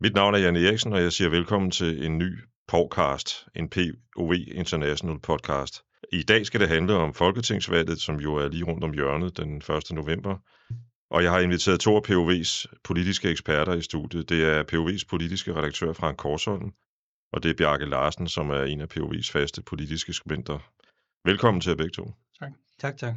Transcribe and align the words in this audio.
Mit 0.00 0.14
navn 0.14 0.34
er 0.34 0.38
Jan 0.38 0.56
Eriksen, 0.56 0.92
og 0.92 1.02
jeg 1.02 1.12
siger 1.12 1.30
velkommen 1.30 1.70
til 1.70 2.06
en 2.06 2.18
ny 2.18 2.38
podcast, 2.68 3.46
en 3.54 3.70
POV 3.70 4.34
International 4.34 5.20
podcast. 5.20 5.82
I 6.12 6.22
dag 6.22 6.46
skal 6.46 6.60
det 6.60 6.68
handle 6.68 6.94
om 6.94 7.14
Folketingsvalget, 7.14 8.00
som 8.00 8.16
jo 8.16 8.34
er 8.34 8.48
lige 8.48 8.64
rundt 8.64 8.84
om 8.84 8.92
hjørnet 8.92 9.36
den 9.36 9.56
1. 9.56 9.90
november. 9.90 10.36
Og 11.10 11.22
jeg 11.22 11.30
har 11.30 11.40
inviteret 11.40 11.80
to 11.80 11.96
af 11.96 12.10
POV's 12.10 12.66
politiske 12.84 13.30
eksperter 13.30 13.74
i 13.74 13.82
studiet. 13.82 14.28
Det 14.28 14.44
er 14.44 14.62
POV's 14.72 15.06
politiske 15.10 15.54
redaktør 15.54 15.92
Frank 15.92 16.16
Korsholm, 16.16 16.72
og 17.32 17.42
det 17.42 17.50
er 17.50 17.54
Bjarke 17.54 17.86
Larsen, 17.86 18.28
som 18.28 18.50
er 18.50 18.62
en 18.62 18.80
af 18.80 18.96
POV's 18.96 19.32
faste 19.32 19.62
politiske 19.62 20.12
skribenter. 20.12 20.58
Velkommen 21.24 21.60
til 21.60 21.70
jer 21.70 21.76
begge 21.76 21.92
to. 21.92 22.12
Tak. 22.38 22.52
Tak, 22.78 22.96
tak. 22.96 23.14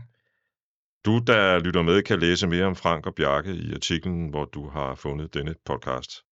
Du, 1.05 1.21
der 1.27 1.59
lytter 1.59 1.81
med, 1.81 2.03
kan 2.03 2.20
læse 2.20 2.48
mere 2.48 2.66
om 2.66 2.75
Frank 2.75 3.05
og 3.05 3.16
Bjarke 3.16 3.53
i 3.53 3.73
artiklen, 3.73 4.30
hvor 4.30 4.45
du 4.45 4.70
har 4.70 4.95
fundet 4.95 5.34
denne 5.34 5.55
podcast. 5.66 6.28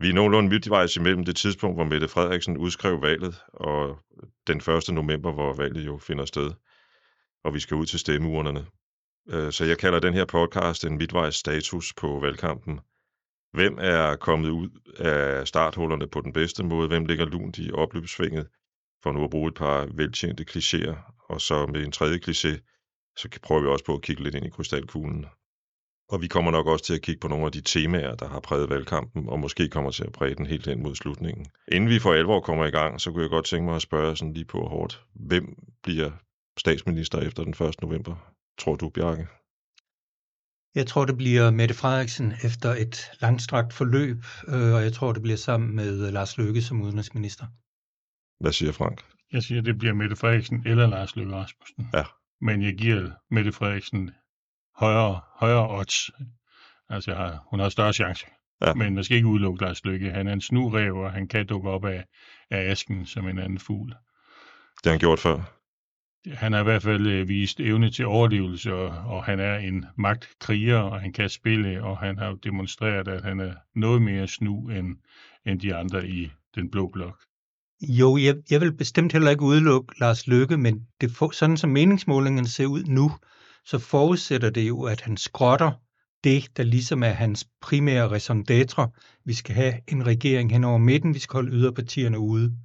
Vi 0.00 0.08
er 0.08 0.12
nogenlunde 0.14 0.48
midtvejs 0.48 0.96
imellem 0.96 1.24
det 1.24 1.36
tidspunkt, 1.36 1.76
hvor 1.76 1.84
Mette 1.84 2.08
Frederiksen 2.08 2.56
udskrev 2.56 3.02
valget, 3.02 3.34
og 3.52 3.98
den 4.46 4.56
1. 4.56 4.94
november, 4.94 5.32
hvor 5.32 5.52
valget 5.52 5.86
jo 5.86 5.98
finder 5.98 6.24
sted, 6.24 6.50
og 7.44 7.54
vi 7.54 7.60
skal 7.60 7.76
ud 7.76 7.86
til 7.86 7.98
stemmeurnerne. 7.98 8.66
Øh, 9.28 9.52
så 9.52 9.64
jeg 9.64 9.78
kalder 9.78 10.00
den 10.00 10.14
her 10.14 10.24
podcast 10.24 10.84
en 10.84 10.98
midtvejs 10.98 11.34
status 11.34 11.94
på 11.94 12.20
valgkampen. 12.20 12.80
Hvem 13.52 13.78
er 13.80 14.16
kommet 14.16 14.50
ud 14.50 14.68
af 14.98 15.48
starthullerne 15.48 16.08
på 16.08 16.20
den 16.20 16.32
bedste 16.32 16.62
måde? 16.64 16.88
Hvem 16.88 17.04
ligger 17.04 17.24
lunt 17.24 17.58
i 17.58 17.72
opløbsvinget? 17.72 18.48
For 19.02 19.12
nu 19.12 19.24
at 19.24 19.30
bruge 19.30 19.48
et 19.48 19.54
par 19.54 19.88
veltjente 19.94 20.44
klichéer. 20.50 21.26
Og 21.28 21.40
så 21.40 21.66
med 21.66 21.84
en 21.84 21.92
tredje 21.92 22.18
kliché, 22.18 22.52
så 23.16 23.38
prøver 23.42 23.62
vi 23.62 23.68
også 23.68 23.84
på 23.84 23.94
at 23.94 24.02
kigge 24.02 24.22
lidt 24.22 24.34
ind 24.34 24.46
i 24.46 24.50
krystalkuglen. 24.50 25.26
Og 26.08 26.22
vi 26.22 26.26
kommer 26.26 26.50
nok 26.50 26.66
også 26.66 26.84
til 26.84 26.94
at 26.94 27.02
kigge 27.02 27.20
på 27.20 27.28
nogle 27.28 27.46
af 27.46 27.52
de 27.52 27.60
temaer, 27.60 28.14
der 28.14 28.28
har 28.28 28.40
præget 28.40 28.70
valgkampen, 28.70 29.28
og 29.28 29.40
måske 29.40 29.68
kommer 29.68 29.90
til 29.90 30.04
at 30.04 30.12
præge 30.12 30.34
den 30.34 30.46
helt 30.46 30.66
hen 30.66 30.82
mod 30.82 30.94
slutningen. 30.94 31.46
Inden 31.68 31.90
vi 31.90 31.98
for 31.98 32.12
alvor 32.12 32.40
kommer 32.40 32.64
i 32.66 32.70
gang, 32.70 33.00
så 33.00 33.10
kunne 33.10 33.22
jeg 33.22 33.30
godt 33.30 33.44
tænke 33.44 33.64
mig 33.64 33.76
at 33.76 33.82
spørge 33.82 34.16
sådan 34.16 34.34
lige 34.34 34.44
på 34.44 34.66
hårdt. 34.66 35.04
Hvem 35.14 35.56
bliver 35.82 36.10
statsminister 36.58 37.20
efter 37.20 37.44
den 37.44 37.66
1. 37.66 37.82
november, 37.82 38.32
tror 38.58 38.76
du, 38.76 38.88
Bjarke? 38.88 39.26
Jeg 40.74 40.86
tror, 40.86 41.04
det 41.04 41.16
bliver 41.16 41.50
Mette 41.50 41.74
Frederiksen 41.74 42.32
efter 42.44 42.70
et 42.74 43.10
langstrakt 43.20 43.72
forløb, 43.72 44.24
øh, 44.48 44.74
og 44.74 44.82
jeg 44.82 44.92
tror, 44.92 45.12
det 45.12 45.22
bliver 45.22 45.36
sammen 45.36 45.76
med 45.76 46.10
Lars 46.10 46.38
Løkke 46.38 46.62
som 46.62 46.82
udenrigsminister. 46.82 47.46
Hvad 48.40 48.52
siger 48.52 48.72
Frank? 48.72 49.04
Jeg 49.32 49.42
siger, 49.42 49.62
det 49.62 49.78
bliver 49.78 49.94
Mette 49.94 50.16
Frederiksen 50.16 50.62
eller 50.66 50.86
Lars 50.86 51.16
Løkke 51.16 51.34
Rasmussen. 51.34 51.88
Ja. 51.94 52.04
Men 52.40 52.62
jeg 52.62 52.74
giver 52.74 53.10
Mette 53.30 53.52
Frederiksen 53.52 54.10
højere, 54.78 55.20
højere 55.36 55.78
odds. 55.78 56.10
Altså, 56.88 57.10
jeg 57.10 57.20
har, 57.20 57.46
hun 57.50 57.60
har 57.60 57.68
større 57.68 57.92
chance. 57.92 58.26
Ja. 58.66 58.74
Men 58.74 58.94
man 58.94 59.04
skal 59.04 59.16
ikke 59.16 59.28
udelukke 59.28 59.64
Lars 59.64 59.84
Lykke. 59.84 60.10
Han 60.10 60.26
er 60.26 60.32
en 60.32 60.40
snurev, 60.40 60.96
og 60.96 61.12
han 61.12 61.28
kan 61.28 61.46
dukke 61.46 61.70
op 61.70 61.84
af, 61.84 62.04
af 62.50 62.70
asken 62.70 63.06
som 63.06 63.28
en 63.28 63.38
anden 63.38 63.58
fugl. 63.58 63.88
Det 64.76 64.84
har 64.84 64.90
han 64.90 64.98
gjort 64.98 65.18
før? 65.18 65.52
Han 66.34 66.52
har 66.52 66.60
i 66.60 66.64
hvert 66.64 66.82
fald 66.82 67.06
øh, 67.06 67.28
vist 67.28 67.60
evne 67.60 67.90
til 67.90 68.06
overlevelse, 68.06 68.74
og, 68.74 68.88
og 68.88 69.24
han 69.24 69.40
er 69.40 69.56
en 69.56 69.86
magtkriger, 69.96 70.78
og 70.78 71.00
han 71.00 71.12
kan 71.12 71.28
spille, 71.28 71.84
og 71.84 71.98
han 71.98 72.18
har 72.18 72.34
demonstreret, 72.34 73.08
at 73.08 73.24
han 73.24 73.40
er 73.40 73.54
noget 73.74 74.02
mere 74.02 74.28
snu 74.28 74.68
end, 74.68 74.96
end 75.46 75.60
de 75.60 75.74
andre 75.74 76.08
i 76.08 76.30
den 76.54 76.70
blå 76.70 76.90
blok. 76.92 77.18
Jo, 77.82 78.16
jeg, 78.16 78.36
jeg 78.50 78.60
vil 78.60 78.76
bestemt 78.76 79.12
heller 79.12 79.30
ikke 79.30 79.42
udelukke 79.42 80.00
Lars 80.00 80.26
Lykke, 80.26 80.56
men 80.56 80.86
det, 81.00 81.10
sådan 81.32 81.56
som 81.56 81.70
meningsmålingerne 81.70 82.48
ser 82.48 82.66
ud 82.66 82.84
nu, 82.84 83.10
så 83.66 83.78
forudsætter 83.78 84.50
det 84.50 84.68
jo, 84.68 84.82
at 84.82 85.00
han 85.00 85.16
skrotter 85.16 85.72
det, 86.24 86.56
der 86.56 86.62
ligesom 86.62 87.02
er 87.02 87.08
hans 87.08 87.48
primære 87.60 88.08
raison 88.08 88.44
d'être. 88.50 88.90
Vi 89.24 89.34
skal 89.34 89.54
have 89.54 89.74
en 89.88 90.06
regering 90.06 90.52
hen 90.52 90.64
over 90.64 90.78
midten, 90.78 91.14
vi 91.14 91.18
skal 91.18 91.36
holde 91.36 91.52
yderpartierne 91.52 92.18
ude. 92.18 92.56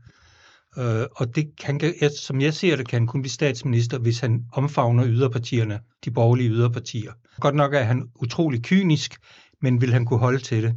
Øh, 0.78 1.06
og 1.12 1.36
det 1.36 1.52
kan, 1.60 1.82
som 2.18 2.42
jeg 2.42 2.54
ser 2.54 2.76
det, 2.76 2.88
kan 2.88 3.00
han 3.00 3.08
kun 3.08 3.22
blive 3.22 3.32
statsminister, 3.32 4.00
hvis 4.00 4.20
han 4.20 4.46
omfavner 4.54 5.08
yderpartierne, 5.08 5.80
de 6.06 6.12
borgerlige 6.12 6.50
yderpartier. 6.50 7.14
Godt 7.40 7.56
nok 7.56 7.74
er 7.74 7.84
han 7.84 8.10
utrolig 8.16 8.64
kynisk, 8.64 9.18
men 9.62 9.82
vil 9.82 9.94
han 9.94 10.06
kunne 10.06 10.20
holde 10.20 10.40
til 10.40 10.64
det? 10.64 10.76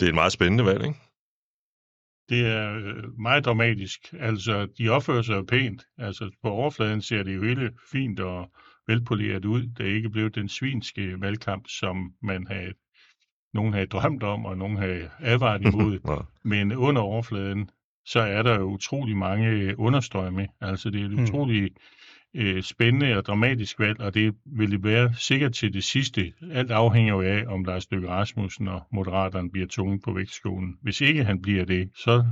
Det 0.00 0.06
er 0.06 0.10
et 0.10 0.14
meget 0.14 0.32
spændende 0.32 0.64
valg, 0.64 0.84
ikke? 0.84 1.00
Det 2.28 2.46
er 2.46 2.74
øh, 2.74 3.18
meget 3.18 3.44
dramatisk. 3.44 4.14
Altså, 4.20 4.68
de 4.78 4.88
opfører 4.88 5.22
sig 5.22 5.46
pænt. 5.46 5.82
Altså, 5.98 6.30
på 6.42 6.48
overfladen 6.48 7.02
ser 7.02 7.22
det 7.22 7.36
jo 7.36 7.42
hele 7.42 7.70
fint 7.92 8.20
og 8.20 8.50
velpoleret 8.86 9.44
ud. 9.44 9.62
Det 9.62 9.90
er 9.90 9.94
ikke 9.94 10.10
blevet 10.10 10.34
den 10.34 10.48
svinske 10.48 11.20
valgkamp, 11.20 11.64
som 11.68 12.12
man 12.22 12.46
havde, 12.46 12.72
nogen 13.54 13.72
havde 13.72 13.86
drømt 13.86 14.22
om, 14.22 14.44
og 14.44 14.58
nogen 14.58 14.76
havde 14.76 15.10
advaret 15.20 15.62
imod. 15.72 15.98
ja. 16.08 16.16
Men 16.44 16.72
under 16.72 17.02
overfladen, 17.02 17.70
så 18.04 18.20
er 18.20 18.42
der 18.42 18.58
jo 18.58 18.64
utrolig 18.64 19.16
mange 19.16 19.78
understrømme. 19.78 20.48
Altså 20.60 20.90
det 20.90 21.00
er 21.00 21.04
et 21.04 21.10
hmm. 21.10 21.22
utrolig 21.22 21.70
øh, 22.34 22.62
spændende 22.62 23.16
og 23.16 23.24
dramatisk 23.24 23.78
valg, 23.78 24.00
og 24.00 24.14
det 24.14 24.34
vil 24.44 24.70
det 24.70 24.84
være 24.84 25.14
sikkert 25.14 25.52
til 25.52 25.72
det 25.72 25.84
sidste. 25.84 26.32
Alt 26.52 26.70
afhænger 26.70 27.14
jo 27.14 27.20
af, 27.20 27.44
om 27.46 27.64
Lars 27.64 27.90
Løkke 27.90 28.08
Rasmussen 28.08 28.68
og 28.68 28.82
Moderaterne 28.92 29.50
bliver 29.50 29.66
tunge 29.66 30.00
på 30.00 30.12
vægtskolen. 30.12 30.76
Hvis 30.82 31.00
ikke 31.00 31.24
han 31.24 31.42
bliver 31.42 31.64
det, 31.64 31.90
så 31.94 32.24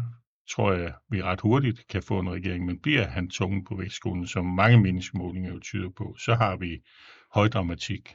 tror 0.50 0.72
jeg, 0.72 0.92
vi 1.10 1.22
ret 1.22 1.40
hurtigt 1.40 1.88
kan 1.88 2.02
få 2.02 2.18
en 2.18 2.30
regering, 2.30 2.64
men 2.64 2.78
bliver 2.78 3.06
han 3.06 3.30
tunge 3.30 3.64
på 3.64 3.76
vægtskolen, 3.76 4.26
som 4.26 4.46
mange 4.46 4.80
meningsmålinger 4.80 5.52
jo 5.52 5.60
tyder 5.60 5.90
på, 5.96 6.16
så 6.18 6.34
har 6.34 6.56
vi 6.56 6.80
høj 7.34 7.48
dramatik. 7.48 8.14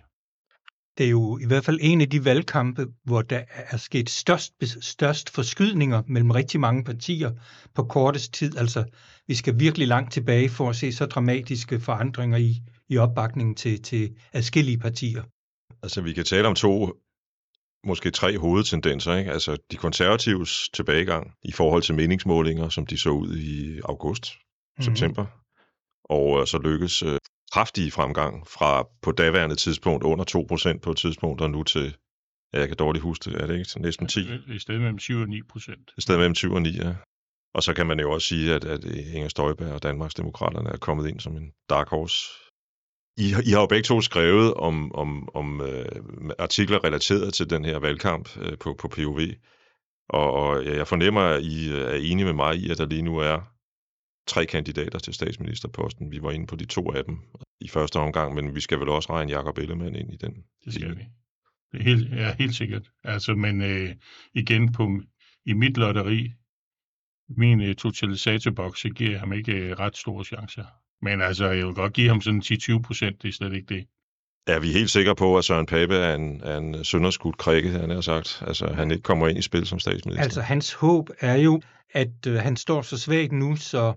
Det 0.97 1.05
er 1.05 1.09
jo 1.09 1.37
i 1.37 1.45
hvert 1.45 1.65
fald 1.65 1.79
en 1.81 2.01
af 2.01 2.09
de 2.09 2.25
valgkampe, 2.25 2.87
hvor 3.03 3.21
der 3.21 3.41
er 3.47 3.77
sket 3.77 4.09
størst, 4.09 4.53
størst 4.81 5.29
forskydninger 5.29 6.03
mellem 6.07 6.31
rigtig 6.31 6.59
mange 6.59 6.83
partier 6.83 7.31
på 7.75 7.83
kortest 7.83 8.33
tid. 8.33 8.57
Altså, 8.57 8.83
vi 9.27 9.35
skal 9.35 9.59
virkelig 9.59 9.87
langt 9.87 10.13
tilbage 10.13 10.49
for 10.49 10.69
at 10.69 10.75
se 10.75 10.91
så 10.91 11.05
dramatiske 11.05 11.79
forandringer 11.79 12.37
i, 12.37 12.55
i 12.89 12.97
opbakningen 12.97 13.55
til, 13.55 13.81
til 13.81 14.15
adskillige 14.33 14.77
partier. 14.77 15.23
Altså, 15.83 16.01
vi 16.01 16.13
kan 16.13 16.23
tale 16.23 16.47
om 16.47 16.55
to 16.55 16.93
måske 17.85 18.11
tre 18.11 18.37
hovedtendenser. 18.37 19.15
Ikke? 19.15 19.31
Altså 19.31 19.57
de 19.71 19.77
konservatives 19.77 20.69
tilbagegang 20.73 21.33
i 21.43 21.51
forhold 21.51 21.81
til 21.81 21.95
meningsmålinger, 21.95 22.69
som 22.69 22.85
de 22.85 22.97
så 22.97 23.09
ud 23.09 23.37
i 23.37 23.79
august, 23.83 24.25
mm-hmm. 24.33 24.83
september. 24.83 25.25
Og 26.03 26.41
øh, 26.41 26.47
så 26.47 26.57
lykkes 26.57 27.03
øh, 27.03 27.17
kraftig 27.51 27.93
fremgang 27.93 28.47
fra 28.47 28.87
på 29.01 29.11
daværende 29.11 29.55
tidspunkt 29.55 30.03
under 30.03 30.25
2% 30.75 30.79
på 30.79 30.91
et 30.91 30.97
tidspunkt, 30.97 31.41
og 31.41 31.49
nu 31.49 31.63
til, 31.63 31.95
ja, 32.53 32.59
jeg 32.59 32.67
kan 32.67 32.77
dårligt 32.77 33.03
huske 33.03 33.29
det, 33.29 33.41
er 33.41 33.47
det 33.47 33.59
ikke? 33.59 33.81
Næsten 33.81 34.07
10? 34.07 34.19
I 34.47 34.59
stedet 34.59 34.81
mellem 34.81 34.99
7 34.99 35.19
og 35.19 35.29
9 35.29 35.41
procent. 35.43 35.91
I 35.97 36.01
stedet 36.01 36.19
mellem 36.19 36.35
7 36.35 36.53
og 36.53 36.61
9, 36.61 36.69
ja. 36.69 36.95
Og 37.53 37.63
så 37.63 37.73
kan 37.73 37.87
man 37.87 37.99
jo 37.99 38.11
også 38.11 38.27
sige, 38.27 38.53
at, 38.53 38.63
at 38.65 38.83
Inger 38.85 39.29
Støjberg 39.29 39.73
og 39.73 39.83
Danmarksdemokraterne 39.83 40.69
er 40.69 40.77
kommet 40.77 41.07
ind 41.07 41.19
som 41.19 41.37
en 41.37 41.51
dark 41.69 41.89
horse 41.89 42.48
i, 43.19 43.27
I 43.49 43.51
har 43.51 43.61
jo 43.61 43.65
begge 43.65 43.83
to 43.83 44.01
skrevet 44.01 44.53
om, 44.53 44.95
om, 44.95 45.29
om 45.35 45.61
øh, 45.61 45.85
artikler 46.39 46.83
relateret 46.83 47.33
til 47.33 47.49
den 47.49 47.65
her 47.65 47.79
valgkamp 47.79 48.29
øh, 48.41 48.57
på, 48.57 48.73
på 48.73 48.87
POV, 48.87 49.19
og, 50.09 50.33
og 50.33 50.65
jeg 50.65 50.87
fornemmer, 50.87 51.21
at 51.21 51.43
I 51.43 51.69
øh, 51.69 51.81
er 51.81 51.99
enige 52.09 52.25
med 52.25 52.33
mig 52.33 52.55
i, 52.55 52.69
at 52.71 52.77
der 52.77 52.85
lige 52.85 53.01
nu 53.01 53.17
er 53.17 53.39
tre 54.27 54.45
kandidater 54.45 54.99
til 54.99 55.13
statsministerposten. 55.13 56.11
Vi 56.11 56.21
var 56.21 56.31
inde 56.31 56.47
på 56.47 56.55
de 56.55 56.65
to 56.65 56.91
af 56.91 57.05
dem 57.05 57.17
i 57.61 57.67
første 57.67 57.97
omgang, 57.97 58.35
men 58.35 58.55
vi 58.55 58.61
skal 58.61 58.79
vel 58.79 58.89
også 58.89 59.13
regne 59.13 59.31
Jakob 59.31 59.57
Ellemann 59.57 59.95
ind 59.95 60.13
i 60.13 60.17
den. 60.17 60.33
Det 60.65 60.73
skal 60.73 60.97
vi. 60.97 61.03
Det 61.71 61.79
er 61.79 61.83
helt, 61.83 62.11
ja, 62.11 62.35
helt 62.39 62.55
sikkert. 62.55 62.89
Altså, 63.03 63.35
men 63.35 63.61
øh, 63.61 63.95
igen 64.33 64.71
på, 64.71 65.01
i 65.45 65.53
mit 65.53 65.77
lotteri, 65.77 66.31
min 67.37 67.61
øh, 67.61 67.75
totalisatorboks, 67.75 68.85
giver 68.95 69.11
jeg 69.11 69.19
ham 69.19 69.33
ikke 69.33 69.53
øh, 69.53 69.79
ret 69.79 69.97
store 69.97 70.25
chancer. 70.25 70.65
Men 71.01 71.21
altså, 71.21 71.49
jeg 71.49 71.65
vil 71.65 71.73
godt 71.75 71.93
give 71.93 72.09
ham 72.09 72.21
sådan 72.21 72.41
10-20 72.45 72.81
procent, 72.81 73.21
det 73.21 73.27
er 73.27 73.33
slet 73.33 73.53
ikke 73.53 73.75
det. 73.75 73.85
Er 74.47 74.59
vi 74.59 74.71
helt 74.71 74.89
sikre 74.89 75.15
på, 75.15 75.37
at 75.37 75.45
Søren 75.45 75.65
Pape 75.65 75.95
er 75.95 76.15
en, 76.15 76.41
er 76.43 76.57
en 76.57 76.83
sønderskudt 76.83 77.37
krikke, 77.37 77.69
han 77.69 77.89
har 77.89 78.01
sagt? 78.01 78.43
Altså, 78.47 78.67
han 78.67 78.91
ikke 78.91 79.03
kommer 79.03 79.27
ind 79.27 79.37
i 79.37 79.41
spil 79.41 79.65
som 79.65 79.79
statsminister? 79.79 80.23
Altså, 80.23 80.41
hans 80.41 80.73
håb 80.73 81.09
er 81.19 81.35
jo, 81.35 81.61
at 81.93 82.27
øh, 82.27 82.35
han 82.35 82.55
står 82.55 82.81
så 82.81 82.97
svagt 82.97 83.31
nu, 83.31 83.55
så 83.55 83.93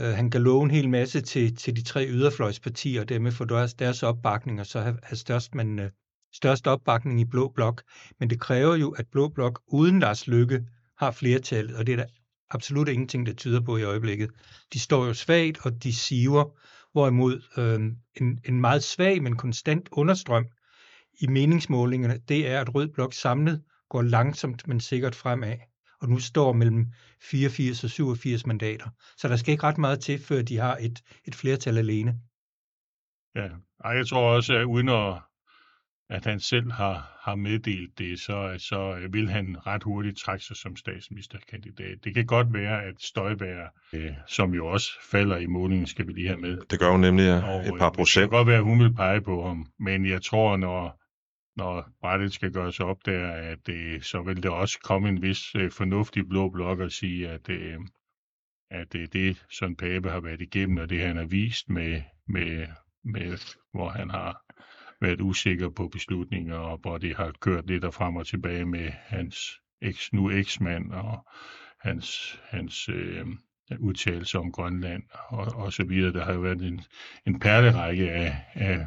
øh, 0.00 0.06
han 0.06 0.30
kan 0.30 0.42
love 0.42 0.64
en 0.64 0.70
hel 0.70 0.88
masse 0.88 1.20
til, 1.20 1.56
til 1.56 1.76
de 1.76 1.82
tre 1.82 2.06
yderfløjspartier, 2.08 3.00
og 3.00 3.08
dermed 3.08 3.32
få 3.32 3.44
deres, 3.44 3.74
deres 3.74 4.02
opbakning, 4.02 4.60
og 4.60 4.66
så 4.66 4.80
have, 4.80 4.98
have 5.02 5.16
størst, 5.16 5.54
men, 5.54 5.78
øh, 5.78 5.90
størst 6.34 6.66
opbakning 6.66 7.20
i 7.20 7.24
Blå 7.24 7.48
Blok. 7.48 7.82
Men 8.20 8.30
det 8.30 8.40
kræver 8.40 8.76
jo, 8.76 8.90
at 8.90 9.06
Blå 9.12 9.28
Blok 9.28 9.60
uden 9.68 10.00
Lars 10.00 10.26
Lykke 10.26 10.60
har 10.98 11.10
flertallet, 11.10 11.76
og 11.76 11.86
det 11.86 11.92
er 11.92 11.96
der 11.96 12.06
absolut 12.54 12.88
ingenting, 12.88 13.26
der 13.26 13.32
tyder 13.32 13.60
på 13.60 13.76
i 13.76 13.82
øjeblikket. 13.82 14.30
De 14.72 14.80
står 14.80 15.06
jo 15.06 15.14
svagt, 15.14 15.66
og 15.66 15.82
de 15.82 15.94
siver, 15.94 16.44
hvorimod 16.92 17.42
øh, 17.56 17.80
en, 18.14 18.40
en 18.44 18.60
meget 18.60 18.82
svag, 18.82 19.22
men 19.22 19.36
konstant 19.36 19.88
understrøm 19.92 20.46
i 21.20 21.26
meningsmålingerne, 21.26 22.18
det 22.28 22.48
er, 22.48 22.60
at 22.60 22.74
Rød 22.74 22.88
Blok 22.88 23.12
samlet 23.12 23.62
går 23.90 24.02
langsomt, 24.02 24.68
men 24.68 24.80
sikkert 24.80 25.14
fremad. 25.14 25.56
Og 26.00 26.08
nu 26.08 26.18
står 26.18 26.52
mellem 26.52 26.86
84 27.22 27.84
og 27.84 27.90
87 27.90 28.46
mandater. 28.46 28.88
Så 29.16 29.28
der 29.28 29.36
skal 29.36 29.52
ikke 29.52 29.64
ret 29.64 29.78
meget 29.78 30.00
til, 30.00 30.18
før 30.18 30.42
de 30.42 30.58
har 30.58 30.76
et, 30.76 31.02
et 31.24 31.34
flertal 31.34 31.78
alene. 31.78 32.20
Ja, 33.34 33.48
Ej, 33.84 33.90
jeg 33.90 34.06
tror 34.06 34.34
også, 34.34 34.54
at 34.54 34.64
uden 34.64 34.88
at 34.88 35.18
at 36.10 36.24
han 36.24 36.40
selv 36.40 36.72
har, 36.72 37.18
har 37.22 37.34
meddelt 37.34 37.98
det, 37.98 38.20
så, 38.20 38.54
så 38.58 39.08
vil 39.10 39.28
han 39.28 39.66
ret 39.66 39.82
hurtigt 39.82 40.18
trække 40.18 40.44
sig 40.44 40.56
som 40.56 40.76
statsministerkandidat. 40.76 42.04
Det 42.04 42.14
kan 42.14 42.26
godt 42.26 42.52
være, 42.52 42.82
at 42.82 42.94
Støjberg, 43.02 43.70
øh, 43.92 44.12
som 44.28 44.54
jo 44.54 44.66
også 44.66 44.88
falder 45.10 45.36
i 45.36 45.46
målingen, 45.46 45.86
skal 45.86 46.06
vi 46.06 46.12
lige 46.12 46.28
have 46.28 46.40
med. 46.40 46.58
Det 46.70 46.78
gør 46.80 46.90
jo 46.90 46.96
nemlig 46.96 47.24
ja, 47.24 47.48
Og, 47.54 47.60
et 47.60 47.72
øh, 47.72 47.78
par 47.78 47.88
Det 47.88 47.96
procent. 47.96 48.30
kan 48.30 48.38
godt 48.38 48.48
være, 48.48 48.56
at 48.56 48.64
hun 48.64 48.80
vil 48.80 48.94
pege 48.94 49.20
på 49.20 49.46
ham, 49.46 49.66
men 49.78 50.06
jeg 50.06 50.22
tror, 50.22 50.56
når, 50.56 51.00
når 51.56 51.88
brættet 52.00 52.32
skal 52.32 52.52
gøres 52.52 52.80
op 52.80 53.06
der, 53.06 53.30
at 53.30 53.68
øh, 53.68 54.02
så 54.02 54.22
vil 54.22 54.42
der 54.42 54.50
også 54.50 54.78
komme 54.84 55.08
en 55.08 55.22
vis 55.22 55.54
øh, 55.54 55.70
fornuftig 55.70 56.28
blå 56.28 56.50
blok 56.50 56.78
og 56.78 56.92
sige, 56.92 57.28
at, 57.28 57.48
øh, 57.48 57.78
at 58.70 58.92
det 58.92 59.02
er 59.02 59.06
det, 59.06 59.44
Søren 59.50 59.76
Pape 59.76 60.10
har 60.10 60.20
været 60.20 60.40
igennem, 60.40 60.76
og 60.76 60.90
det 60.90 61.00
han 61.00 61.16
har 61.16 61.26
vist 61.26 61.68
med, 61.68 62.02
med, 62.28 62.66
med 63.04 63.38
hvor 63.72 63.88
han 63.88 64.10
har 64.10 64.43
været 65.04 65.20
usikker 65.20 65.68
på 65.68 65.88
beslutninger, 65.88 66.56
og 66.56 66.78
hvor 66.78 66.98
det 66.98 67.16
har 67.16 67.32
kørt 67.40 67.66
lidt 67.66 67.84
og 67.84 67.94
frem 67.94 68.16
og 68.16 68.26
tilbage 68.26 68.64
med 68.64 68.90
hans 68.90 69.60
eks, 69.82 70.12
nu 70.12 70.30
eksmand 70.30 70.92
og 70.92 71.26
hans, 71.80 72.40
hans 72.44 72.88
øh, 72.88 73.26
udtalelser 73.78 74.38
om 74.38 74.52
Grønland 74.52 75.02
og, 75.28 75.46
og 75.54 75.72
så 75.72 75.84
videre. 75.84 76.12
Der 76.12 76.24
har 76.24 76.32
jo 76.32 76.40
været 76.40 76.62
en, 76.62 76.80
en 77.26 77.40
perlerække 77.40 78.10
af, 78.10 78.44
af, 78.54 78.86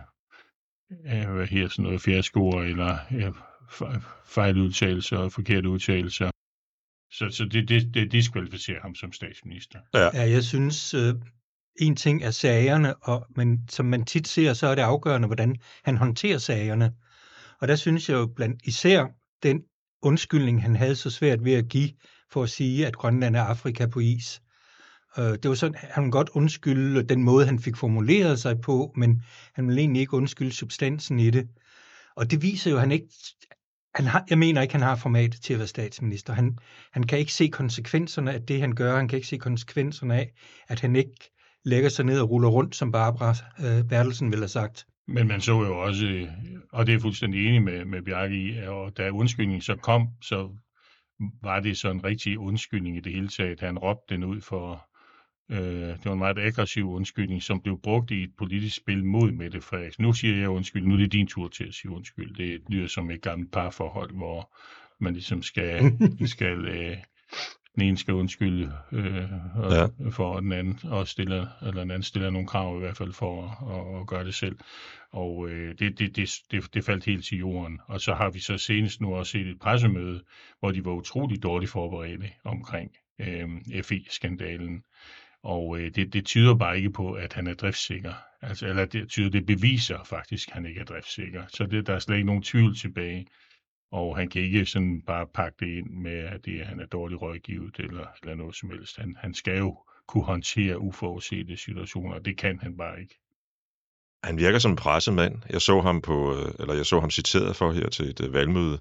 af 1.06 1.28
hvad 1.28 1.48
her, 1.48 1.68
sådan 1.68 1.84
noget 1.84 2.02
fiaskoer 2.02 2.64
eller 2.64 2.98
ja, 3.12 3.30
fe- 3.70 4.02
fejludtalelser 4.26 5.18
og 5.18 5.32
forkerte 5.32 5.70
udtalelser. 5.70 6.32
Så, 7.12 7.30
så 7.30 7.46
det, 7.46 7.70
det, 7.70 7.94
det 7.94 8.12
diskvalificerer 8.12 8.82
ham 8.82 8.96
som 8.96 9.12
statsminister. 9.12 9.80
Ja, 9.94 10.10
jeg 10.30 10.44
synes, 10.44 10.94
øh, 10.94 11.16
en 11.78 11.96
ting 11.96 12.24
er 12.24 12.32
sagerne, 12.32 12.96
og, 12.96 13.26
men 13.36 13.60
som 13.70 13.86
man 13.86 14.06
tit 14.06 14.28
ser, 14.28 14.54
så 14.54 14.68
er 14.68 14.76
det 14.76 14.82
afgørende, 14.82 15.28
hvordan 15.28 15.56
han 15.84 15.98
håndterer 15.98 16.38
sagerne. 16.38 16.94
Og 17.62 17.68
der 17.68 17.76
synes 17.76 18.10
jeg 18.10 18.16
jo 18.16 18.28
blandt 18.36 18.62
især 18.64 19.06
den 19.44 19.62
undskyldning, 20.02 20.62
han 20.62 20.76
havde 20.76 20.96
så 20.96 21.10
svært 21.10 21.44
ved 21.44 21.54
at 21.54 21.70
give 21.70 21.90
for 22.32 22.44
at 22.44 22.50
sige, 22.50 22.88
at 22.88 22.98
Grønland 22.98 23.36
er 23.36 23.42
Afrika 23.42 23.86
på 23.86 24.00
is. 24.00 24.42
Øh, 25.18 25.24
det 25.24 25.50
var 25.50 25.56
sådan, 25.56 25.76
han 25.80 26.04
ville 26.04 26.12
godt 26.12 26.30
undskylde 26.30 27.04
den 27.04 27.24
måde, 27.24 27.46
han 27.46 27.60
fik 27.60 27.76
formuleret 27.76 28.40
sig 28.40 28.62
på, 28.62 28.94
men 28.96 29.22
han 29.54 29.68
ville 29.68 29.82
egentlig 29.82 30.00
ikke 30.00 30.14
undskylde 30.14 30.52
substansen 30.52 31.20
i 31.20 31.30
det. 31.30 31.48
Og 32.16 32.32
det 32.32 32.42
viser 32.42 32.72
jo, 32.72 32.78
at 32.78 32.82
han 32.82 32.92
ikke... 32.92 33.08
Han 33.96 34.06
har, 34.06 34.26
jeg 34.30 34.38
mener 34.38 34.62
ikke, 34.62 34.74
han 34.74 34.82
har 34.82 34.96
formatet 34.96 35.42
til 35.42 35.54
at 35.54 35.60
være 35.60 35.68
statsminister. 35.68 36.34
Han, 36.34 36.58
han 36.92 37.04
kan 37.04 37.20
ikke 37.20 37.34
se 37.34 37.48
konsekvenserne 37.48 38.34
af 38.34 38.42
det, 38.42 38.60
han 38.60 38.76
gør. 38.76 38.98
Han 38.98 39.08
kan 39.08 39.16
ikke 39.16 39.28
se 39.28 39.38
konsekvenserne 39.38 40.16
af, 40.16 40.34
at 40.68 40.80
han 40.80 40.96
ikke 40.96 41.37
lægger 41.68 41.90
sig 41.90 42.06
ned 42.06 42.20
og 42.20 42.30
ruller 42.30 42.50
rundt, 42.50 42.76
som 42.76 42.92
Barbara 42.92 43.36
øh, 43.60 43.84
Bertelsen 43.90 44.32
ville 44.32 44.44
have 44.44 44.48
sagt. 44.48 44.88
Men 45.08 45.28
man 45.28 45.42
så 45.42 45.52
jo 45.52 45.80
også, 45.80 46.06
øh, 46.06 46.28
og 46.72 46.86
det 46.86 46.92
er 46.92 46.96
jeg 46.96 47.02
fuldstændig 47.02 47.48
enig 47.48 47.62
med, 47.62 47.86
med 47.86 48.02
Bjarke 48.02 48.36
i, 48.36 48.58
og 48.58 48.98
da 48.98 49.10
undskyldningen 49.10 49.62
så 49.62 49.76
kom, 49.76 50.08
så 50.22 50.50
var 51.42 51.60
det 51.60 51.78
så 51.78 51.92
en 51.92 52.04
rigtig 52.04 52.40
undskyldning 52.40 52.98
i 52.98 53.00
det 53.00 53.14
hele 53.14 53.28
taget. 53.28 53.60
Han 53.60 53.78
råbte 53.78 54.14
den 54.14 54.24
ud 54.24 54.42
for, 54.42 54.88
øh, 55.52 55.60
det 55.98 56.06
var 56.06 56.14
en 56.14 56.20
meget 56.20 56.38
aggressiv 56.40 56.90
undskyldning, 56.90 57.44
som 57.44 57.62
blev 57.62 57.80
brugt 57.82 58.12
i 58.12 58.24
et 58.24 58.32
politisk 58.38 58.76
spil 58.76 59.06
mod 59.06 59.32
Mette 59.32 59.62
Frederiksen. 59.62 60.04
Nu 60.04 60.14
siger 60.14 60.38
jeg 60.38 60.50
undskyld, 60.50 60.86
nu 60.86 60.94
er 60.94 60.98
det 60.98 61.12
din 61.12 61.28
tur 61.28 61.48
til 61.48 61.64
at 61.64 61.74
sige 61.74 61.92
undskyld. 61.92 62.36
Det 62.36 62.62
lyder 62.70 62.88
som 62.88 63.12
et 63.12 63.22
gammelt 63.22 63.52
parforhold, 63.52 64.16
hvor 64.16 64.56
man 65.00 65.14
ligesom 65.14 65.42
skal, 65.42 65.92
skal 66.36 66.66
øh, 66.66 66.98
den 67.78 67.86
ene 67.86 67.98
skal 67.98 68.14
undskylde 68.14 68.72
øh, 68.92 69.24
og, 69.56 69.72
Ja. 69.72 70.10
for, 70.10 70.38
at 70.38 70.44
den 70.44 70.52
anden 70.52 70.80
og 70.84 71.08
stiller, 71.08 71.48
eller 71.62 71.82
den 71.82 71.92
anden 71.92 72.04
stiller 72.04 72.30
nogle 72.30 72.48
krav 72.48 72.76
i 72.76 72.80
hvert 72.80 72.98
fald 72.98 73.14
for 73.14 73.44
at, 73.44 74.02
at, 74.02 74.08
gøre 74.08 74.26
det 74.26 74.36
selv. 74.36 74.58
Og 75.12 75.50
øh, 75.50 75.76
det, 75.80 76.00
det, 76.00 76.16
det, 76.16 76.30
det, 76.52 76.74
det 76.74 76.84
faldt 76.86 77.06
helt 77.06 77.26
til 77.26 77.38
jorden. 77.38 77.80
Og 77.88 78.02
så 78.02 78.14
har 78.14 78.30
vi 78.30 78.40
så 78.40 78.58
senest 78.58 79.02
nu 79.02 79.16
også 79.16 79.32
set 79.32 79.48
et 79.48 79.60
pressemøde, 79.60 80.22
hvor 80.60 80.72
de 80.72 80.86
var 80.86 80.92
utrolig 80.92 81.44
dårligt 81.44 81.72
forberedte 81.72 82.30
omkring 82.44 82.92
øh, 83.22 83.50
FE-skandalen. 83.84 84.84
Og 85.44 85.80
øh, 85.80 85.92
det, 85.96 86.14
det 86.14 86.26
tyder 86.26 86.56
bare 86.56 86.78
ikke 86.78 86.92
på, 86.92 87.14
at 87.14 87.34
han 87.34 87.48
er 87.48 87.54
driftssikker. 87.54 88.14
Altså, 88.42 88.68
eller 88.68 88.86
det 88.86 89.10
tyder, 89.10 89.30
det 89.30 89.46
beviser 89.46 90.04
faktisk, 90.04 90.48
at 90.48 90.54
han 90.54 90.66
ikke 90.66 90.80
er 90.80 90.86
driftssikker. 90.86 91.44
Så 91.48 91.66
det, 91.66 91.88
der 91.88 91.94
er 91.94 92.00
slet 92.00 92.16
ikke 92.16 92.26
nogen 92.26 92.44
tvivl 92.44 92.76
tilbage. 92.76 93.26
Og 93.92 94.18
han 94.18 94.30
kan 94.30 94.42
ikke 94.42 94.66
sådan 94.66 95.02
bare 95.02 95.28
pakke 95.28 95.58
det 95.60 95.78
ind 95.78 95.90
med, 95.90 96.20
at 96.20 96.46
det, 96.46 96.66
han 96.66 96.80
er 96.80 96.86
dårligt 96.86 97.22
rådgivet 97.22 97.76
eller, 97.80 98.06
eller 98.22 98.36
noget 98.36 98.56
som 98.56 98.70
helst. 98.70 98.98
Han, 98.98 99.16
han 99.20 99.34
skal 99.34 99.58
jo 99.58 99.78
kunne 100.08 100.24
håndtere 100.24 100.80
uforudsete 100.80 101.58
situationer, 101.58 102.16
og 102.16 102.26
det 102.26 102.38
kan 102.38 102.60
han 102.60 102.78
bare 102.78 103.02
ikke. 103.02 103.20
Han 104.24 104.38
virker 104.38 104.60
som 104.60 104.72
en 104.72 104.78
pressemand. 104.78 105.42
Jeg 105.50 105.62
så 105.62 105.82
ham 105.82 106.02
på, 106.02 106.36
øh, 106.36 106.52
eller 106.60 106.74
jeg 106.74 106.86
så 106.86 107.00
ham 107.00 107.10
citeret 107.10 107.56
for 107.56 107.72
her 107.72 107.90
til 107.90 108.10
et 108.10 108.22
øh, 108.22 108.34
valgmøde 108.34 108.80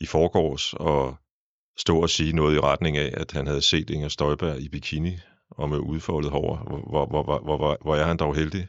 i 0.00 0.06
forgårs, 0.06 0.74
og 0.74 1.16
stå 1.78 2.02
og 2.02 2.10
sige 2.10 2.32
noget 2.32 2.56
i 2.56 2.60
retning 2.60 2.96
af, 2.96 3.10
at 3.14 3.32
han 3.32 3.46
havde 3.46 3.62
set 3.62 3.90
Inger 3.90 4.08
Støjberg 4.08 4.60
i 4.60 4.68
bikini 4.68 5.16
og 5.50 5.70
med 5.70 5.78
udfoldet 5.78 6.30
hår. 6.30 6.56
Hvor, 6.56 7.06
hvor, 7.06 7.22
hvor, 7.22 7.40
hvor, 7.44 7.56
hvor, 7.56 7.78
hvor 7.82 7.96
er 7.96 8.06
han 8.06 8.16
dog 8.16 8.36
heldig? 8.36 8.66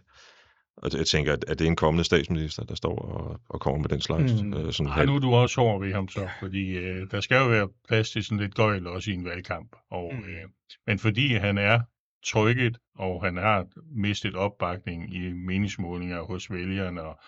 Og 0.83 0.89
jeg 0.97 1.07
tænker, 1.07 1.33
at, 1.33 1.45
at 1.47 1.59
det 1.59 1.65
er 1.65 1.69
en 1.69 1.75
kommende 1.75 2.03
statsminister, 2.03 2.63
der 2.63 2.75
står 2.75 2.95
og, 2.95 3.39
og 3.49 3.59
kommer 3.59 3.79
med 3.79 3.89
den 3.89 4.01
slags. 4.01 4.41
Mm. 4.41 4.47
Mm. 4.47 4.53
Øh, 4.53 4.73
sådan 4.73 4.91
Ej, 4.91 5.05
nu 5.05 5.15
er 5.15 5.19
du 5.19 5.33
også 5.33 5.61
hård 5.61 5.81
ved 5.81 5.93
ham 5.93 6.07
så, 6.07 6.29
fordi 6.39 6.77
øh, 6.77 7.07
der 7.11 7.21
skal 7.21 7.37
jo 7.37 7.47
være 7.47 7.67
plads 7.87 8.11
til 8.11 8.23
sådan 8.23 8.37
lidt 8.37 8.55
gøjl 8.55 8.87
også 8.87 9.11
i 9.11 9.13
en 9.13 9.25
valgkamp. 9.25 9.75
Og, 9.91 10.13
Mm. 10.13 10.19
øh, 10.19 10.49
men 10.87 10.99
fordi 10.99 11.33
han 11.33 11.57
er 11.57 11.79
trykket, 12.25 12.77
og 12.95 13.23
han 13.23 13.37
har 13.37 13.65
mistet 13.95 14.35
opbakning 14.35 15.15
i 15.15 15.33
meningsmålinger 15.33 16.21
hos 16.23 16.51
vælgerne 16.51 17.01
og 17.01 17.19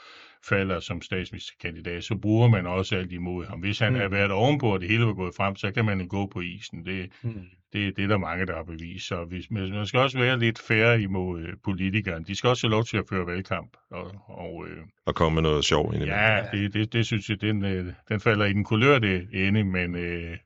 falder 0.50 0.80
som 0.80 1.02
statsministerkandidat, 1.02 2.04
så 2.04 2.16
bruger 2.16 2.48
man 2.48 2.68
også 2.68 2.96
alt 2.96 3.12
imod 3.12 3.46
ham. 3.46 3.60
Hvis 3.60 3.80
han 3.80 3.92
Mm. 3.94 3.98
havde 3.98 4.12
været 4.12 4.32
ovenpå, 4.32 4.74
og 4.74 4.80
det 4.82 4.90
hele 4.90 5.06
var 5.06 5.14
gået 5.14 5.36
frem, 5.36 5.56
så 5.56 5.72
kan 5.72 5.86
man 5.86 6.02
jo 6.02 6.08
gå 6.10 6.28
på 6.28 6.40
isen. 6.40 6.86
Det, 6.86 7.10
Mm. 7.24 7.34
det, 7.74 7.96
det 7.96 8.04
er 8.04 8.08
der 8.08 8.18
mange, 8.18 8.46
der 8.46 8.56
har 8.56 8.64
bevist. 8.64 9.08
Så 9.08 9.26
hvis, 9.26 9.52
men 9.52 9.72
man 9.72 9.86
skal 9.88 10.00
også 10.00 10.20
være 10.20 10.40
lidt 10.40 10.60
færre 10.60 11.02
imod 11.02 11.42
øh, 11.42 11.54
politikerne. 11.64 12.26
De 12.26 12.36
skal 12.36 12.48
også 12.50 12.68
have 12.68 12.72
lov 12.72 12.84
til 12.86 12.98
at 12.98 13.04
føre 13.10 13.26
valgkamp. 13.26 13.78
Og, 13.92 14.12
og 14.28 14.66
øh, 14.70 14.78
og 15.06 15.16
komme 15.16 15.36
med 15.36 15.42
noget 15.42 15.66
sjov 15.66 15.94
ind 15.94 16.04
Ja, 16.04 16.44
det, 16.52 16.74
det, 16.74 16.94
det 16.94 17.06
synes 17.06 17.30
jeg, 17.30 17.42
den, 17.42 17.66
øh, 17.66 17.94
den 18.10 18.20
falder 18.20 18.46
i 18.46 18.54
den 18.54 18.64
kulørte 18.64 19.28
ende, 19.34 19.64
men, 19.64 19.96
øh, 19.96 20.38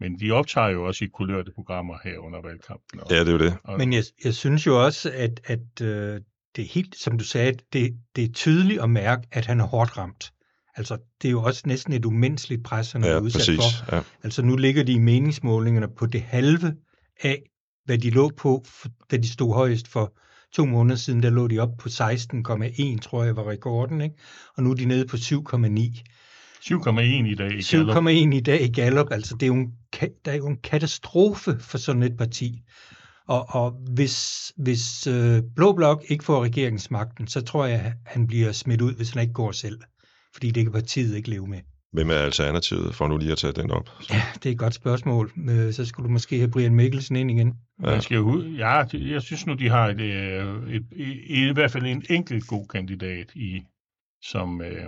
men 0.00 0.20
de 0.20 0.30
optager 0.30 0.68
jo 0.68 0.86
også 0.86 1.04
i 1.04 1.08
kulørte 1.08 1.52
programmer 1.54 1.94
her 2.04 2.18
under 2.18 2.40
valgkampen. 2.42 3.00
Og, 3.00 3.06
ja, 3.10 3.20
det 3.20 3.28
er 3.28 3.32
jo 3.32 3.38
det. 3.38 3.54
og, 3.64 3.78
Men 3.78 3.92
jeg, 3.92 4.02
jeg 4.24 4.34
synes 4.34 4.66
jo 4.66 4.84
også, 4.84 5.10
at, 5.14 5.40
at 5.44 5.80
øh, 5.86 6.20
det 6.56 6.64
er 6.64 6.68
helt, 6.68 6.96
som 6.96 7.18
du 7.18 7.24
sagde, 7.24 7.52
det, 7.72 7.96
det 8.16 8.24
er 8.24 8.32
tydeligt 8.32 8.80
at 8.80 8.90
mærke, 8.90 9.22
at 9.32 9.46
han 9.46 9.60
er 9.60 9.64
hårdt 9.64 9.96
ramt. 9.96 10.32
Altså, 10.76 10.98
det 11.22 11.28
er 11.28 11.32
jo 11.32 11.42
også 11.42 11.62
næsten 11.66 11.92
et 11.92 12.04
umenneskeligt 12.04 12.64
pres, 12.64 12.92
han 12.92 13.04
er 13.04 13.08
Ja, 13.08 13.18
udsat 13.18 13.38
præcis. 13.40 13.56
for. 13.56 13.96
Ja. 13.96 14.02
Altså, 14.22 14.42
nu 14.42 14.56
ligger 14.56 14.82
de 14.82 14.92
i 14.92 14.98
meningsmålingerne 14.98 15.88
på 15.98 16.06
det 16.06 16.22
halve 16.22 16.74
af, 17.22 17.42
hvad 17.84 17.98
de 17.98 18.10
lå 18.10 18.30
på, 18.36 18.64
da 19.10 19.16
de 19.16 19.28
stod 19.28 19.54
højest 19.54 19.88
for 19.88 20.12
to 20.52 20.64
måneder 20.64 20.96
siden. 20.96 21.22
Der 21.22 21.30
lå 21.30 21.48
de 21.48 21.58
op 21.58 21.76
på 21.78 21.88
16,1, 21.88 22.98
tror 22.98 23.24
jeg 23.24 23.36
var 23.36 23.48
rekorden, 23.50 24.00
ikke? 24.00 24.16
Og 24.56 24.62
nu 24.62 24.70
er 24.70 24.74
de 24.74 24.84
nede 24.84 25.06
på 25.06 25.16
7,9. 25.16 26.02
7,1 26.64 27.00
i 27.00 27.34
dag 27.34 27.52
i 27.52 27.62
Gallup. 27.62 27.96
7,1 27.96 28.10
i 28.36 28.40
dag 28.40 28.62
i 28.62 28.72
Gallup, 28.72 29.06
altså 29.10 29.34
det 29.34 29.42
er 29.42 29.46
jo 29.46 29.54
en, 29.54 29.72
der 30.00 30.32
er 30.32 30.36
jo 30.36 30.46
en 30.46 30.56
katastrofe 30.56 31.56
for 31.60 31.78
sådan 31.78 32.02
et 32.02 32.16
parti. 32.18 32.62
Og, 33.28 33.46
og 33.48 33.70
hvis, 33.94 34.52
hvis 34.56 35.06
øh, 35.06 35.42
Blå 35.56 35.72
Blok 35.72 36.04
ikke 36.08 36.24
får 36.24 36.44
regeringsmagten, 36.44 37.26
så 37.26 37.40
tror 37.40 37.66
jeg, 37.66 37.80
at 37.80 37.92
han 38.06 38.26
bliver 38.26 38.52
smidt 38.52 38.80
ud, 38.80 38.94
hvis 38.94 39.10
han 39.10 39.22
ikke 39.22 39.34
går 39.34 39.52
selv. 39.52 39.80
Fordi 40.32 40.50
det 40.50 40.64
kan 40.64 40.72
partiet 40.72 41.16
ikke 41.16 41.30
leve 41.30 41.46
med. 41.46 41.60
Hvem 41.92 42.10
er 42.10 42.14
alternativet, 42.14 42.94
for 42.94 43.08
nu 43.08 43.16
lige 43.16 43.32
at 43.32 43.38
tage 43.38 43.52
den 43.52 43.70
op? 43.70 43.88
Ja, 44.10 44.22
det 44.34 44.46
er 44.46 44.50
et 44.52 44.58
godt 44.58 44.74
spørgsmål. 44.74 45.32
Øh, 45.50 45.72
Så 45.72 45.84
skulle 45.84 46.06
du 46.08 46.12
måske 46.12 46.38
have 46.38 46.50
Brian 46.50 46.74
Mikkelsen 46.74 47.16
ind 47.16 47.30
igen. 47.30 47.54
Ja. 47.82 47.90
Man 47.90 48.02
skal 48.02 48.20
ud- 48.20 48.46
ja, 48.46 48.84
jeg 48.92 49.22
synes 49.22 49.46
nu, 49.46 49.54
de 49.54 49.68
har 49.68 49.88
et, 49.88 50.00
øh, 50.00 50.74
et, 50.74 50.86
i, 50.92 51.48
i 51.48 51.52
hvert 51.52 51.70
fald 51.70 51.86
en 51.86 52.04
enkelt 52.10 52.46
god 52.46 52.66
kandidat 52.68 53.26
i, 53.34 53.62
som, 54.22 54.60
øh, 54.62 54.86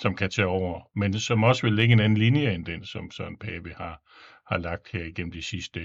som 0.00 0.14
kan 0.14 0.30
tage 0.30 0.46
over, 0.48 0.80
men 0.98 1.20
som 1.20 1.42
også 1.42 1.62
vil 1.62 1.72
lægge 1.72 1.92
en 1.92 2.00
anden 2.00 2.18
linje 2.18 2.54
end 2.54 2.66
den, 2.66 2.84
som 2.84 3.10
Søren 3.10 3.36
Pape 3.40 3.72
har, 3.76 4.00
har 4.54 4.58
lagt 4.58 4.88
her 4.92 5.04
igennem 5.04 5.32
de 5.32 5.42
sidste 5.42 5.80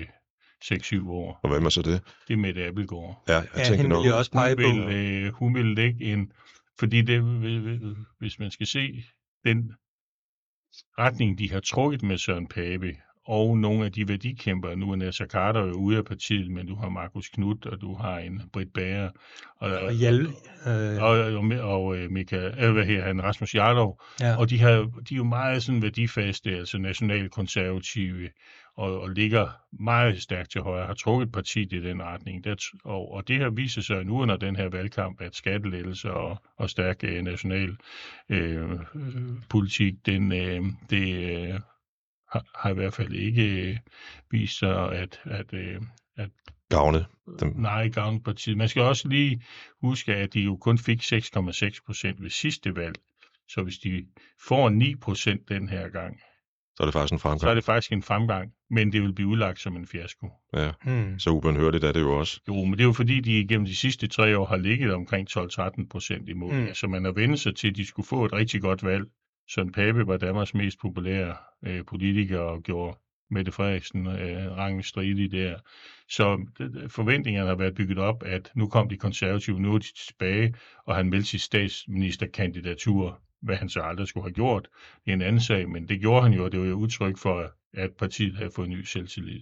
6-7 0.65 1.09
år. 1.09 1.39
Og 1.43 1.49
hvem 1.49 1.65
er 1.65 1.69
så 1.69 1.81
det? 1.81 2.01
Det 2.27 2.33
er 2.33 2.37
Mette 2.37 2.65
Abelgaard. 2.65 3.23
Ja, 3.27 3.33
jeg 3.33 3.45
Ja, 3.57 3.63
tænker 3.63 3.75
hende 3.77 3.89
nok. 3.89 4.03
vil 4.03 4.09
jeg 4.09 4.17
også 4.17 4.31
pege 4.31 4.55
hun 4.55 4.81
på. 4.81 4.87
vil, 4.87 4.95
øh, 4.95 5.33
hun 5.33 5.55
vil 5.55 5.65
lægge 5.65 6.05
en, 6.13 6.31
fordi 6.79 7.01
det, 7.01 7.21
hvis 8.19 8.39
man 8.39 8.51
skal 8.51 8.67
se 8.67 9.03
den 9.45 9.71
retning, 10.99 11.39
de 11.39 11.51
har 11.51 11.59
trukket 11.59 12.03
med 12.03 12.17
Søren 12.17 12.47
Pape, 12.47 12.95
og 13.25 13.57
nogle 13.57 13.85
af 13.85 13.91
de 13.91 14.07
værdikæmper. 14.07 14.75
Nu 14.75 14.91
er 14.91 14.95
Nasser 14.95 15.25
Carter 15.25 15.61
jo 15.65 15.73
ude 15.73 15.97
af 15.97 16.05
partiet, 16.05 16.51
men 16.51 16.67
du 16.67 16.75
har 16.75 16.89
Markus 16.89 17.29
Knudt, 17.29 17.65
og 17.65 17.81
du 17.81 17.95
har 17.95 18.17
en 18.19 18.41
Britt 18.53 18.73
Bager. 18.73 19.09
Og, 19.59 19.71
og, 19.71 19.93
Hjal, 19.93 20.21
øh... 20.67 21.03
og, 21.03 21.09
og, 21.09 21.43
og 21.75 21.97
øh, 21.97 22.11
Michael, 22.11 22.53
øh, 22.63 22.73
hvad 22.73 22.85
her, 22.85 23.03
han, 23.03 23.23
Rasmus 23.23 23.55
Jarlov. 23.55 24.01
Ja. 24.21 24.37
Og 24.37 24.49
de, 24.49 24.59
har, 24.59 24.71
de 25.09 25.13
er 25.13 25.17
jo 25.17 25.23
meget 25.23 25.63
sådan 25.63 25.81
værdifaste, 25.81 26.49
altså 26.57 26.77
nationalkonservative, 26.77 28.29
og, 28.77 29.01
og 29.01 29.09
ligger 29.09 29.49
meget 29.71 30.21
stærkt 30.21 30.51
til 30.51 30.61
højre, 30.61 30.87
har 30.87 30.93
trukket 30.93 31.31
partiet 31.31 31.73
i 31.73 31.83
den 31.83 32.03
retning. 32.03 32.43
Det, 32.43 32.63
og, 32.83 33.11
og 33.11 33.27
det 33.27 33.39
har 33.39 33.49
vist 33.49 33.83
sig 33.83 34.05
nu 34.05 34.21
under 34.21 34.37
den 34.37 34.55
her 34.55 34.69
valgkamp, 34.69 35.21
at 35.21 35.35
skattelettelser 35.35 36.09
og, 36.09 36.37
og 36.57 36.69
stærk 36.69 37.03
øh, 37.03 37.21
national 37.21 37.77
øh, 38.29 38.79
politik, 39.49 40.05
den, 40.05 40.31
øh, 40.31 40.63
det 40.89 41.15
øh, 41.15 41.59
har, 42.31 42.45
har 42.55 42.69
i 42.69 42.73
hvert 42.73 42.93
fald 42.93 43.13
ikke 43.13 43.69
øh, 43.69 43.77
vist 44.31 44.59
sig 44.59 44.91
at, 44.91 45.21
at, 45.23 45.53
øh, 45.53 45.81
at 46.17 46.29
gavne 46.69 47.05
dem. 47.39 47.53
Nej, 47.55 47.87
gavne 47.87 48.21
partiet. 48.23 48.57
Man 48.57 48.69
skal 48.69 48.81
også 48.81 49.07
lige 49.07 49.43
huske, 49.81 50.15
at 50.15 50.33
de 50.33 50.41
jo 50.41 50.57
kun 50.57 50.77
fik 50.77 51.01
6,6 51.01 51.79
procent 51.85 52.23
ved 52.23 52.29
sidste 52.29 52.75
valg. 52.75 52.95
Så 53.49 53.63
hvis 53.63 53.77
de 53.77 54.05
får 54.47 54.69
9 54.69 54.95
procent 54.95 55.49
den 55.49 55.69
her 55.69 55.89
gang, 55.89 56.19
så 56.75 56.83
er 56.83 56.85
det 56.85 56.93
faktisk 56.93 57.13
en 57.13 57.19
fremgang. 57.19 57.39
Så 57.39 57.49
er 57.49 57.53
det 57.53 57.63
faktisk 57.63 57.91
en 57.91 58.03
fremgang, 58.03 58.53
men 58.71 58.91
det 58.91 59.01
vil 59.01 59.13
blive 59.13 59.27
udlagt 59.27 59.59
som 59.59 59.75
en 59.75 59.87
fiasko. 59.87 60.29
Ja, 60.53 60.71
hmm. 60.83 61.19
så 61.19 61.29
ubenhørligt 61.29 61.83
er 61.83 61.91
det 61.91 62.01
jo 62.01 62.19
også. 62.19 62.39
Jo, 62.47 62.63
men 62.63 62.71
det 62.71 62.81
er 62.81 62.85
jo 62.85 62.93
fordi, 62.93 63.19
de 63.19 63.47
gennem 63.47 63.65
de 63.65 63.75
sidste 63.75 64.07
tre 64.07 64.37
år 64.37 64.45
har 64.45 64.57
ligget 64.57 64.93
omkring 64.93 65.27
12-13 65.37 65.87
procent 65.89 66.29
i 66.29 66.33
mål. 66.33 66.53
Hmm. 66.53 66.73
Så 66.73 66.87
man 66.87 67.05
har 67.05 67.11
vendt 67.11 67.39
sig 67.39 67.55
til, 67.55 67.67
at 67.67 67.75
de 67.75 67.85
skulle 67.85 68.07
få 68.07 68.25
et 68.25 68.33
rigtig 68.33 68.61
godt 68.61 68.83
valg. 68.83 69.05
Søren 69.49 69.71
Pape 69.71 70.07
var 70.07 70.17
Danmarks 70.17 70.53
mest 70.53 70.79
populære 70.79 71.35
øh, 71.65 71.85
politiker 71.85 72.39
og 72.39 72.63
gjorde 72.63 72.97
Mette 73.31 73.51
Frederiksen 73.51 74.07
øh, 74.07 74.57
rangen 74.57 74.83
stridig 74.83 75.31
der. 75.31 75.55
Så 76.09 76.45
forventningerne 76.87 77.47
har 77.47 77.55
været 77.55 77.75
bygget 77.75 77.97
op, 77.97 78.23
at 78.25 78.51
nu 78.55 78.67
kom 78.67 78.89
de 78.89 78.97
konservative, 78.97 79.59
nu 79.59 79.73
er 79.73 79.79
de 79.79 79.93
tilbage, 80.07 80.53
og 80.85 80.95
han 80.95 81.09
meldte 81.09 81.29
sit 81.29 81.41
statsministerkandidatur 81.41 83.21
hvad 83.41 83.55
han 83.55 83.69
så 83.69 83.81
aldrig 83.81 84.07
skulle 84.07 84.23
have 84.23 84.33
gjort. 84.33 84.67
Det 85.05 85.11
er 85.11 85.13
en 85.13 85.21
anden 85.21 85.41
sag, 85.41 85.69
men 85.69 85.89
det 85.89 85.99
gjorde 85.99 86.23
han 86.23 86.33
jo, 86.33 86.43
og 86.45 86.51
det 86.51 86.59
var 86.59 86.65
jo 86.65 86.75
udtryk 86.75 87.17
for, 87.17 87.51
at 87.73 87.89
partiet 87.97 88.35
havde 88.35 88.51
fået 88.51 88.69
ny 88.69 88.83
selvtillid. 88.83 89.41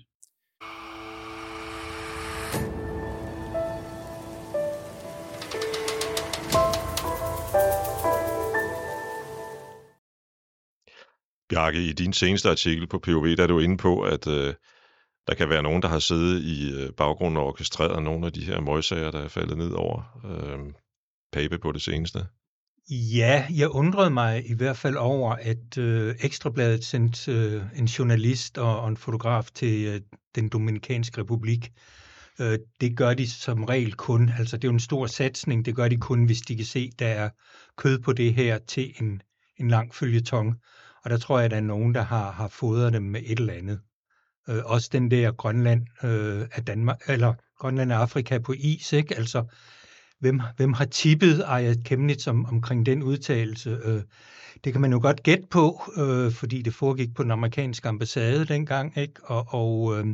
Bjarke, 11.49 11.81
i 11.89 11.93
din 11.93 12.13
seneste 12.13 12.49
artikel 12.49 12.87
på 12.87 12.99
POV, 12.99 13.27
der 13.37 13.43
er 13.43 13.47
du 13.47 13.59
inde 13.59 13.77
på, 13.77 14.01
at 14.01 14.27
øh, 14.27 14.53
der 15.27 15.35
kan 15.35 15.49
være 15.49 15.63
nogen, 15.63 15.81
der 15.81 15.87
har 15.87 15.99
siddet 15.99 16.41
i 16.41 16.71
øh, 16.71 16.93
baggrunden 16.93 17.37
og 17.37 17.45
orkestreret 17.45 18.03
nogle 18.03 18.25
af 18.25 18.33
de 18.33 18.45
her 18.45 18.61
møgsager, 18.61 19.11
der 19.11 19.19
er 19.19 19.27
faldet 19.27 19.57
ned 19.57 19.71
over 19.71 20.21
øh, 20.25 20.73
Pape 21.31 21.59
på 21.59 21.71
det 21.71 21.81
seneste. 21.81 22.19
Ja, 22.91 23.45
jeg 23.49 23.69
undrede 23.69 24.09
mig 24.09 24.49
i 24.49 24.53
hvert 24.53 24.77
fald 24.77 24.95
over, 24.95 25.31
at 25.31 25.77
øh, 25.77 26.15
Ekstrabladet 26.19 26.85
sendte 26.85 27.31
øh, 27.31 27.63
en 27.75 27.85
journalist 27.85 28.57
og, 28.57 28.79
og 28.79 28.89
en 28.89 28.97
fotograf 28.97 29.45
til 29.53 29.85
øh, 29.85 30.01
den 30.35 30.49
Dominikanske 30.49 31.21
Republik. 31.21 31.71
Øh, 32.39 32.59
det 32.81 32.97
gør 32.97 33.13
de 33.13 33.29
som 33.29 33.63
regel 33.63 33.93
kun, 33.93 34.31
altså 34.39 34.57
det 34.57 34.63
er 34.63 34.67
jo 34.67 34.73
en 34.73 34.79
stor 34.79 35.07
satsning, 35.07 35.65
det 35.65 35.75
gør 35.75 35.87
de 35.87 35.97
kun, 35.97 36.25
hvis 36.25 36.41
de 36.41 36.55
kan 36.55 36.65
se, 36.65 36.91
der 36.99 37.07
er 37.07 37.29
kød 37.77 37.99
på 37.99 38.13
det 38.13 38.33
her 38.33 38.57
til 38.57 38.93
en, 39.01 39.21
en 39.57 39.67
lang 39.67 39.95
følgetong. 39.95 40.55
Og 41.03 41.09
der 41.09 41.17
tror 41.17 41.37
jeg, 41.37 41.45
at 41.45 41.51
der 41.51 41.57
er 41.57 41.61
nogen, 41.61 41.95
der 41.95 42.01
har, 42.01 42.31
har 42.31 42.47
fodret 42.47 42.93
dem 42.93 43.03
med 43.03 43.21
et 43.25 43.39
eller 43.39 43.53
andet. 43.53 43.79
Øh, 44.49 44.61
også 44.65 44.89
den 44.91 45.11
der 45.11 45.31
Grønland 45.31 45.87
øh, 46.03 46.47
af 46.51 46.65
Danmark, 46.65 46.97
eller 47.07 47.33
Grønland 47.59 47.91
og 47.91 48.01
Afrika 48.01 48.39
på 48.39 48.53
is, 48.57 48.93
ikke? 48.93 49.17
Altså, 49.17 49.45
hvem, 50.19 50.41
hvem 50.57 50.73
har 50.73 50.85
tippet 50.85 51.43
Aya 51.47 51.73
Kemnitz 51.85 52.27
om, 52.27 52.45
omkring 52.45 52.85
den 52.85 53.03
udtalelse? 53.03 53.79
Øh, 53.83 54.01
det 54.63 54.73
kan 54.73 54.81
man 54.81 54.91
jo 54.91 54.99
godt 55.01 55.23
gætte 55.23 55.47
på, 55.51 55.81
øh, 55.97 56.31
fordi 56.31 56.61
det 56.61 56.73
foregik 56.73 57.15
på 57.15 57.23
den 57.23 57.31
amerikanske 57.31 57.87
ambassade 57.87 58.45
dengang, 58.45 58.97
ikke? 58.97 59.13
Og, 59.23 59.45
og, 59.47 59.99
øh, 59.99 60.05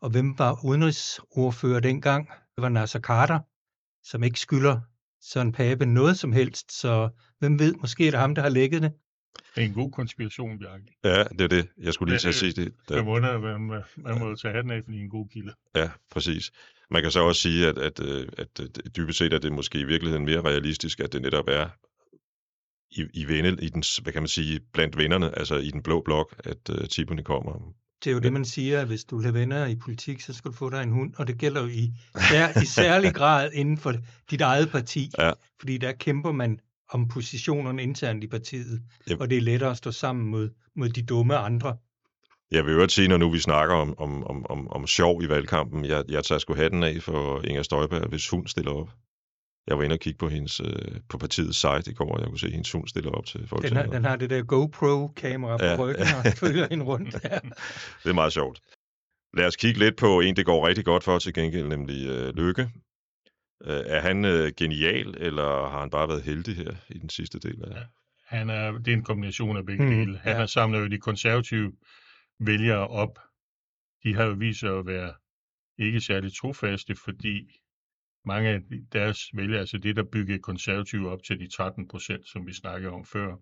og 0.00 0.10
hvem 0.10 0.38
var 0.38 0.64
udenrigsordfører 0.64 1.80
dengang? 1.80 2.28
Det 2.28 2.62
var 2.62 2.68
Nasser 2.68 3.00
Carter, 3.00 3.38
som 4.04 4.22
ikke 4.22 4.40
skylder 4.40 4.80
Søren 5.22 5.52
Pape 5.52 5.86
noget 5.86 6.18
som 6.18 6.32
helst, 6.32 6.80
så 6.80 7.08
hvem 7.38 7.58
ved, 7.58 7.74
måske 7.74 8.06
er 8.06 8.10
det 8.10 8.20
ham, 8.20 8.34
der 8.34 8.42
har 8.42 8.48
lægget 8.48 8.82
det. 8.82 8.92
Det 9.54 9.62
er 9.62 9.66
en 9.66 9.74
god 9.74 9.90
konspiration, 9.90 10.58
Bjarke. 10.58 10.84
Ja, 11.04 11.24
det 11.24 11.40
er 11.40 11.48
det. 11.48 11.68
Jeg 11.78 11.94
skulle 11.94 12.12
lige 12.12 12.18
til 12.18 12.28
at 12.28 12.34
sige 12.34 12.52
det. 12.52 12.74
Man 12.90 13.04
må, 13.04 13.20
man, 13.20 13.82
man 13.96 14.18
må 14.18 14.34
tage 14.34 14.54
hatten 14.54 14.72
af, 14.72 14.84
fordi 14.84 14.98
en 14.98 15.10
god 15.10 15.28
kilde. 15.28 15.54
Ja, 15.74 15.90
præcis. 16.10 16.52
Man 16.92 17.02
kan 17.02 17.10
så 17.10 17.20
også 17.20 17.42
sige, 17.42 17.68
at, 17.68 17.78
at, 17.78 18.00
øh, 18.00 18.28
at, 18.38 18.60
at 18.60 18.96
dybest 18.96 19.18
set 19.18 19.32
er 19.32 19.38
det 19.38 19.52
måske 19.52 19.78
i 19.78 19.84
virkeligheden 19.84 20.24
mere 20.24 20.40
realistisk, 20.40 21.00
at 21.00 21.12
det 21.12 21.22
netop 21.22 21.48
er 21.48 21.68
i, 22.90 23.06
i, 23.14 23.28
vende, 23.28 23.64
i 23.64 23.68
den, 23.68 23.82
hvad 24.02 24.12
kan 24.12 24.22
man 24.22 24.28
sige, 24.28 24.60
blandt 24.72 24.96
vennerne, 24.96 25.38
altså 25.38 25.56
i 25.56 25.70
den 25.70 25.82
blå 25.82 26.00
blok, 26.00 26.34
at 26.44 26.68
uh, 26.70 26.84
tipperne 26.84 27.22
kommer. 27.24 27.74
Det 28.04 28.10
er 28.10 28.14
jo 28.14 28.20
det, 28.20 28.32
man 28.32 28.44
siger, 28.44 28.80
at 28.80 28.86
hvis 28.86 29.04
du 29.04 29.18
vil 29.18 29.34
venner 29.34 29.66
i 29.66 29.76
politik, 29.76 30.20
så 30.20 30.32
skal 30.32 30.50
du 30.50 30.56
få 30.56 30.70
dig 30.70 30.82
en 30.82 30.90
hund, 30.90 31.14
og 31.16 31.26
det 31.26 31.38
gælder 31.38 31.62
jo 31.62 31.68
i, 31.68 31.92
sær, 32.30 32.62
i 32.62 32.66
særlig 32.80 33.14
grad 33.14 33.50
inden 33.52 33.78
for 33.78 33.94
dit 34.30 34.40
eget 34.40 34.70
parti, 34.70 35.10
ja. 35.18 35.32
fordi 35.60 35.78
der 35.78 35.92
kæmper 35.92 36.32
man 36.32 36.58
om 36.90 37.08
positionerne 37.08 37.82
internt 37.82 38.24
i 38.24 38.26
partiet, 38.26 38.82
yep. 39.10 39.20
og 39.20 39.30
det 39.30 39.38
er 39.38 39.42
lettere 39.42 39.70
at 39.70 39.76
stå 39.76 39.90
sammen 39.90 40.26
mod, 40.26 40.50
mod 40.76 40.88
de 40.88 41.02
dumme 41.02 41.36
andre. 41.36 41.76
Jeg 42.52 42.66
vil 42.66 42.74
jo 42.74 42.88
sige, 42.88 43.08
når 43.08 43.16
nu 43.16 43.30
vi 43.30 43.38
snakker 43.38 43.74
om, 43.74 43.98
om, 43.98 44.24
om, 44.24 44.46
om, 44.50 44.68
om 44.68 44.86
sjov 44.86 45.22
i 45.22 45.28
valgkampen, 45.28 45.84
jeg, 45.84 46.04
jeg 46.08 46.24
tager 46.24 46.38
sgu 46.38 46.54
hatten 46.54 46.82
af 46.82 47.02
for 47.02 47.42
Inger 47.44 47.62
Støjberg, 47.62 48.08
hvis 48.08 48.28
hun 48.28 48.46
stiller 48.46 48.72
op. 48.72 48.90
Jeg 49.66 49.78
var 49.78 49.84
inde 49.84 49.94
og 49.94 50.00
kigge 50.00 50.18
på, 50.18 50.28
hendes, 50.28 50.60
øh, 50.60 51.00
på 51.08 51.18
partiets 51.18 51.58
site 51.58 51.90
i 51.90 51.94
går, 51.94 52.14
og 52.14 52.20
jeg 52.20 52.28
kunne 52.28 52.38
se, 52.38 52.46
at 52.46 52.52
hendes 52.52 52.72
hund 52.72 52.88
stiller 52.88 53.10
op 53.10 53.26
til 53.26 53.48
folk. 53.48 53.62
Den 53.62 53.76
har, 53.76 53.86
den 53.86 54.04
har 54.04 54.16
det 54.16 54.30
der 54.30 54.42
GoPro-kamera 54.42 55.56
på 55.56 55.64
ja, 55.64 55.76
ryggen 55.78 56.06
ja. 56.06 56.18
og 56.18 56.36
følger 56.44 56.66
hende 56.70 56.84
rundt. 56.84 57.14
Ja. 57.24 57.38
det 58.02 58.10
er 58.10 58.12
meget 58.12 58.32
sjovt. 58.32 58.60
Lad 59.34 59.46
os 59.46 59.56
kigge 59.56 59.78
lidt 59.78 59.96
på 59.96 60.20
en, 60.20 60.36
det 60.36 60.46
går 60.46 60.66
rigtig 60.66 60.84
godt 60.84 61.04
for 61.04 61.18
til 61.18 61.34
gengæld, 61.34 61.68
nemlig 61.68 62.06
øh, 62.06 62.34
Lykke. 62.36 62.70
Øh, 63.64 63.80
er 63.86 64.00
han 64.00 64.24
øh, 64.24 64.52
genial, 64.56 65.14
eller 65.18 65.68
har 65.68 65.80
han 65.80 65.90
bare 65.90 66.08
været 66.08 66.22
heldig 66.22 66.56
her 66.56 66.74
i 66.88 66.98
den 66.98 67.08
sidste 67.08 67.38
del 67.38 67.64
af... 67.64 67.70
Ja. 67.70 67.82
Han 68.26 68.50
er, 68.50 68.72
det 68.72 68.88
er 68.88 68.92
en 68.92 69.02
kombination 69.02 69.56
af 69.56 69.66
begge 69.66 69.84
mm, 69.84 69.90
dele. 69.90 70.18
Han 70.18 70.32
ja. 70.32 70.38
har 70.38 70.46
samlet 70.46 70.80
jo 70.80 70.86
de 70.86 70.98
konservative 70.98 71.72
vælgere 72.46 72.88
op. 72.88 73.18
De 74.04 74.14
har 74.14 74.24
jo 74.24 74.32
vist 74.32 74.60
sig 74.60 74.78
at 74.78 74.86
være 74.86 75.14
ikke 75.78 76.00
særlig 76.00 76.32
trofaste, 76.34 76.96
fordi 76.96 77.60
mange 78.24 78.48
af 78.48 78.60
deres 78.92 79.30
vælgere, 79.34 79.60
altså 79.60 79.78
det, 79.78 79.96
der 79.96 80.02
byggede 80.02 80.38
konservative 80.38 81.10
op 81.10 81.22
til 81.22 81.40
de 81.40 81.48
13 81.48 81.88
procent, 81.88 82.28
som 82.28 82.46
vi 82.46 82.52
snakkede 82.52 82.92
om 82.92 83.04
før, 83.04 83.36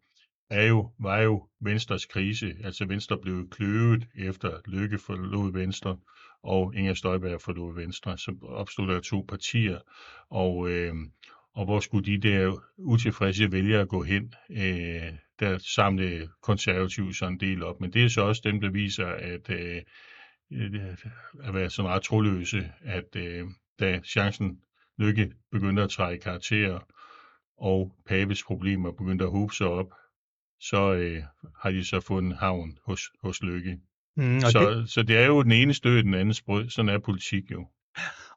er 0.50 0.66
jo, 0.66 0.92
var 0.99 1.19
jo 1.19 1.49
Venstres 1.61 2.07
krise. 2.07 2.57
Altså 2.64 2.85
Venstre 2.85 3.19
blev 3.19 3.50
kløvet 3.50 4.09
efter 4.14 4.61
Lykke 4.66 4.99
forlod 4.99 5.52
Venstre, 5.52 5.99
og 6.42 6.75
Inger 6.75 6.95
Støjberg 6.95 7.40
forlod 7.40 7.75
Venstre. 7.75 8.19
som 8.19 8.42
opstod 8.42 8.88
der 8.88 9.00
to 9.00 9.25
partier, 9.28 9.78
og, 10.30 10.71
øh, 10.71 10.95
og 11.54 11.64
hvor 11.64 11.80
skulle 11.80 12.12
de 12.12 12.28
der 12.28 12.57
utilfredse 12.78 13.52
vælgere 13.52 13.87
gå 13.87 14.02
hen? 14.02 14.35
Øh, 14.50 15.12
der 15.40 15.59
samlede 15.59 16.28
konservative 16.42 17.14
så 17.14 17.26
en 17.26 17.40
del 17.40 17.62
op. 17.62 17.80
Men 17.80 17.92
det 17.92 18.04
er 18.04 18.09
så 18.09 18.20
også 18.23 18.42
dem, 18.44 18.61
der 18.61 18.70
viser, 18.70 19.06
at 19.06 19.50
øh, 19.50 19.82
at 21.42 21.54
være 21.54 21.70
så 21.70 21.82
meget 21.82 22.02
troløse, 22.02 22.73
at 22.82 23.16
øh, 23.16 23.47
da 23.80 24.00
chancen 24.04 24.61
Lykke 24.99 25.32
begyndte 25.50 25.82
at 25.82 25.90
trække 25.90 26.23
karakterer, 26.23 26.78
og 27.59 27.94
Pabes 28.06 28.44
problemer 28.44 28.92
begyndte 28.92 29.25
at 29.25 29.30
håbe 29.30 29.54
sig 29.54 29.66
op, 29.66 29.94
så 30.61 30.92
øh, 30.92 31.23
har 31.62 31.70
de 31.70 31.85
så 31.85 32.00
fundet 32.00 32.38
havn 32.38 32.78
hos, 32.85 33.11
hos 33.23 33.42
Lykke. 33.42 33.78
Mm, 34.16 34.40
så, 34.40 34.70
det... 34.70 34.90
så 34.90 35.02
det 35.02 35.16
er 35.16 35.26
jo 35.26 35.42
den 35.42 35.52
ene 35.52 35.75
stød 35.75 36.02
den 36.02 36.14
anden 36.14 36.35
sprød. 36.35 36.68
Sådan 36.68 36.88
er 36.88 36.99
politik 36.99 37.50
jo. 37.50 37.68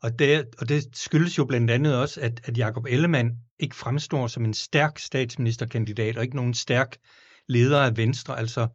Og 0.04 0.20
det, 0.20 0.46
og 0.58 0.70
det 0.70 0.84
skyldes 0.94 1.38
jo 1.38 1.46
blandt 1.46 1.72
andet 1.72 1.98
også, 1.98 2.22
at, 2.22 2.42
at 2.44 2.58
Jakob 2.58 2.86
Ellemann 2.90 3.32
ikke 3.60 3.76
fremstår 3.76 4.28
som 4.28 4.46
en 4.46 4.54
stærk 4.54 5.00
statsministerkandidat, 5.00 6.18
og 6.18 6.24
ikke 6.24 6.36
nogen 6.36 6.54
stærk 6.54 6.98
leder 7.48 7.80
af 7.82 7.98
Venstre. 7.98 8.40
Altså, 8.40 8.68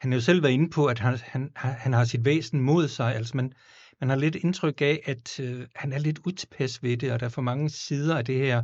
han 0.00 0.12
har 0.12 0.16
jo 0.16 0.20
selv 0.20 0.42
været 0.42 0.52
inde 0.52 0.70
på, 0.70 0.86
at 0.86 0.98
han, 0.98 1.18
han, 1.22 1.50
han 1.56 1.92
har 1.92 2.04
sit 2.04 2.24
væsen 2.24 2.60
mod 2.60 2.88
sig. 2.88 3.14
Altså, 3.14 3.36
man, 3.36 3.52
man 4.00 4.08
har 4.08 4.16
lidt 4.16 4.36
indtryk 4.36 4.80
af, 4.80 5.00
at 5.06 5.40
øh, 5.40 5.66
han 5.74 5.92
er 5.92 5.98
lidt 5.98 6.20
utilpas 6.26 6.82
ved 6.82 6.96
det, 6.96 7.12
og 7.12 7.20
der 7.20 7.26
er 7.26 7.30
for 7.30 7.42
mange 7.42 7.70
sider 7.70 8.18
af 8.18 8.24
det 8.24 8.38
her 8.38 8.62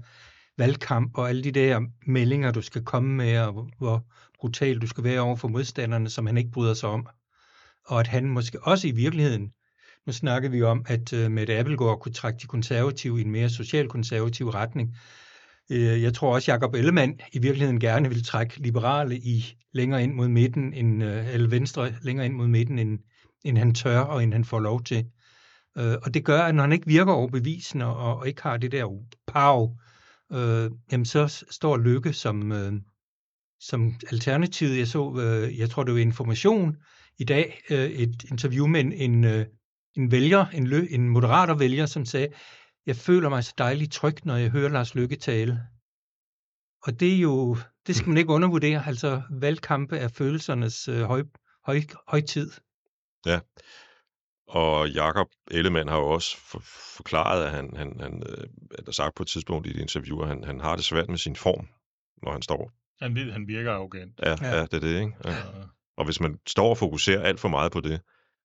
valgkamp, 0.58 1.18
og 1.18 1.28
alle 1.28 1.44
de 1.44 1.52
der 1.52 1.80
meldinger, 2.06 2.50
du 2.50 2.62
skal 2.62 2.84
komme 2.84 3.14
med, 3.14 3.38
og 3.38 3.70
hvor 3.78 4.06
brutal 4.40 4.78
du 4.78 4.86
skal 4.86 5.04
være 5.04 5.20
over 5.20 5.36
for 5.36 5.48
modstanderne, 5.48 6.10
som 6.10 6.26
han 6.26 6.38
ikke 6.38 6.50
bryder 6.50 6.74
sig 6.74 6.88
om. 6.88 7.06
Og 7.86 8.00
at 8.00 8.06
han 8.06 8.28
måske 8.28 8.62
også 8.62 8.88
i 8.88 8.90
virkeligheden, 8.90 9.52
nu 10.06 10.12
snakker 10.12 10.48
vi 10.48 10.62
om, 10.62 10.84
at 10.88 11.12
uh, 11.12 11.30
Mette 11.30 11.58
Appelgaard 11.58 12.00
kunne 12.00 12.12
trække 12.12 12.38
de 12.42 12.46
konservative 12.46 13.18
i 13.18 13.24
en 13.24 13.30
mere 13.30 13.50
socialkonservativ 13.50 14.48
retning, 14.48 14.96
Øh, 15.70 16.02
jeg 16.02 16.14
tror 16.14 16.34
også, 16.34 16.52
Jacob 16.52 16.74
Ellemann 16.74 17.20
i 17.32 17.38
virkeligheden 17.38 17.80
gerne 17.80 18.08
vil 18.08 18.24
trække 18.24 18.58
liberale 18.58 19.16
i 19.16 19.56
længere 19.72 20.02
ind 20.02 20.14
mod 20.14 20.28
midten, 20.28 20.72
end, 20.72 21.04
øh, 21.04 21.34
eller 21.34 21.48
venstre 21.48 21.94
længere 22.02 22.26
ind 22.26 22.34
mod 22.34 22.48
midten, 22.48 22.78
end, 22.78 22.98
end 23.44 23.58
han 23.58 23.74
tør 23.74 24.00
og 24.00 24.22
end 24.22 24.32
han 24.32 24.44
får 24.44 24.60
lov 24.60 24.82
til. 24.82 25.06
Øh, 25.78 25.96
og 26.02 26.14
det 26.14 26.24
gør, 26.24 26.42
at 26.42 26.54
når 26.54 26.62
han 26.62 26.72
ikke 26.72 26.86
virker 26.86 27.12
overbevisende 27.12 27.86
og, 27.86 28.18
og 28.18 28.28
ikke 28.28 28.42
har 28.42 28.56
det 28.56 28.72
der 28.72 28.84
pow, 29.26 29.76
øh, 30.32 30.70
jamen 30.92 31.04
så 31.04 31.44
står 31.50 31.76
Lykke 31.76 32.12
som, 32.12 32.52
øh, 32.52 32.72
som 33.60 33.94
alternativ. 34.10 34.68
Jeg 34.68 34.88
så, 34.88 35.20
øh, 35.20 35.58
jeg 35.58 35.70
tror 35.70 35.84
det 35.84 35.94
var 35.94 36.00
Information 36.00 36.76
i 37.18 37.24
dag, 37.24 37.60
øh, 37.70 37.90
et 37.90 38.24
interview 38.30 38.66
med 38.66 38.80
en, 38.80 38.92
en, 38.92 39.24
øh, 39.24 39.46
en 39.96 40.10
vælger, 40.10 40.46
en, 40.46 40.66
lø, 40.66 40.86
en 40.90 41.08
moderater 41.08 41.54
vælger, 41.54 41.86
som 41.86 42.04
sagde, 42.04 42.28
jeg 42.86 42.96
føler 42.96 43.28
mig 43.28 43.44
så 43.44 43.54
dejligt 43.58 43.92
tryg, 43.92 44.14
når 44.24 44.36
jeg 44.36 44.50
hører 44.50 44.68
Lars 44.68 44.94
Lykke 44.94 45.16
tale. 45.16 45.60
Og 46.82 47.00
det 47.00 47.14
er 47.14 47.18
jo, 47.18 47.56
det 47.86 47.96
skal 47.96 48.08
man 48.08 48.18
ikke 48.18 48.32
undervurdere, 48.32 48.86
altså 48.86 49.22
valgkampe 49.30 49.96
er 49.96 50.08
følelsernes 50.08 50.88
øh, 50.88 51.02
høj, 51.02 51.22
høj, 51.64 51.80
højtid. 52.08 52.50
Ja, 53.26 53.40
og 54.48 54.90
Jakob 54.90 55.26
Ellemann 55.50 55.88
har 55.88 55.96
jo 55.96 56.06
også 56.06 56.36
for, 56.36 56.60
forklaret, 56.96 57.44
at 57.44 57.50
han, 57.50 57.76
han, 57.76 58.00
han 58.00 58.22
øh, 58.28 58.44
er 58.86 58.92
sagt 58.92 59.14
på 59.14 59.22
et 59.22 59.28
tidspunkt 59.28 59.66
i 59.66 59.70
et 59.70 59.76
interview, 59.76 60.20
at 60.20 60.28
han, 60.28 60.44
han 60.44 60.60
har 60.60 60.76
det 60.76 60.84
svært 60.84 61.08
med 61.08 61.18
sin 61.18 61.36
form, 61.36 61.68
når 62.22 62.32
han 62.32 62.42
står. 62.42 62.72
Han 63.00 63.14
ved, 63.14 63.32
han 63.32 63.48
virker 63.48 63.72
arrogant. 63.72 64.20
Ja, 64.22 64.36
ja. 64.40 64.56
ja 64.56 64.62
det 64.62 64.74
er 64.74 64.80
det, 64.80 65.00
ikke? 65.00 65.12
Ja. 65.24 65.34
Og 65.96 66.04
hvis 66.04 66.20
man 66.20 66.38
står 66.46 66.70
og 66.70 66.78
fokuserer 66.78 67.22
alt 67.22 67.40
for 67.40 67.48
meget 67.48 67.72
på 67.72 67.80
det, 67.80 68.00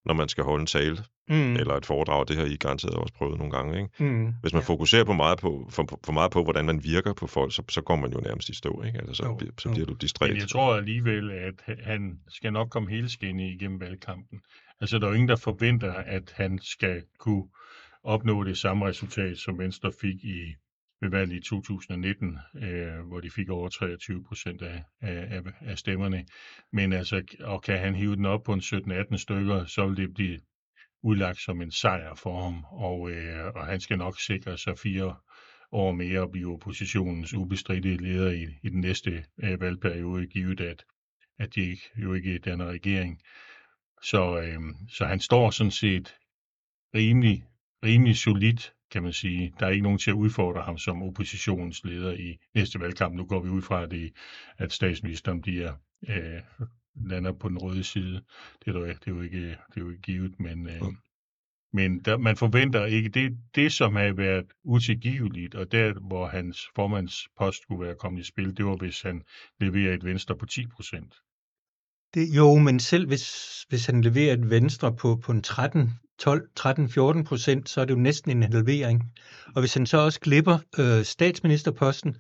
når 0.06 0.14
man 0.14 0.30
skal 0.30 0.44
holde 0.44 0.62
en 0.62 0.68
tale 0.68 0.98
mm. 1.30 1.56
eller 1.56 1.74
et 1.74 1.86
foredrag, 1.86 2.28
det 2.28 2.36
har 2.36 2.46
I 2.46 2.56
garanteret 2.56 2.96
også 2.96 3.14
prøvet 3.14 3.38
nogle 3.38 3.52
gange, 3.52 3.82
ikke? 3.82 4.04
Mm. 4.04 4.34
Hvis 4.42 4.54
man 4.54 4.62
ja. 4.62 4.66
fokuserer 4.66 5.04
på 5.04 5.14
meget 5.14 5.40
på, 5.40 5.68
for, 5.70 6.00
for 6.06 6.12
meget 6.12 6.32
på, 6.32 6.44
hvordan 6.44 6.66
man 6.66 6.84
virker 6.84 7.14
på 7.14 7.28
folk, 7.28 7.54
så, 7.54 7.64
så 7.70 7.82
går 7.82 7.96
man 7.96 8.14
jo 8.14 8.20
nærmest 8.20 8.50
i 8.50 8.56
stå, 8.56 8.84
ikke? 8.86 9.00
Altså, 9.00 9.14
så, 9.14 9.24
jo, 9.26 9.52
så 9.58 9.70
bliver 9.70 9.86
du 9.86 9.94
distræt. 9.94 10.30
Men 10.30 10.38
jeg 10.38 10.48
tror 10.48 10.76
alligevel, 10.76 11.32
at 11.32 11.78
han 11.84 12.20
skal 12.28 12.54
nok 12.54 12.70
komme 12.70 12.90
hele 12.90 13.10
skinne 13.10 13.50
igennem 13.50 13.80
valgkampen. 13.80 14.40
Altså, 14.82 15.00
der 15.00 15.06
er 15.06 15.10
jo 15.10 15.14
ingen, 15.14 15.30
der 15.30 15.36
forventer, 15.36 15.94
at 15.94 16.34
han 16.36 16.60
skal 16.62 17.04
kunne 17.20 17.44
opnå 18.04 18.44
det 18.44 18.58
samme 18.58 18.86
resultat, 18.86 19.38
som 19.38 19.60
Venstre 19.60 19.92
fik 20.02 20.16
i 20.24 20.56
ved 21.02 21.10
valget 21.10 21.36
i 21.36 21.40
2019, 21.40 22.38
øh, 22.56 23.00
hvor 23.08 23.20
de 23.20 23.30
fik 23.30 23.50
over 23.50 23.70
23 23.70 24.24
procent 24.24 24.62
af, 24.62 24.84
af, 25.02 25.42
af 25.62 25.78
stemmerne. 25.78 26.26
Men 26.72 26.94
altså, 26.94 27.24
og 27.40 27.62
kan 27.62 27.80
han 27.80 27.96
hive 27.96 28.16
den 28.16 28.26
op 28.26 28.44
på 28.44 28.54
en 28.54 28.60
17-18 28.60 29.18
stykker, 29.18 29.66
så 29.66 29.88
vil 29.88 29.98
det 29.98 30.14
blive 30.14 30.40
udlagt 31.04 31.42
som 31.42 31.62
en 31.62 31.72
sejr 31.72 32.16
for 32.16 32.44
ham, 32.44 32.66
og, 32.72 33.12
øh, 33.12 33.46
og 33.56 33.66
han 33.66 33.80
skal 33.80 33.98
nok 33.98 34.20
sikre 34.20 34.58
sig 34.58 34.78
fire 34.78 35.16
år 35.72 35.92
mere 35.92 36.22
og 36.22 36.32
blive 36.32 36.54
oppositionens 36.54 37.34
ubestridte 37.34 37.98
leder 37.98 38.32
i, 38.32 38.48
i 38.64 38.70
den 38.70 38.82
næste 38.82 39.26
øh, 39.44 39.62
valgperiode, 39.62 40.28
givet 40.28 40.62
at, 40.62 40.86
at 41.40 41.56
de 41.56 41.62
ikke, 41.62 41.90
jo 41.96 42.14
ikke 42.14 42.40
danner 42.40 42.66
regering. 42.66 43.22
Så, 44.02 44.42
øh, 44.42 44.60
så 44.90 45.06
han 45.06 45.20
står 45.20 45.50
sådan 45.50 45.72
set 45.72 46.16
rimelig, 46.96 47.44
rimelig 47.84 48.18
solidt 48.18 48.74
kan 48.92 49.04
man 49.04 49.14
sige. 49.14 49.54
Der 49.60 49.66
er 49.66 49.70
ikke 49.70 49.84
nogen 49.84 50.00
til 50.00 50.12
at 50.12 50.16
udfordre 50.16 50.62
ham 50.62 50.78
som 50.78 51.04
oppositionsleder 51.04 52.12
i 52.12 52.38
næste 52.56 52.80
valgkamp. 52.80 53.16
Nu 53.16 53.26
går 53.26 53.40
vi 53.40 53.50
ud 53.50 53.62
fra, 53.62 53.86
det, 53.86 54.14
at 54.58 54.74
statsministeren 54.74 55.42
bliver 55.42 55.74
øh, 56.08 56.42
lander 56.96 57.32
på 57.32 57.50
den 57.50 57.58
røde 57.58 57.84
side. 57.84 58.22
Det 58.66 58.76
er, 58.76 58.80
jo, 58.80 58.88
det 58.88 59.08
er 59.08 59.12
jo 59.12 59.22
ikke, 59.22 59.48
det 59.48 59.78
er 59.78 59.82
jo 59.82 59.90
ikke 59.90 60.02
givet, 60.02 60.40
men, 60.40 60.70
øh, 60.70 60.82
mm. 60.82 60.98
men 61.74 62.00
der, 62.00 62.18
man 62.18 62.38
forventer 62.38 62.86
ikke 62.86 63.10
det, 63.10 63.38
det, 63.56 63.74
som 63.74 63.96
har 63.96 64.14
været 64.14 64.46
utilgiveligt, 64.64 65.56
og 65.56 65.72
der, 65.72 65.94
hvor 65.94 66.28
hans 66.28 66.70
formandspost 66.76 67.62
skulle 67.62 67.86
være 67.86 67.96
kommet 67.96 68.22
i 68.22 68.24
spil, 68.24 68.58
det 68.58 68.66
var, 68.66 68.76
hvis 68.76 69.02
han 69.02 69.24
leverer 69.60 69.94
et 69.94 70.06
venstre 70.06 70.38
på 70.38 70.46
10 70.46 70.68
procent. 70.68 71.16
Det, 72.14 72.28
jo, 72.38 72.56
men 72.56 72.80
selv 72.80 73.08
hvis, 73.08 73.64
hvis 73.70 73.86
han 73.86 74.02
leverer 74.02 74.34
et 74.34 74.50
venstre 74.50 74.96
på, 74.96 75.16
på 75.16 75.32
en 75.32 75.42
13 75.42 75.90
12, 76.22 76.42
13-14 76.60 77.24
procent, 77.24 77.70
så 77.70 77.82
er 77.82 77.86
det 77.86 77.94
jo 77.94 78.00
næsten 78.00 78.32
en 78.32 78.54
halvering. 78.54 79.04
Og 79.56 79.62
hvis 79.62 79.74
han 79.74 79.86
så 79.86 79.98
også 79.98 80.20
glipper 80.20 80.58
øh, 80.80 81.06
statsministerposten, 81.06 82.16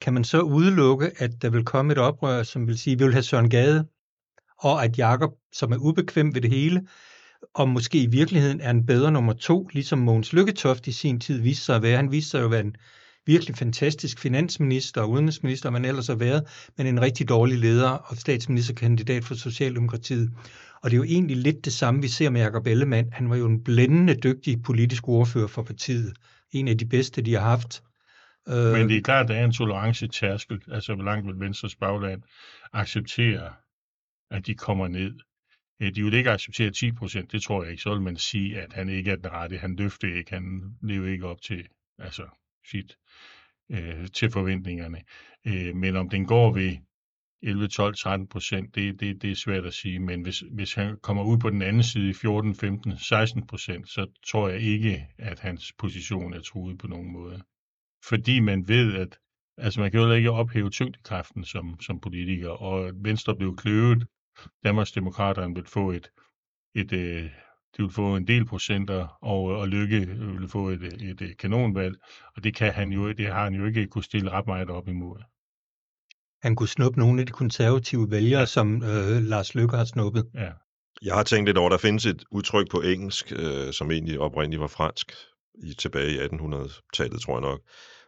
kan 0.00 0.14
man 0.14 0.24
så 0.24 0.40
udelukke, 0.40 1.10
at 1.16 1.30
der 1.42 1.50
vil 1.50 1.64
komme 1.64 1.92
et 1.92 1.98
oprør, 1.98 2.42
som 2.42 2.66
vil 2.66 2.78
sige, 2.78 2.94
at 2.94 2.98
vi 2.98 3.04
vil 3.04 3.12
have 3.12 3.22
Søren 3.22 3.50
Gade, 3.50 3.86
og 4.58 4.84
at 4.84 4.98
Jakob, 4.98 5.30
som 5.52 5.72
er 5.72 5.76
ubekvem 5.76 6.34
ved 6.34 6.40
det 6.40 6.50
hele, 6.50 6.86
og 7.54 7.68
måske 7.68 8.02
i 8.02 8.06
virkeligheden 8.06 8.60
er 8.60 8.70
en 8.70 8.86
bedre 8.86 9.12
nummer 9.12 9.32
to, 9.32 9.68
ligesom 9.72 9.98
Mogens 9.98 10.32
Lykketoft 10.32 10.86
i 10.86 10.92
sin 10.92 11.20
tid 11.20 11.40
viste 11.40 11.64
sig 11.64 11.76
at 11.76 11.82
være. 11.82 11.96
Han 11.96 12.12
viste 12.12 12.30
sig 12.30 12.40
jo 12.40 12.44
at 12.44 12.50
være 12.50 12.60
en 12.60 12.76
virkelig 13.26 13.56
fantastisk 13.56 14.18
finansminister 14.18 15.00
og 15.00 15.10
udenrigsminister, 15.10 15.70
man 15.70 15.84
ellers 15.84 16.06
har 16.06 16.14
været, 16.14 16.70
men 16.78 16.86
en 16.86 17.00
rigtig 17.00 17.28
dårlig 17.28 17.58
leder 17.58 17.90
og 17.90 18.16
statsministerkandidat 18.16 19.24
for 19.24 19.34
Socialdemokratiet. 19.34 20.30
Og 20.82 20.90
det 20.90 20.96
er 20.96 20.98
jo 20.98 21.04
egentlig 21.04 21.36
lidt 21.36 21.64
det 21.64 21.72
samme, 21.72 22.02
vi 22.02 22.08
ser 22.08 22.30
med 22.30 22.40
Jacob 22.40 22.66
Ellemann. 22.66 23.12
Han 23.12 23.30
var 23.30 23.36
jo 23.36 23.46
en 23.46 23.64
blændende 23.64 24.14
dygtig 24.14 24.62
politisk 24.62 25.08
ordfører 25.08 25.46
for 25.46 25.62
partiet. 25.62 26.12
En 26.52 26.68
af 26.68 26.78
de 26.78 26.86
bedste, 26.86 27.22
de 27.22 27.34
har 27.34 27.40
haft. 27.40 27.82
Øh, 28.48 28.72
men 28.72 28.88
det 28.88 28.96
er 28.96 29.02
klart, 29.02 29.24
at 29.24 29.28
der 29.28 29.34
er 29.34 29.44
en 29.44 29.52
tolerance-tærskel, 29.52 30.60
altså 30.72 30.94
hvor 30.94 31.04
langt 31.04 31.26
vil 31.26 31.40
Venstres 31.40 31.76
bagland 31.76 32.22
acceptere, 32.72 33.52
at 34.30 34.46
de 34.46 34.54
kommer 34.54 34.88
ned. 34.88 35.12
Øh, 35.82 35.94
de 35.94 36.04
vil 36.04 36.14
ikke 36.14 36.30
acceptere 36.30 36.70
10 36.70 36.92
procent, 36.92 37.32
det 37.32 37.42
tror 37.42 37.62
jeg 37.62 37.70
ikke. 37.70 37.82
Så 37.82 37.90
vil 37.90 38.02
man 38.02 38.16
sige, 38.16 38.60
at 38.60 38.72
han 38.72 38.88
ikke 38.88 39.10
er 39.10 39.16
den 39.16 39.32
rette. 39.32 39.58
Han 39.58 39.76
løfter 39.76 40.16
ikke, 40.16 40.34
han 40.34 40.74
lever 40.82 41.08
ikke 41.08 41.26
op 41.26 41.42
til 41.42 41.66
altså, 41.98 42.22
fit 42.70 42.98
øh, 43.70 44.08
til 44.14 44.30
forventningerne. 44.30 45.02
Øh, 45.46 45.76
men 45.76 45.96
om 45.96 46.08
den 46.08 46.26
går 46.26 46.52
ved 46.52 46.76
11, 47.42 47.68
12, 47.68 47.94
13 47.94 48.26
procent, 48.26 48.74
det, 48.74 49.00
det, 49.00 49.22
det 49.22 49.30
er 49.30 49.34
svært 49.34 49.66
at 49.66 49.74
sige, 49.74 49.98
men 49.98 50.22
hvis, 50.22 50.44
hvis 50.52 50.74
han 50.74 50.96
kommer 51.02 51.24
ud 51.24 51.38
på 51.38 51.50
den 51.50 51.62
anden 51.62 51.82
side 51.82 52.10
i 52.10 52.12
14, 52.12 52.54
15, 52.54 52.98
16 52.98 53.46
procent, 53.46 53.88
så 53.88 54.06
tror 54.26 54.48
jeg 54.48 54.60
ikke, 54.60 55.06
at 55.18 55.40
hans 55.40 55.72
position 55.78 56.34
er 56.34 56.40
truet 56.40 56.78
på 56.78 56.86
nogen 56.86 57.12
måde. 57.12 57.42
Fordi 58.04 58.40
man 58.40 58.68
ved, 58.68 58.94
at 58.96 59.18
altså 59.56 59.80
man 59.80 59.90
kan 59.90 60.00
jo 60.00 60.12
ikke 60.12 60.30
ophæve 60.30 60.70
tyngdekraften 60.70 61.44
som, 61.44 61.80
som 61.80 62.00
politiker, 62.00 62.48
og 62.48 62.92
Venstre 62.94 63.36
blev 63.36 63.56
kløvet. 63.56 64.06
Danmarks 64.64 64.92
Demokraterne 64.92 65.54
vil 65.54 65.66
få 65.66 65.90
et, 65.90 66.10
et, 66.74 66.92
et 66.92 66.98
øh, 66.98 67.30
de 67.76 67.82
vil 67.82 67.92
få 67.92 68.16
en 68.16 68.26
del 68.26 68.44
procenter, 68.44 69.18
og, 69.22 69.44
og 69.44 69.68
Lykke 69.68 70.06
vil 70.38 70.48
få 70.48 70.68
et, 70.68 70.82
et, 70.82 71.20
et 71.20 71.38
kanonvalg, 71.38 71.96
og 72.36 72.44
det 72.44 72.56
kan 72.56 72.72
han 72.72 72.92
jo, 72.92 73.12
det 73.12 73.26
har 73.26 73.44
han 73.44 73.54
jo 73.54 73.64
ikke 73.64 73.86
kunne 73.86 74.04
stille 74.04 74.30
ret 74.30 74.46
meget 74.46 74.70
op 74.70 74.88
imod 74.88 75.22
han 76.42 76.56
kunne 76.56 76.68
snuppe 76.68 76.98
nogle 76.98 77.20
af 77.20 77.26
de 77.26 77.32
konservative 77.32 78.10
vælgere, 78.10 78.46
som 78.46 78.82
øh, 78.82 79.22
Lars 79.22 79.54
Løkke 79.54 79.76
har 79.76 79.84
snuppet. 79.84 80.26
Ja. 80.34 80.50
Jeg 81.02 81.14
har 81.14 81.22
tænkt 81.22 81.48
lidt 81.48 81.58
over, 81.58 81.70
der 81.70 81.78
findes 81.78 82.06
et 82.06 82.24
udtryk 82.30 82.70
på 82.70 82.80
engelsk, 82.80 83.32
øh, 83.32 83.72
som 83.72 83.90
egentlig 83.90 84.20
oprindeligt 84.20 84.60
var 84.60 84.66
fransk, 84.66 85.12
i, 85.64 85.74
tilbage 85.74 86.10
i 86.14 86.18
1800-tallet, 86.18 87.20
tror 87.20 87.34
jeg 87.34 87.40
nok, 87.40 87.60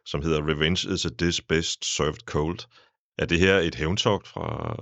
som 0.06 0.22
hedder 0.22 0.48
Revenge 0.48 0.94
is 0.94 1.06
a 1.06 1.08
dish 1.08 1.42
best 1.48 1.96
served 1.96 2.24
cold. 2.24 2.58
Er 3.18 3.26
det 3.26 3.38
her 3.38 3.58
et 3.58 3.74
hævntogt 3.74 4.28
fra, 4.28 4.76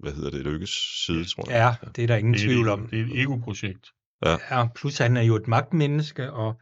hvad 0.00 0.12
hedder 0.12 0.30
det, 0.30 0.40
Lykkes 0.40 1.04
side, 1.06 1.24
tror 1.24 1.50
jeg? 1.50 1.76
Ja, 1.82 1.88
det 1.96 2.02
er 2.02 2.06
der 2.06 2.16
ingen 2.16 2.34
det 2.34 2.40
er 2.40 2.46
tvivl 2.46 2.68
om. 2.68 2.88
Det 2.88 3.00
er 3.00 3.04
et 3.04 3.20
ego-projekt. 3.20 3.86
Ja. 4.24 4.36
ja, 4.50 4.66
plus 4.74 4.98
han 4.98 5.16
er 5.16 5.22
jo 5.22 5.36
et 5.36 5.48
magtmenneske, 5.48 6.32
og 6.32 6.60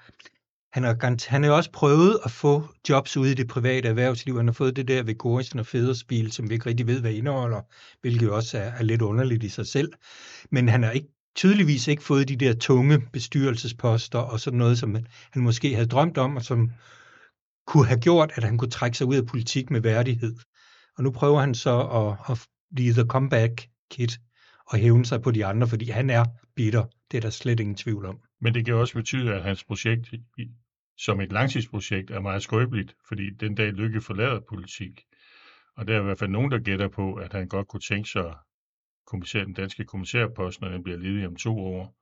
han 0.72 0.82
har, 0.82 1.30
han 1.30 1.42
har 1.42 1.50
også 1.50 1.70
prøvet 1.70 2.18
at 2.24 2.30
få 2.30 2.68
jobs 2.88 3.16
ude 3.16 3.30
i 3.30 3.34
det 3.34 3.48
private 3.48 3.88
erhvervsliv. 3.88 4.36
Han 4.36 4.46
har 4.46 4.52
fået 4.52 4.76
det 4.76 4.88
der 4.88 5.02
ved 5.02 5.18
Gorisen 5.18 5.58
og 5.58 5.66
Federspil, 5.66 6.32
som 6.32 6.48
vi 6.48 6.54
ikke 6.54 6.66
rigtig 6.66 6.86
ved, 6.86 7.00
hvad 7.00 7.12
indeholder, 7.12 7.60
hvilket 8.00 8.26
jo 8.26 8.36
også 8.36 8.58
er, 8.58 8.62
er 8.62 8.82
lidt 8.82 9.02
underligt 9.02 9.42
i 9.42 9.48
sig 9.48 9.66
selv. 9.66 9.92
Men 10.50 10.68
han 10.68 10.82
har 10.82 10.90
ikke 10.90 11.08
tydeligvis 11.36 11.88
ikke 11.88 12.02
fået 12.02 12.28
de 12.28 12.36
der 12.36 12.54
tunge 12.54 13.00
bestyrelsesposter 13.12 14.18
og 14.18 14.40
sådan 14.40 14.58
noget, 14.58 14.78
som 14.78 14.96
han 15.30 15.42
måske 15.42 15.74
havde 15.74 15.88
drømt 15.88 16.18
om, 16.18 16.36
og 16.36 16.42
som 16.42 16.70
kunne 17.66 17.86
have 17.86 18.00
gjort, 18.00 18.32
at 18.34 18.44
han 18.44 18.58
kunne 18.58 18.70
trække 18.70 18.98
sig 18.98 19.06
ud 19.06 19.16
af 19.16 19.26
politik 19.26 19.70
med 19.70 19.80
værdighed. 19.80 20.36
Og 20.96 21.04
nu 21.04 21.10
prøver 21.10 21.40
han 21.40 21.54
så 21.54 21.80
at, 21.80 22.32
at 22.32 22.46
blive 22.74 22.92
the 22.92 23.04
comeback 23.04 23.68
kid 23.90 24.08
og 24.66 24.78
hævne 24.78 25.06
sig 25.06 25.22
på 25.22 25.30
de 25.30 25.46
andre, 25.46 25.68
fordi 25.68 25.90
han 25.90 26.10
er 26.10 26.24
bitter. 26.56 26.84
Det 27.10 27.16
er 27.16 27.20
der 27.20 27.30
slet 27.30 27.60
ingen 27.60 27.76
tvivl 27.76 28.06
om. 28.06 28.20
Men 28.40 28.54
det 28.54 28.64
kan 28.64 28.74
også 28.74 28.94
betyde, 28.94 29.34
at 29.34 29.42
hans 29.42 29.64
projekt 29.64 30.14
som 30.98 31.20
et 31.20 31.32
langtidsprojekt 31.32 32.10
er 32.10 32.20
meget 32.20 32.42
skrøbeligt, 32.42 32.96
fordi 33.08 33.30
den 33.30 33.54
dag 33.54 33.72
Lykke 33.72 34.00
forlader 34.00 34.40
politik, 34.48 35.00
og 35.76 35.88
der 35.88 35.96
er 35.96 36.00
i 36.00 36.04
hvert 36.04 36.18
fald 36.18 36.30
nogen, 36.30 36.50
der 36.50 36.58
gætter 36.58 36.88
på, 36.88 37.14
at 37.14 37.32
han 37.32 37.48
godt 37.48 37.68
kunne 37.68 37.80
tænke 37.80 38.08
sig 38.08 38.34
kommissær, 39.06 39.44
den 39.44 39.54
danske 39.54 39.84
kommissærpost, 39.84 40.60
når 40.60 40.68
den 40.68 40.82
bliver 40.82 40.98
ledig 40.98 41.26
om 41.26 41.36
to 41.36 41.58
år, 41.58 41.96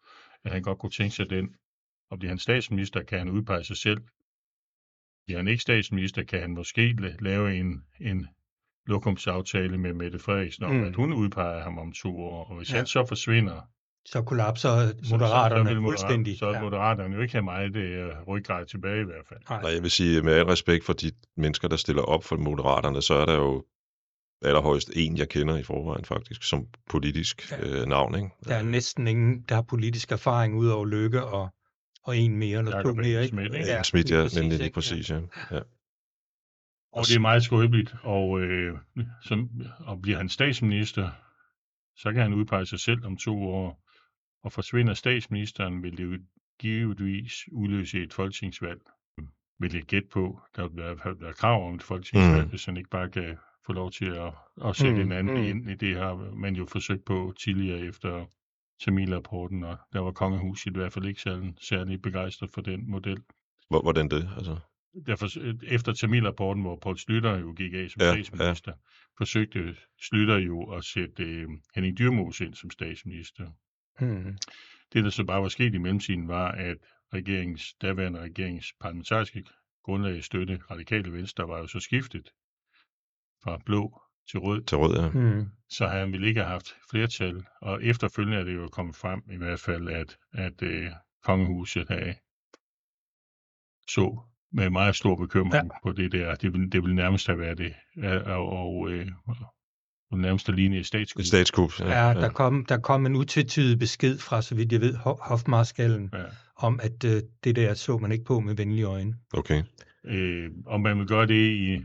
at 0.45 0.53
han 0.53 0.63
godt 0.63 0.79
kunne 0.79 0.91
tænke 0.91 1.15
sig 1.15 1.31
den. 1.31 1.55
Og 2.11 2.19
bliver 2.19 2.31
han 2.31 2.39
statsminister, 2.39 3.03
kan 3.03 3.19
han 3.19 3.29
udpege 3.29 3.65
sig 3.65 3.77
selv. 3.77 4.01
Bliver 5.27 5.39
han 5.39 5.49
ikke 5.49 5.63
statsminister, 5.63 6.23
kan 6.23 6.41
han 6.41 6.51
måske 6.51 6.93
lave 7.21 7.57
en, 7.57 7.85
en 8.01 8.27
lokumsaftale 8.87 9.79
med 9.79 9.95
Mette 9.95 10.19
Frederiksen 10.19 10.65
om, 10.65 10.75
mm. 10.75 10.85
at 10.85 10.97
hun 10.97 11.13
udpeger 11.13 11.63
ham 11.63 11.79
om 11.79 11.93
to 11.93 12.17
år. 12.17 12.45
Og 12.45 12.57
hvis 12.57 12.73
ja. 12.73 12.77
han 12.77 12.87
så 12.87 13.07
forsvinder, 13.09 13.61
Så 14.07 14.23
kollapser 14.23 14.69
så, 14.69 14.95
så, 15.03 15.09
så 15.09 15.15
moderaterne 15.15 15.71
vil 15.71 15.83
fuldstændig. 15.83 16.39
så 16.39 16.59
moderaterne 16.63 17.15
jo 17.15 17.23
ikke 17.23 17.35
have 17.35 17.43
meget 17.43 17.77
øh, 17.77 18.11
ryggrad 18.29 18.67
tilbage 18.67 19.01
i 19.01 19.05
hvert 19.05 19.27
fald. 19.29 19.41
Nej. 19.51 19.63
Nej, 19.63 19.73
jeg 19.73 19.83
vil 19.83 19.91
sige, 19.91 20.23
med 20.23 20.33
al 20.33 20.45
respekt 20.45 20.85
for 20.85 20.93
de 20.93 21.13
mennesker, 21.37 21.69
der 21.69 21.77
stiller 21.77 22.03
op 22.03 22.25
for 22.25 22.37
Moderaterne, 22.37 23.03
så 23.03 23.15
er 23.15 23.25
der 23.27 23.35
jo 23.35 23.65
allerhøjst 24.43 24.91
en, 24.97 25.17
jeg 25.17 25.29
kender 25.29 25.57
i 25.57 25.63
forvejen 25.63 26.05
faktisk, 26.05 26.43
som 26.43 26.67
politisk 26.91 27.51
Ja. 27.53 27.81
øh, 27.81 27.87
navn, 27.87 28.15
ikke? 28.15 28.29
Der 28.45 28.55
er 28.55 28.63
næsten 28.63 29.07
ingen, 29.07 29.43
der 29.49 29.55
har 29.55 29.63
politisk 29.63 30.13
erfaring 30.13 30.57
ud 30.57 30.69
over 30.69 30.87
Lykke 30.87 31.25
og, 31.25 31.49
og 32.05 32.17
en 32.17 32.37
mere 32.37 32.59
eller 32.59 32.83
to 32.83 32.95
mere. 32.95 33.07
Ikke? 33.07 33.27
Schmidt, 33.27 33.55
ikke? 33.55 33.67
Ja, 33.67 33.83
Schmidt, 33.83 34.11
ja, 34.11 34.23
lige 34.23 34.35
nemlig 34.35 34.59
lige 34.59 34.65
ikke? 34.65 34.75
præcis, 34.75 35.11
ja. 35.11 35.21
ja. 35.51 35.61
Og 36.93 37.05
det 37.07 37.17
er 37.17 37.21
meget 37.21 37.43
skrøbeligt, 37.43 37.95
og, 38.03 38.41
øh, 38.41 38.79
som, 39.25 39.51
og 39.79 40.03
bliver 40.03 40.17
han 40.17 40.29
statsminister, 40.29 41.11
så 41.97 42.13
kan 42.13 42.23
han 42.23 42.35
udpege 42.35 42.67
sig 42.67 42.81
selv 42.81 43.05
om 43.05 43.17
to 43.17 43.43
år, 43.43 43.90
og 44.43 44.53
forsvinder 44.53 44.95
statsministeren, 44.95 45.83
vil 45.83 45.97
det 45.99 46.21
givetvis 46.59 47.33
udløse 47.53 48.03
et 48.03 48.13
folketingsvalg. 48.13 48.81
Vil 49.59 49.75
jeg 49.75 49.83
gætte 49.83 50.09
på, 50.09 50.41
der 50.57 50.69
vil 50.69 50.77
være, 51.21 51.33
krav 51.33 51.69
om 51.69 51.75
et 51.75 51.83
folketingsvalg, 51.83 52.45
Mm. 52.45 52.51
hvis 52.51 52.65
han 52.65 52.77
ikke 52.77 52.91
bare 52.91 53.11
kan 53.11 53.37
få 53.67 53.73
lov 53.73 53.91
til 53.91 54.05
at, 54.07 54.33
at 54.65 54.77
sætte 54.77 54.95
Mm, 54.97 55.01
en 55.01 55.13
anden 55.13 55.37
mm. 55.37 55.43
ind 55.43 55.71
i 55.71 55.75
det 55.75 55.97
har 55.97 56.15
man 56.35 56.57
jo 56.57 56.67
forsøgt 56.67 57.05
på 57.05 57.35
tidligere 57.39 57.81
efter 57.81 58.27
Tamil-rapporten, 58.85 59.65
og 59.65 59.77
der 59.93 60.01
var 60.01 60.13
kongehuset 60.13 60.71
i 60.71 60.79
hvert 60.79 60.93
fald 60.93 61.05
ikke 61.07 61.21
særlig, 61.21 61.55
særlig 61.61 62.03
begejstret 62.03 62.51
for 62.51 62.61
den 62.61 62.91
model. 62.91 63.23
Hvor- 63.69 63.83
Hvordan 63.83 64.09
det? 64.09 64.29
Altså, 64.37 64.57
Derfor, 65.07 65.27
efter 65.75 65.93
Tamil-rapporten, 65.93 66.63
hvor 66.63 66.77
Poul 66.77 66.99
Slytter 66.99 67.39
jo 67.39 67.53
gik 67.53 67.73
af 67.75 67.91
som 67.91 68.03
ja. 68.03 68.13
statsminister, 68.13 68.73
ja. 68.73 68.79
forsøgte 69.19 69.77
Slytter 70.03 70.37
jo 70.39 70.63
at 70.63 70.85
sætte 70.85 71.23
øh, 71.23 71.49
Henning 71.75 71.99
Dyrmose 71.99 72.45
ind 72.45 72.55
som 72.55 72.71
statsminister. 72.71 73.51
Hmm. 74.01 74.37
Det, 74.93 75.05
der 75.05 75.11
så 75.11 75.25
bare 75.25 75.43
var 75.43 75.49
sket 75.49 75.75
i 75.75 75.79
mellemtiden, 75.79 76.29
var, 76.29 76.51
at 76.53 76.77
regeringens, 77.15 77.75
daværende 77.83 78.21
regerings 78.21 78.73
parlamentariske 78.81 79.45
grundlag 79.85 80.25
støtte 80.25 80.61
radikale 80.71 81.13
venstre 81.13 81.49
var 81.49 81.59
jo 81.59 81.67
så 81.67 81.81
skiftet 81.81 82.29
fra 83.45 83.59
blå 83.67 84.03
til 84.31 84.39
rød, 84.41 84.63
til 84.63 84.79
rød, 84.79 84.97
ja. 84.97 85.09
Hmm. 85.09 85.47
så 85.69 85.87
han 85.87 86.13
ville 86.13 86.27
ikke 86.29 86.41
have 86.41 86.51
haft 86.51 86.77
flertal, 86.91 87.45
og 87.61 87.85
efterfølgende 87.85 88.39
er 88.39 88.45
det 88.45 88.55
jo 88.55 88.69
kommet 88.69 88.97
frem 88.97 89.23
i 89.31 89.37
hvert 89.37 89.61
fald, 89.61 89.89
at, 89.89 90.19
at 90.33 90.63
øh, 90.63 90.91
kongehuset 91.25 91.89
havde 91.89 92.15
så 93.89 94.21
med 94.53 94.71
meget 94.71 94.97
stor 94.97 95.17
bekymring 95.17 95.55
ja. 95.55 95.81
på 95.83 95.93
det 95.93 96.13
der. 96.13 96.35
Det 96.35 96.53
vil, 96.53 96.73
det 96.73 96.83
vil 96.83 96.95
nærmest 96.95 97.27
have 97.27 97.39
været 97.39 97.59
det, 97.59 97.75
og, 98.27 98.49
og 98.49 98.91
øh, 98.91 99.09
og 100.11 100.19
nærmest 100.19 100.49
at 100.49 100.55
ligne 100.55 100.79
et 100.79 100.87
statskup. 100.87 101.25
Statskup, 101.25 101.81
ja. 101.81 102.07
Ja, 102.09 102.15
der 102.15 102.29
kom, 102.29 102.65
der 102.65 102.79
kom 102.79 103.07
en 103.07 103.17
utvetydig 103.17 103.79
besked 103.79 104.19
fra, 104.19 104.43
så 104.43 104.55
vidt 104.55 104.73
jeg 104.73 104.81
ved, 104.81 104.95
Ho- 104.95 105.29
hofmarskallen, 105.29 106.11
Ja. 106.13 106.23
om 106.57 106.81
at 106.83 107.05
øh, 107.05 107.23
det 107.45 107.57
der 107.57 107.75
så 107.75 107.99
man 107.99 108.13
ikke 108.13 108.25
på 108.25 108.41
med 108.41 108.55
venlige 108.57 108.85
øjne. 108.85 109.15
Okay. 109.33 109.63
Øh, 110.05 110.51
om 110.67 110.81
man 110.81 110.99
vil 110.99 111.07
gøre 111.07 111.27
det 111.27 111.51
i, 111.51 111.83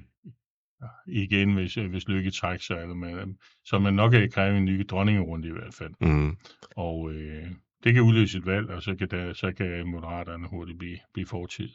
igen, 1.07 1.53
hvis, 1.53 1.73
hvis 1.75 2.07
Lykke 2.07 2.31
trækker 2.31 2.63
sig, 2.63 2.75
eller 2.81 2.95
man, 2.95 3.37
så 3.65 3.79
man 3.79 3.93
nok 3.93 4.11
kan 4.11 4.31
kræve 4.31 4.57
en 4.57 4.65
ny 4.65 4.85
dronningerunde 4.89 5.47
i 5.47 5.51
hvert 5.51 5.73
fald. 5.73 5.91
Mm. 6.01 6.37
Og 6.75 7.11
øh, 7.13 7.43
det 7.83 7.93
kan 7.93 8.03
udløse 8.03 8.37
et 8.37 8.45
valg, 8.45 8.69
og 8.69 8.81
så 8.83 8.95
kan, 8.95 9.07
der, 9.11 9.33
så 9.33 9.51
kan 9.51 9.87
moderaterne 9.87 10.47
hurtigt 10.47 10.79
blive, 10.79 10.97
blive 11.13 11.27
fortid. 11.27 11.69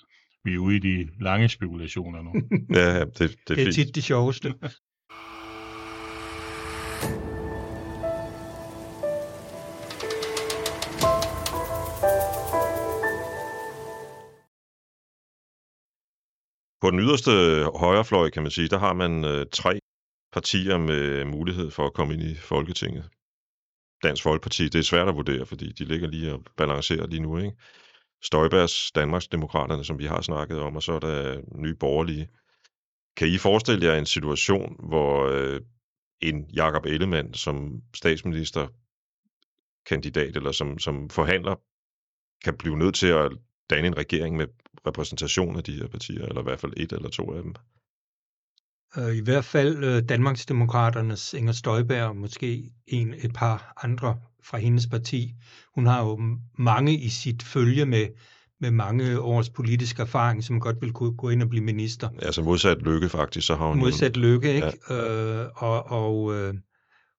Vi 0.44 0.54
er 0.54 0.58
ude 0.58 0.76
i 0.76 0.78
de 0.78 1.08
lange 1.20 1.48
spekulationer 1.48 2.22
nu. 2.22 2.32
Ja, 2.78 2.92
ja, 2.98 3.04
det, 3.04 3.18
det 3.18 3.30
er 3.50 3.54
Det 3.54 3.68
er 3.68 3.72
tit 3.72 3.94
det 3.94 4.04
sjoveste. 4.04 4.54
På 16.81 16.90
den 16.90 17.01
yderste 17.01 17.31
højrefløj, 17.79 18.31
kan 18.31 18.43
man 18.43 18.51
sige, 18.51 18.69
der 18.69 18.79
har 18.79 18.93
man 18.93 19.25
øh, 19.25 19.47
tre 19.53 19.79
partier 20.33 20.79
med 20.79 21.25
mulighed 21.25 21.71
for 21.71 21.87
at 21.87 21.95
komme 21.95 22.14
ind 22.14 22.23
i 22.23 22.35
Folketinget. 22.35 23.09
Dansk 24.03 24.23
Folkeparti, 24.23 24.64
det 24.64 24.79
er 24.79 24.83
svært 24.83 25.09
at 25.09 25.14
vurdere, 25.14 25.47
fordi 25.47 25.73
de 25.73 25.85
ligger 25.85 26.09
lige 26.09 26.35
og 26.35 26.45
balancerer 26.57 27.07
lige 27.07 27.23
nu, 27.23 27.38
ikke? 27.38 27.57
Støjbergs 28.23 28.93
Danmarksdemokraterne, 28.93 29.85
som 29.85 29.99
vi 29.99 30.07
har 30.07 30.21
snakket 30.21 30.61
om, 30.61 30.77
og 30.77 30.83
så 30.83 30.93
er 30.93 30.99
der 30.99 31.40
nye 31.55 31.75
borgerlige. 31.75 32.29
Kan 33.16 33.29
I 33.29 33.38
forestille 33.38 33.87
jer 33.87 33.99
en 33.99 34.07
situation, 34.07 34.77
hvor 34.88 35.27
øh, 35.27 35.61
en 36.21 36.51
Jakob 36.55 36.87
Ellemann 36.87 37.35
som 37.35 37.83
statsministerkandidat 37.95 40.37
eller 40.37 40.53
som, 40.53 40.79
som 40.79 41.11
forhandler 41.11 41.55
kan 42.45 42.57
blive 42.57 42.79
nødt 42.79 42.95
til 42.95 43.07
at 43.07 43.33
danne 43.71 43.87
en 43.87 43.97
regering 43.97 44.37
med 44.37 44.47
repræsentation 44.87 45.57
af 45.57 45.64
de 45.64 45.73
her 45.73 45.88
partier, 45.88 46.27
eller 46.27 46.40
i 46.40 46.45
hvert 46.45 46.61
fald 46.61 46.73
et 46.77 46.93
eller 46.93 47.09
to 47.09 47.33
af 47.33 47.43
dem? 47.43 47.55
Øh, 48.99 49.16
I 49.16 49.21
hvert 49.21 49.45
fald 49.45 49.85
øh, 49.85 50.03
Danmarksdemokraternes 50.09 51.35
Inger 51.35 51.53
Støjberg, 51.53 52.09
og 52.09 52.16
måske 52.16 52.71
en, 52.87 53.14
et 53.19 53.33
par 53.35 53.73
andre 53.83 54.16
fra 54.45 54.59
hendes 54.59 54.87
parti. 54.87 55.35
Hun 55.75 55.87
har 55.87 56.05
jo 56.05 56.21
mange 56.59 56.99
i 56.99 57.09
sit 57.09 57.43
følge 57.43 57.87
med, 57.87 58.07
med 58.61 58.71
mange 58.71 59.21
års 59.21 59.51
politisk 59.51 59.99
erfaring, 59.99 60.45
som 60.45 60.61
godt 60.61 60.77
vil 60.81 60.93
kunne 60.93 61.16
gå 61.16 61.29
ind 61.29 61.43
og 61.43 61.49
blive 61.49 61.64
minister. 61.64 62.09
Altså 62.19 62.43
modsat 62.43 62.83
Lykke 62.83 63.09
faktisk, 63.09 63.47
så 63.47 63.55
har 63.55 63.66
hun 63.66 63.79
Modsat 63.79 64.16
Lykke, 64.16 64.55
ikke? 64.55 64.73
Ja. 64.90 65.43
Øh, 65.43 65.49
og 65.55 65.90
og 65.90 66.35
øh, 66.35 66.55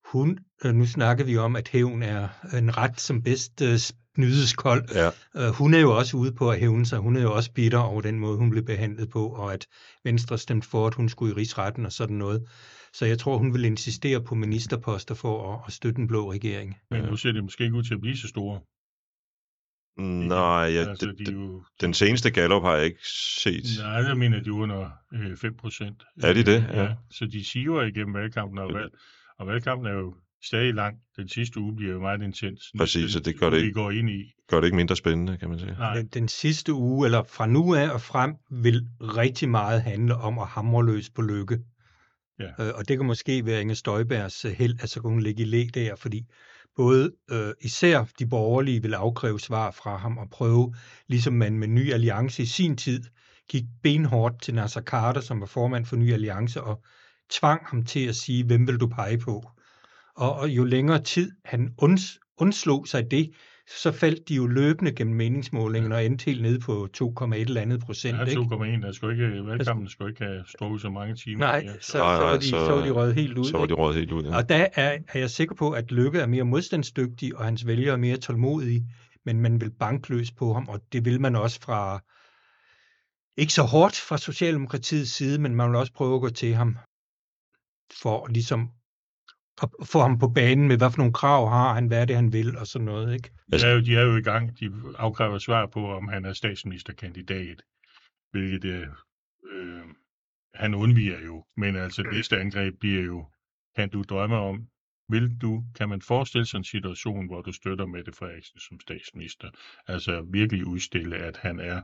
hun, 0.06 0.40
øh, 0.66 0.74
nu 0.74 0.86
snakker 0.86 1.26
vi 1.26 1.38
om, 1.38 1.56
at 1.56 1.68
hævn 1.68 2.04
er 2.04 2.28
en 2.58 2.78
ret, 2.78 3.02
som 3.02 3.24
bedst 3.24 3.62
øh, 3.62 3.80
snydes 4.16 4.54
kold. 4.54 4.84
Ja, 4.96 5.10
Øh, 5.36 5.50
hun 5.54 5.74
er 5.74 5.80
jo 5.80 5.98
også 5.98 6.18
ude 6.18 6.32
på 6.32 6.50
at 6.52 6.60
hævne 6.60 6.86
sig. 6.86 7.00
Hun 7.00 7.16
er 7.16 7.22
jo 7.22 7.34
også 7.36 7.52
bitter 7.54 7.78
over 7.78 8.02
den 8.02 8.20
måde, 8.20 8.38
hun 8.38 8.50
blev 8.50 8.64
behandlet 8.64 9.10
på, 9.10 9.28
og 9.28 9.54
at 9.54 9.68
Venstre 10.04 10.38
stemte 10.38 10.68
for, 10.70 10.88
at 10.88 10.94
hun 10.94 11.10
skulle 11.10 11.34
i 11.34 11.36
rigsretten 11.36 11.86
og 11.86 11.92
sådan 11.92 12.16
noget. 12.16 12.48
Så 12.94 13.06
jeg 13.06 13.20
tror, 13.20 13.38
hun 13.38 13.54
vil 13.54 13.66
insistere 13.66 14.24
på 14.24 14.36
ministerposter 14.36 15.16
for 15.16 15.54
at, 15.54 15.60
at 15.68 15.74
støtte 15.74 16.02
en 16.02 16.08
blå 16.08 16.32
regering. 16.32 16.76
Men 16.92 17.04
nu 17.04 17.16
ser 17.18 17.32
det 17.32 17.44
måske 17.44 17.64
ikke 17.64 17.76
ud 17.76 17.84
til 17.84 17.94
at 17.94 18.02
blive 18.02 18.18
så 18.18 18.28
store. 18.28 18.60
nej, 20.28 20.46
ja, 20.48 20.90
altså, 20.90 21.06
det, 21.06 21.28
de 21.28 21.32
jo, 21.32 21.64
den 21.82 21.94
seneste 21.94 22.32
Gallup 22.32 22.64
har 22.64 22.76
jeg 22.76 22.86
ikke 22.86 23.08
set. 23.44 23.66
Nej, 23.80 23.90
jeg 23.92 24.18
mener, 24.18 24.40
de 24.44 24.50
er 24.50 24.54
under 24.54 24.90
øh, 25.14 25.38
5 25.38 25.58
procent. 25.58 26.04
Er 26.24 26.34
de 26.34 26.44
det? 26.44 26.66
Ja. 26.74 26.84
Ja. 26.84 26.96
Så 27.12 27.26
de 27.26 27.46
siver 27.46 27.82
igennem 27.84 28.14
valgkampen, 28.14 28.58
og, 28.58 28.74
valg, 28.74 28.92
og 29.40 29.48
valgkampen 29.48 29.88
er 29.88 29.94
jo 29.94 30.16
stadig 30.44 30.74
lang. 30.74 30.98
Den 31.18 31.28
sidste 31.28 31.60
uge 31.60 31.76
bliver 31.76 31.94
jo 31.94 32.00
meget 32.00 32.22
intens. 32.22 32.72
Præcis, 32.78 33.16
og 33.16 33.26
det 33.26 33.40
gør 33.40 33.50
det 33.50 33.58
uge, 33.58 33.62
Vi 33.62 33.68
ikke. 33.68 33.80
går 33.80 33.92
ind 33.92 34.10
i. 34.10 34.34
Gør 34.48 34.58
det 34.60 34.68
ikke 34.68 34.76
mindre 34.76 34.96
spændende, 34.96 35.38
kan 35.38 35.50
man 35.50 35.60
sige. 35.60 35.72
Nej, 35.72 35.96
Den, 35.96 36.08
den 36.08 36.28
sidste 36.28 36.74
uge, 36.74 37.06
eller 37.06 37.24
fra 37.24 37.46
nu 37.48 37.76
af 37.76 37.90
og 37.90 38.02
frem, 38.02 38.34
vil 38.52 38.88
rigtig 39.02 39.50
meget 39.50 39.82
handle 39.82 40.16
om 40.16 40.40
at 40.40 40.48
hamre 40.48 40.86
løs 40.86 41.10
på 41.10 41.22
lykke. 41.22 41.60
Ja. 42.40 42.66
Øh, 42.66 42.74
og 42.76 42.88
det 42.88 42.98
kan 42.98 43.06
måske 43.06 43.46
være 43.46 43.62
Inger 43.62 43.76
Støjbergs 43.76 44.46
øh, 44.46 44.52
held, 44.52 44.78
at 44.84 44.90
så 44.90 45.02
kan 45.02 45.10
hun 45.10 45.22
ligge 45.22 45.42
i 45.42 45.46
læ 45.46 45.66
der, 45.74 45.96
fordi 45.96 46.26
både 46.76 47.12
øh, 47.32 47.54
især 47.62 48.06
de 48.20 48.28
borgerlige 48.28 48.82
vil 48.82 48.94
afkræve 48.94 49.40
svar 49.40 49.72
fra 49.72 49.98
ham 49.98 50.18
og 50.18 50.30
prøve, 50.30 50.74
ligesom 51.08 51.34
man 51.34 51.60
med 51.60 51.68
Ny 51.68 51.94
Alliance 51.94 52.44
i 52.44 52.46
sin 52.46 52.78
tid 52.78 53.04
gik 53.50 53.64
benhårdt 53.84 54.42
til 54.42 54.54
Nasser 54.56 54.82
Carter, 54.82 55.22
som 55.22 55.40
var 55.40 55.46
formand 55.46 55.86
for 55.86 55.96
Ny 55.96 56.14
Alliance, 56.14 56.62
og 56.64 56.84
tvang 57.32 57.62
ham 57.66 57.86
til 57.86 58.08
at 58.08 58.16
sige, 58.16 58.44
hvem 58.46 58.68
vil 58.68 58.78
du 58.78 58.88
pege 58.88 59.18
på? 59.18 59.52
Og, 60.16 60.34
og 60.36 60.50
jo 60.50 60.64
længere 60.64 61.02
tid 61.02 61.32
han 61.46 61.74
unds, 61.78 62.20
undslog 62.38 62.88
sig 62.88 63.12
det, 63.12 63.32
så 63.82 63.92
faldt 63.92 64.30
de 64.30 64.36
jo 64.36 64.48
løbende 64.48 64.92
gennem 64.96 65.16
meningsmålingen 65.16 65.92
og 65.92 66.06
endte 66.06 66.26
helt 66.26 66.42
nede 66.42 66.60
på 66.60 66.88
2,1 66.98 67.34
eller 67.36 67.62
andet 67.62 67.82
procent. 67.82 68.18
ja, 68.18 68.24
ikke? 68.26 68.42
2,1. 68.42 68.82
Der 68.86 68.92
skulle 68.92 69.14
ikke, 69.14 69.46
valgkampen 69.46 69.90
skulle 69.90 70.12
ikke 70.12 70.24
have 70.26 70.44
strukket 70.48 70.82
så 70.82 70.90
mange 70.90 71.16
timer. 71.16 71.40
Nej, 71.40 71.62
Ja, 71.66 71.74
så, 71.82 71.98
Nej, 71.98 72.16
så, 72.16 72.22
nej, 72.22 72.32
var 72.32 72.38
de, 72.38 72.44
så- 72.46 72.66
så 72.66 72.72
var 72.76 72.86
de 72.86 72.92
røget 72.92 73.16
helt 73.16 73.38
ud. 73.38 73.46
Så 73.46 73.58
var 73.58 73.66
de 73.66 73.74
råd 73.74 73.94
helt 73.96 74.12
ud. 74.12 74.24
Ja. 74.24 74.36
Og 74.38 74.50
der 74.50 74.68
er, 74.76 74.98
er 75.08 75.20
jeg 75.20 75.30
sikker 75.30 75.56
på, 75.56 75.72
at 75.72 75.92
Lykke 75.92 76.20
er 76.20 76.26
mere 76.28 76.44
modstandsdygtig, 76.44 77.38
og 77.38 77.46
hans 77.46 77.68
vælgere 77.68 77.94
er 77.94 77.98
mere 77.98 78.18
tålmodige, 78.18 78.88
men 79.26 79.40
man 79.42 79.62
vil 79.62 79.72
bankløs 79.72 80.32
på 80.32 80.54
ham, 80.54 80.68
og 80.70 80.82
det 80.94 81.06
vil 81.06 81.22
man 81.22 81.36
også 81.36 81.60
fra, 81.62 82.00
ikke 83.38 83.54
så 83.54 83.64
hårdt 83.64 83.96
fra 83.96 84.18
Socialdemokratiets 84.18 85.12
side, 85.12 85.42
men 85.42 85.56
man 85.56 85.70
vil 85.70 85.76
også 85.78 85.94
prøve 85.94 86.16
at 86.16 86.22
gå 86.22 86.30
til 86.30 86.54
ham, 86.54 86.78
for 88.02 88.28
ligesom 88.28 88.70
at 89.62 89.70
få 89.84 90.00
ham 90.00 90.20
på 90.20 90.28
banen 90.28 90.68
med, 90.68 90.78
hvad 90.78 90.92
for 90.92 90.98
nogle 90.98 91.14
krav 91.14 91.50
har 91.50 91.74
han, 91.74 91.88
hvad 91.88 92.02
er 92.02 92.06
det, 92.06 92.16
han 92.16 92.34
vil, 92.34 92.58
og 92.58 92.68
sådan 92.68 92.86
noget, 92.86 93.14
ikke? 93.14 93.30
De 93.52 93.66
er, 93.68 93.74
jo, 93.74 93.82
de 93.82 93.96
er 93.96 94.02
jo 94.02 94.18
i 94.18 94.22
gang. 94.22 94.60
De 94.60 94.72
afkræver 94.98 95.38
svar 95.38 95.66
på, 95.66 95.92
om 95.92 96.08
han 96.08 96.26
er 96.26 96.34
statsministerkandidat. 96.34 97.62
Hvilket 98.32 98.64
øh, 98.64 98.88
øh, 99.52 99.84
han 100.54 100.74
undviger 100.76 101.20
jo. 101.26 101.46
Men 101.58 101.76
altså, 101.76 102.04
næste 102.04 102.40
angreb 102.40 102.80
bliver 102.80 103.04
jo, 103.04 103.26
kan 103.76 103.90
du 103.90 104.04
drømme 104.04 104.38
om, 104.38 104.68
vil 105.10 105.38
du, 105.42 105.64
kan 105.76 105.90
man 105.90 106.02
forestille 106.02 106.46
sig 106.46 106.58
en 106.58 106.64
situation, 106.64 107.28
hvor 107.28 107.42
du 107.42 107.52
støtter 107.52 107.86
Mette 107.86 108.12
Frederiksen 108.12 108.60
som 108.60 108.80
statsminister? 108.80 109.50
Altså 109.88 110.22
virkelig 110.32 110.66
udstille, 110.66 111.18
at 111.18 111.38
han 111.38 111.60
er 111.60 111.82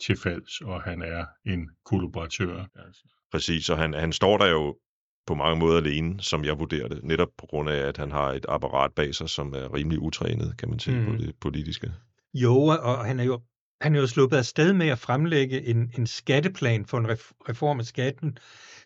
tilfalds, 0.00 0.60
og 0.60 0.82
han 0.82 1.02
er 1.02 1.26
en 1.44 1.70
kollaboratør. 1.84 2.66
Altså. 2.74 3.02
Præcis, 3.32 3.70
og 3.70 3.78
han, 3.78 3.94
han 3.94 4.12
står 4.12 4.38
der 4.38 4.46
jo 4.46 4.78
på 5.26 5.34
mange 5.34 5.58
måder 5.58 5.76
alene, 5.76 6.20
som 6.20 6.44
jeg 6.44 6.58
vurderer 6.58 6.88
det, 6.88 7.00
netop 7.04 7.28
på 7.38 7.46
grund 7.46 7.70
af, 7.70 7.76
at 7.76 7.96
han 7.96 8.10
har 8.10 8.32
et 8.32 8.46
apparat 8.48 8.92
bag 8.92 9.14
sig, 9.14 9.28
som 9.28 9.54
er 9.54 9.74
rimelig 9.74 9.98
utrænet, 9.98 10.54
kan 10.58 10.70
man 10.70 10.78
sige, 10.78 11.00
mm. 11.00 11.06
på 11.06 11.12
det 11.12 11.34
politiske. 11.40 11.92
Jo, 12.34 12.56
og 12.56 13.04
han 13.04 13.20
er 13.20 13.24
jo, 13.24 13.40
han 13.80 13.94
er 13.94 14.00
jo 14.00 14.06
sluppet 14.06 14.36
afsted 14.36 14.72
med 14.72 14.88
at 14.88 14.98
fremlægge 14.98 15.66
en, 15.66 15.90
en 15.98 16.06
skatteplan 16.06 16.86
for 16.86 16.98
en 16.98 17.06
reform 17.48 17.80
af 17.80 17.84
skatten, 17.84 18.38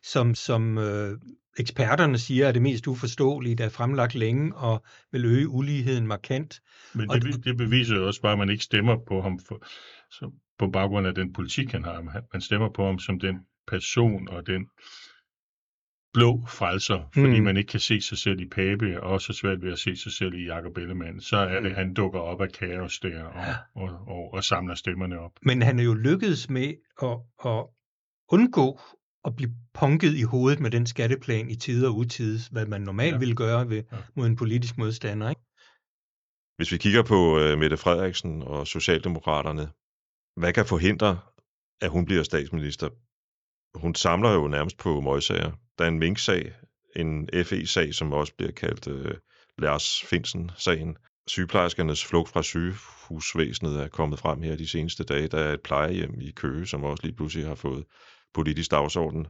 som, 0.02 0.34
som 0.34 0.78
øh, 0.78 1.18
eksperterne 1.58 2.18
siger 2.18 2.48
er 2.48 2.52
det 2.52 2.62
mest 2.62 2.86
uforståelige, 2.86 3.54
der 3.54 3.64
er 3.64 3.68
fremlagt 3.68 4.14
længe 4.14 4.54
og 4.54 4.84
vil 5.12 5.24
øge 5.24 5.48
uligheden 5.48 6.06
markant. 6.06 6.60
Men 6.94 7.08
det, 7.08 7.44
det 7.44 7.56
beviser 7.56 7.96
jo 7.96 8.06
også 8.06 8.20
bare, 8.20 8.32
at 8.32 8.38
man 8.38 8.50
ikke 8.50 8.64
stemmer 8.64 8.96
på 9.08 9.20
ham 9.20 9.38
for, 9.48 9.66
så 10.10 10.30
på 10.58 10.70
baggrund 10.70 11.06
af 11.06 11.14
den 11.14 11.32
politik, 11.32 11.72
han 11.72 11.84
har. 11.84 12.22
Man 12.32 12.40
stemmer 12.40 12.68
på 12.74 12.86
ham 12.86 12.98
som 12.98 13.20
den 13.20 13.36
person 13.66 14.28
og 14.28 14.46
den 14.46 14.66
blå 16.14 16.46
frelser, 16.48 17.10
fordi 17.14 17.38
mm. 17.38 17.44
man 17.44 17.56
ikke 17.56 17.68
kan 17.68 17.80
se 17.80 18.00
sig 18.00 18.18
selv 18.18 18.40
i 18.40 18.48
Pape, 18.48 19.02
og 19.02 19.10
også 19.10 19.32
svært 19.32 19.62
ved 19.62 19.72
at 19.72 19.78
se 19.78 19.96
sig 19.96 20.12
selv 20.12 20.34
i 20.34 20.46
Jacob 20.46 20.76
Ellemann, 20.76 21.20
så 21.20 21.36
er 21.36 21.60
det, 21.60 21.74
han 21.74 21.94
dukker 21.94 22.20
op 22.20 22.40
af 22.40 22.52
kaos 22.52 22.98
der 22.98 23.22
og, 23.24 23.44
ja. 23.46 23.54
og, 23.74 23.88
og, 24.06 24.34
og 24.34 24.44
samler 24.44 24.74
stemmerne 24.74 25.18
op. 25.18 25.32
Men 25.42 25.62
han 25.62 25.78
er 25.78 25.84
jo 25.84 25.94
lykkedes 25.94 26.50
med 26.50 26.74
at, 27.02 27.18
at 27.44 27.64
undgå 28.28 28.80
at 29.24 29.36
blive 29.36 29.50
punket 29.74 30.14
i 30.14 30.22
hovedet 30.22 30.60
med 30.60 30.70
den 30.70 30.86
skatteplan 30.86 31.50
i 31.50 31.54
tid 31.54 31.86
og 31.86 31.96
utid, 31.96 32.38
hvad 32.50 32.66
man 32.66 32.80
normalt 32.80 33.12
ja. 33.12 33.18
ville 33.18 33.34
gøre 33.34 33.68
ved, 33.68 33.82
ja. 33.92 33.96
mod 34.16 34.26
en 34.26 34.36
politisk 34.36 34.78
modstander. 34.78 35.28
Ikke? 35.28 35.42
Hvis 36.56 36.72
vi 36.72 36.76
kigger 36.76 37.02
på 37.02 37.36
uh, 37.36 37.58
Mette 37.58 37.76
Frederiksen 37.76 38.42
og 38.42 38.66
Socialdemokraterne, 38.66 39.68
hvad 40.40 40.52
kan 40.52 40.66
forhindre, 40.66 41.18
at 41.80 41.90
hun 41.90 42.04
bliver 42.04 42.22
statsminister? 42.22 42.88
Hun 43.80 43.94
samler 43.94 44.32
jo 44.32 44.48
nærmest 44.48 44.78
på 44.78 45.00
møgsager. 45.00 45.52
Der 45.78 45.84
er 45.84 45.88
en 45.88 45.98
mink-sag, 45.98 46.52
en 46.96 47.28
FE-sag, 47.44 47.94
som 47.94 48.12
også 48.12 48.34
bliver 48.36 48.52
kaldt 48.52 48.88
øh, 48.88 49.14
Lars 49.58 50.02
Finsen-sagen. 50.02 50.96
Sygeplejerskernes 51.26 52.04
flugt 52.04 52.28
fra 52.28 52.42
sygehusvæsenet 52.42 53.80
er 53.80 53.88
kommet 53.88 54.18
frem 54.18 54.42
her 54.42 54.56
de 54.56 54.68
seneste 54.68 55.04
dage. 55.04 55.28
Der 55.28 55.38
er 55.38 55.52
et 55.52 55.62
plejehjem 55.62 56.20
i 56.20 56.30
Køge, 56.30 56.66
som 56.66 56.84
også 56.84 57.02
lige 57.02 57.16
pludselig 57.16 57.46
har 57.46 57.54
fået 57.54 57.84
politisk 58.34 58.70
dagsorden, 58.70 59.26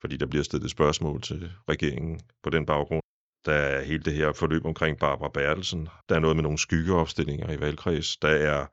fordi 0.00 0.16
der 0.16 0.26
bliver 0.26 0.44
stillet 0.44 0.70
spørgsmål 0.70 1.22
til 1.22 1.52
regeringen 1.68 2.20
på 2.42 2.50
den 2.50 2.66
baggrund. 2.66 3.02
Der 3.46 3.52
er 3.52 3.84
hele 3.84 4.02
det 4.02 4.12
her 4.12 4.32
forløb 4.32 4.64
omkring 4.64 4.98
Barbara 4.98 5.30
Bertelsen. 5.34 5.88
Der 6.08 6.14
er 6.14 6.20
noget 6.20 6.36
med 6.36 6.42
nogle 6.42 6.58
skyggeopstillinger 6.58 7.52
i 7.52 7.60
valgkreds. 7.60 8.16
Der 8.16 8.28
er 8.28 8.66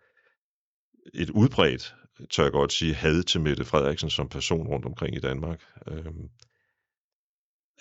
et 1.14 1.30
udbredt, 1.30 1.96
tør 2.30 2.44
jeg 2.44 2.52
godt 2.52 2.74
sige, 2.74 2.94
had 2.94 3.24
til 3.24 3.42
Mette 3.42 3.66
Frederiksen 3.66 4.10
som 4.10 4.30
person 4.30 4.68
rundt 4.68 4.86
omkring 4.86 5.16
i 5.16 5.20
Danmark. 5.20 5.60
Øhm, 5.88 6.30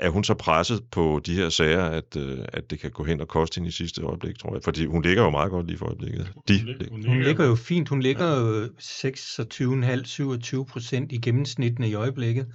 er 0.01 0.11
hun 0.11 0.25
så 0.25 0.35
presset 0.35 0.83
på 0.91 1.21
de 1.27 1.35
her 1.35 1.49
sager, 1.49 1.85
at, 1.85 2.17
øh, 2.17 2.39
at 2.53 2.71
det 2.71 2.81
kan 2.81 2.91
gå 2.91 3.05
hen 3.05 3.21
og 3.21 3.29
koste 3.29 3.59
hende 3.59 3.69
i 3.69 3.73
sidste 3.73 4.03
øjeblik, 4.03 4.39
tror 4.39 4.55
jeg? 4.55 4.63
Fordi 4.65 4.87
hun 4.87 5.03
ligger 5.03 5.23
jo 5.23 5.31
meget 5.31 5.51
godt 5.51 5.67
lige 5.67 5.79
for 5.79 5.87
øjeblikket. 5.87 6.33
De, 6.49 6.59
hun, 6.59 6.67
ligger, 6.67 6.91
hun, 6.91 7.07
hun 7.07 7.23
ligger 7.23 7.47
jo 7.47 7.55
fint. 7.55 7.89
Hun 7.89 8.03
ligger 8.03 8.41
jo 8.41 8.65
26,5-27 8.65 10.65
procent 10.65 11.13
i 11.13 11.19
gennemsnittene 11.19 11.89
i 11.89 11.95
øjeblikket. 11.95 12.47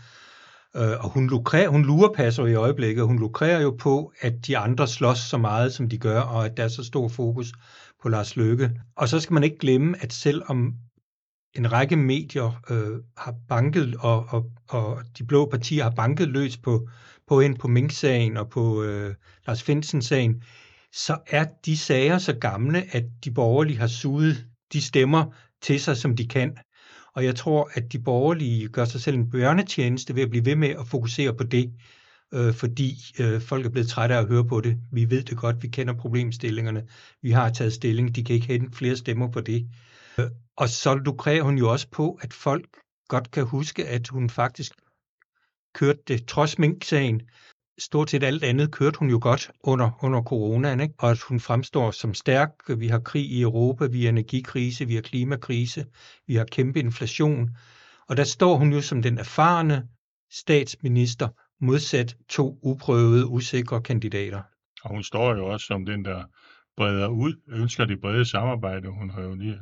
Øh, 0.75 0.91
og 0.99 1.09
hun, 1.09 1.29
lukrer, 1.29 1.67
hun 1.67 1.85
lurepasser 1.85 2.45
i 2.45 2.55
øjeblikket. 2.55 3.05
Hun 3.05 3.19
lukrer 3.19 3.61
jo 3.61 3.75
på, 3.79 4.13
at 4.21 4.33
de 4.47 4.57
andre 4.57 4.87
slås 4.87 5.17
så 5.17 5.37
meget, 5.37 5.73
som 5.73 5.89
de 5.89 5.97
gør, 5.97 6.19
og 6.19 6.45
at 6.45 6.57
der 6.57 6.63
er 6.63 6.67
så 6.67 6.83
stor 6.83 7.07
fokus 7.07 7.53
på 8.01 8.09
Lars 8.09 8.35
Løkke. 8.35 8.71
Og 8.95 9.09
så 9.09 9.19
skal 9.19 9.33
man 9.33 9.43
ikke 9.43 9.57
glemme, 9.57 9.95
at 9.99 10.13
selvom 10.13 10.73
en 11.55 11.71
række 11.71 11.95
medier 11.95 12.61
øh, 12.69 12.99
har 13.17 13.35
banket, 13.49 13.95
og, 13.99 14.25
og, 14.29 14.51
og 14.69 15.01
de 15.17 15.23
blå 15.23 15.49
partier 15.49 15.83
har 15.83 15.91
banket 15.91 16.27
løs 16.27 16.57
på, 16.57 16.89
på 17.27 17.39
ind 17.39 17.57
på 17.57 17.67
Mink-sagen 17.67 18.37
og 18.37 18.49
på 18.49 18.83
øh, 18.83 19.15
Lars 19.47 19.63
Finsen-sagen, 19.63 20.43
så 20.93 21.17
er 21.27 21.45
de 21.65 21.77
sager 21.77 22.17
så 22.17 22.33
gamle, 22.33 22.95
at 22.95 23.03
de 23.23 23.31
borgerlige 23.31 23.77
har 23.77 23.87
suget 23.87 24.45
de 24.73 24.81
stemmer 24.81 25.25
til 25.61 25.79
sig, 25.79 25.97
som 25.97 26.15
de 26.15 26.27
kan. 26.27 26.57
Og 27.13 27.25
jeg 27.25 27.35
tror, 27.35 27.69
at 27.73 27.91
de 27.91 27.99
borgerlige 27.99 28.67
gør 28.67 28.85
sig 28.85 29.01
selv 29.01 29.15
en 29.15 29.29
børnetjeneste 29.29 30.15
ved 30.15 30.23
at 30.23 30.29
blive 30.29 30.45
ved 30.45 30.55
med 30.55 30.69
at 30.69 30.87
fokusere 30.87 31.33
på 31.33 31.43
det, 31.43 31.73
øh, 32.33 32.53
fordi 32.53 32.93
øh, 33.19 33.41
folk 33.41 33.65
er 33.65 33.69
blevet 33.69 33.87
trætte 33.87 34.15
af 34.15 34.19
at 34.19 34.27
høre 34.27 34.45
på 34.45 34.61
det. 34.61 34.77
Vi 34.91 35.09
ved 35.09 35.23
det 35.23 35.37
godt, 35.37 35.63
vi 35.63 35.67
kender 35.67 35.93
problemstillingerne, 35.93 36.83
vi 37.21 37.31
har 37.31 37.49
taget 37.49 37.73
stilling, 37.73 38.15
de 38.15 38.23
kan 38.23 38.35
ikke 38.35 38.47
hente 38.47 38.77
flere 38.77 38.95
stemmer 38.95 39.31
på 39.31 39.41
det. 39.41 39.67
Og 40.57 40.69
så 40.69 40.95
lukrer 40.95 41.41
hun 41.41 41.57
jo 41.57 41.71
også 41.71 41.87
på, 41.91 42.19
at 42.21 42.33
folk 42.33 42.67
godt 43.07 43.31
kan 43.31 43.45
huske, 43.45 43.87
at 43.87 44.07
hun 44.07 44.29
faktisk 44.29 44.71
kørte 45.73 45.99
det, 46.07 46.27
trods 46.27 46.59
minksagen, 46.59 47.21
stort 47.77 48.09
set 48.09 48.23
alt 48.23 48.43
andet 48.43 48.71
kørte 48.71 48.99
hun 48.99 49.09
jo 49.09 49.19
godt 49.21 49.51
under, 49.63 49.91
under 50.03 50.21
coronaen, 50.21 50.79
ikke? 50.79 50.93
og 50.97 51.11
at 51.11 51.21
hun 51.21 51.39
fremstår 51.39 51.91
som 51.91 52.13
stærk. 52.13 52.51
Vi 52.77 52.87
har 52.87 52.99
krig 52.99 53.25
i 53.25 53.41
Europa, 53.41 53.85
vi 53.85 54.03
har 54.03 54.09
energikrise, 54.09 54.87
vi 54.87 54.95
har 54.95 55.01
klimakrise, 55.01 55.85
vi 56.27 56.35
har 56.35 56.45
kæmpe 56.45 56.79
inflation. 56.79 57.49
Og 58.09 58.17
der 58.17 58.23
står 58.23 58.57
hun 58.57 58.73
jo 58.73 58.81
som 58.81 59.01
den 59.01 59.17
erfarne 59.17 59.87
statsminister, 60.31 61.27
modsat 61.61 62.17
to 62.29 62.59
uprøvede, 62.63 63.25
usikre 63.25 63.81
kandidater. 63.81 64.41
Og 64.83 64.89
hun 64.89 65.03
står 65.03 65.35
jo 65.35 65.45
også 65.45 65.65
som 65.65 65.85
den, 65.85 66.05
der 66.05 66.23
breder 66.77 67.07
ud, 67.07 67.33
ønsker 67.47 67.85
det 67.85 68.01
brede 68.01 68.25
samarbejde. 68.25 68.89
Hun 68.89 69.09
har 69.09 69.21
jo 69.21 69.35
lige 69.35 69.59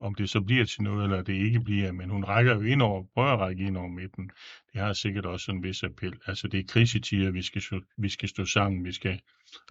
om 0.00 0.14
det 0.14 0.30
så 0.30 0.40
bliver 0.40 0.64
til 0.64 0.82
noget, 0.82 1.04
eller 1.04 1.22
det 1.22 1.32
ikke 1.32 1.60
bliver, 1.60 1.92
men 1.92 2.10
hun 2.10 2.24
rækker 2.24 2.54
jo 2.54 2.60
ind 2.60 2.82
over, 2.82 3.04
prøver 3.14 3.28
at 3.28 3.38
række 3.40 3.64
ind 3.64 3.76
over 3.76 3.88
midten. 3.88 4.30
Det 4.72 4.80
har 4.80 4.92
sikkert 4.92 5.26
også 5.26 5.52
en 5.52 5.62
vis 5.62 5.82
appel. 5.82 6.14
Altså 6.26 6.48
det 6.48 6.60
er 6.60 6.64
krisetider, 6.68 7.30
vi 7.30 7.42
skal, 7.42 7.62
vi 7.96 8.08
skal 8.08 8.28
stå 8.28 8.44
sammen, 8.44 8.84
vi 8.84 8.92
skal, 8.92 9.20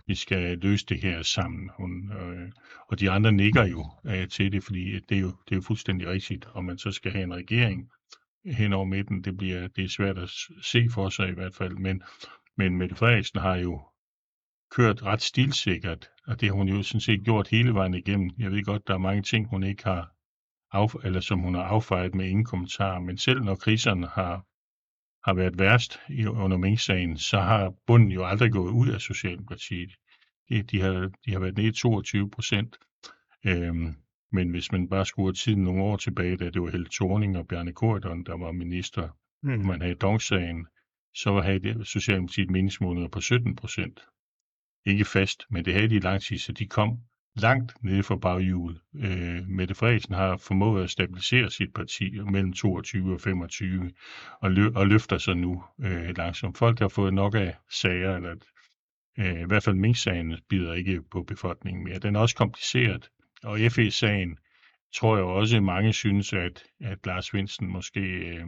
vi 0.07 0.15
skal 0.15 0.57
løse 0.57 0.85
det 0.85 1.01
her 1.01 1.21
sammen. 1.21 1.69
Hun, 1.77 2.11
øh, 2.11 2.51
og 2.87 2.99
de 2.99 3.11
andre 3.11 3.31
nikker 3.31 3.65
jo 3.65 3.89
øh, 4.05 4.27
til 4.27 4.51
det, 4.51 4.63
fordi 4.63 4.99
det 4.99 5.17
er, 5.17 5.21
jo, 5.21 5.27
det 5.27 5.51
er 5.51 5.55
jo 5.55 5.61
fuldstændig 5.61 6.07
rigtigt, 6.07 6.47
om 6.53 6.65
man 6.65 6.77
så 6.77 6.91
skal 6.91 7.11
have 7.11 7.23
en 7.23 7.33
regering 7.33 7.89
hen 8.45 8.73
over 8.73 8.85
midten, 8.85 9.23
det, 9.23 9.37
bliver, 9.37 9.67
det 9.67 9.83
er 9.83 9.89
svært 9.89 10.17
at 10.17 10.29
se 10.61 10.89
for 10.93 11.09
sig 11.09 11.29
i 11.29 11.33
hvert 11.33 11.55
fald, 11.55 11.75
men, 11.75 12.03
men 12.57 12.77
Mette 12.77 12.95
Frederiksen 12.95 13.39
har 13.39 13.55
jo 13.55 13.81
kørt 14.75 15.03
ret 15.03 15.21
stilsikkert, 15.21 16.09
og 16.27 16.41
det 16.41 16.49
har 16.49 16.55
hun 16.55 16.67
jo 16.67 16.83
sådan 16.83 17.01
set 17.01 17.23
gjort 17.23 17.47
hele 17.47 17.73
vejen 17.73 17.93
igennem. 17.93 18.31
Jeg 18.39 18.51
ved 18.51 18.63
godt, 18.63 18.87
der 18.87 18.93
er 18.93 18.97
mange 18.97 19.21
ting, 19.21 19.47
hun 19.49 19.63
ikke 19.63 19.83
har 19.83 20.13
af, 20.71 21.05
eller 21.05 21.19
som 21.19 21.39
hun 21.39 21.55
har 21.55 21.63
affejet 21.63 22.15
med 22.15 22.25
ingen 22.25 22.45
kommentar. 22.45 22.99
Men 22.99 23.17
selv 23.17 23.43
når 23.43 23.55
kriserne 23.55 24.07
har, 24.07 24.45
har 25.29 25.33
været 25.33 25.59
værst 25.59 25.99
i, 26.09 26.25
under 26.25 26.57
Mink-sagen, 26.57 27.17
så 27.17 27.39
har 27.39 27.73
bunden 27.87 28.11
jo 28.11 28.25
aldrig 28.25 28.51
gået 28.51 28.71
ud 28.71 28.89
af 28.89 29.01
Socialdemokratiet. 29.01 29.91
De, 30.49 30.61
de, 30.61 30.81
har, 30.81 31.11
de 31.25 31.31
har 31.31 31.39
været 31.39 31.57
nede 31.57 31.67
i 31.67 31.71
22 31.71 32.29
procent. 32.29 32.77
Øhm, 33.45 33.95
men 34.31 34.49
hvis 34.49 34.71
man 34.71 34.89
bare 34.89 35.05
skruer 35.05 35.31
tiden 35.31 35.63
nogle 35.63 35.83
år 35.83 35.97
tilbage, 35.97 36.37
da 36.37 36.49
det 36.49 36.61
var 36.61 36.69
Helle 36.69 36.89
Thorning 36.93 37.37
og 37.37 37.47
Bjarne 37.47 37.73
Korydon, 37.73 38.23
der 38.23 38.37
var 38.37 38.51
minister, 38.51 39.09
mm. 39.43 39.65
man 39.65 39.81
havde 39.81 39.95
Dong-sagen, 39.95 40.67
så 41.15 41.41
havde 41.41 41.85
Socialdemokratiet 41.85 42.49
meningsmålinger 42.49 43.09
på 43.09 43.21
17 43.21 43.55
procent. 43.55 43.99
Ikke 44.85 45.05
fast, 45.05 45.45
men 45.49 45.65
det 45.65 45.73
havde 45.73 45.89
de 45.89 45.95
i 45.95 45.99
lang 45.99 46.21
tid, 46.21 46.37
så 46.37 46.51
de 46.51 46.67
kom 46.67 46.99
langt 47.35 47.73
nede 47.83 48.03
for 48.03 48.15
baghjulet. 48.15 48.81
Øh, 48.95 49.47
Mette 49.47 49.75
Frederiksen 49.75 50.13
har 50.13 50.37
formået 50.37 50.83
at 50.83 50.89
stabilisere 50.89 51.51
sit 51.51 51.73
parti 51.73 52.19
mellem 52.19 52.53
22 52.53 53.13
og 53.13 53.21
25, 53.21 53.91
og, 54.41 54.51
lø- 54.51 54.71
og 54.75 54.87
løfter 54.87 55.17
sig 55.17 55.35
nu 55.35 55.63
øh, 55.81 56.17
langsomt. 56.17 56.57
Folk 56.57 56.79
har 56.79 56.87
fået 56.87 57.13
nok 57.13 57.35
af 57.35 57.55
sager, 57.71 58.15
eller 58.15 58.35
øh, 59.19 59.41
i 59.41 59.45
hvert 59.47 59.63
fald 59.63 59.75
Mink-sagen 59.75 60.37
bider 60.49 60.73
ikke 60.73 61.01
på 61.11 61.23
befolkningen 61.23 61.83
mere. 61.83 61.99
Den 61.99 62.15
er 62.15 62.19
også 62.19 62.35
kompliceret, 62.35 63.09
og 63.43 63.59
FE-sagen 63.71 64.37
tror 64.95 65.15
jeg 65.15 65.25
også, 65.25 65.57
at 65.57 65.63
mange 65.63 65.93
synes, 65.93 66.33
at, 66.33 66.63
at 66.81 67.05
Lars 67.05 67.33
Vindsen 67.33 67.67
måske 67.67 67.99
øh, 67.99 68.47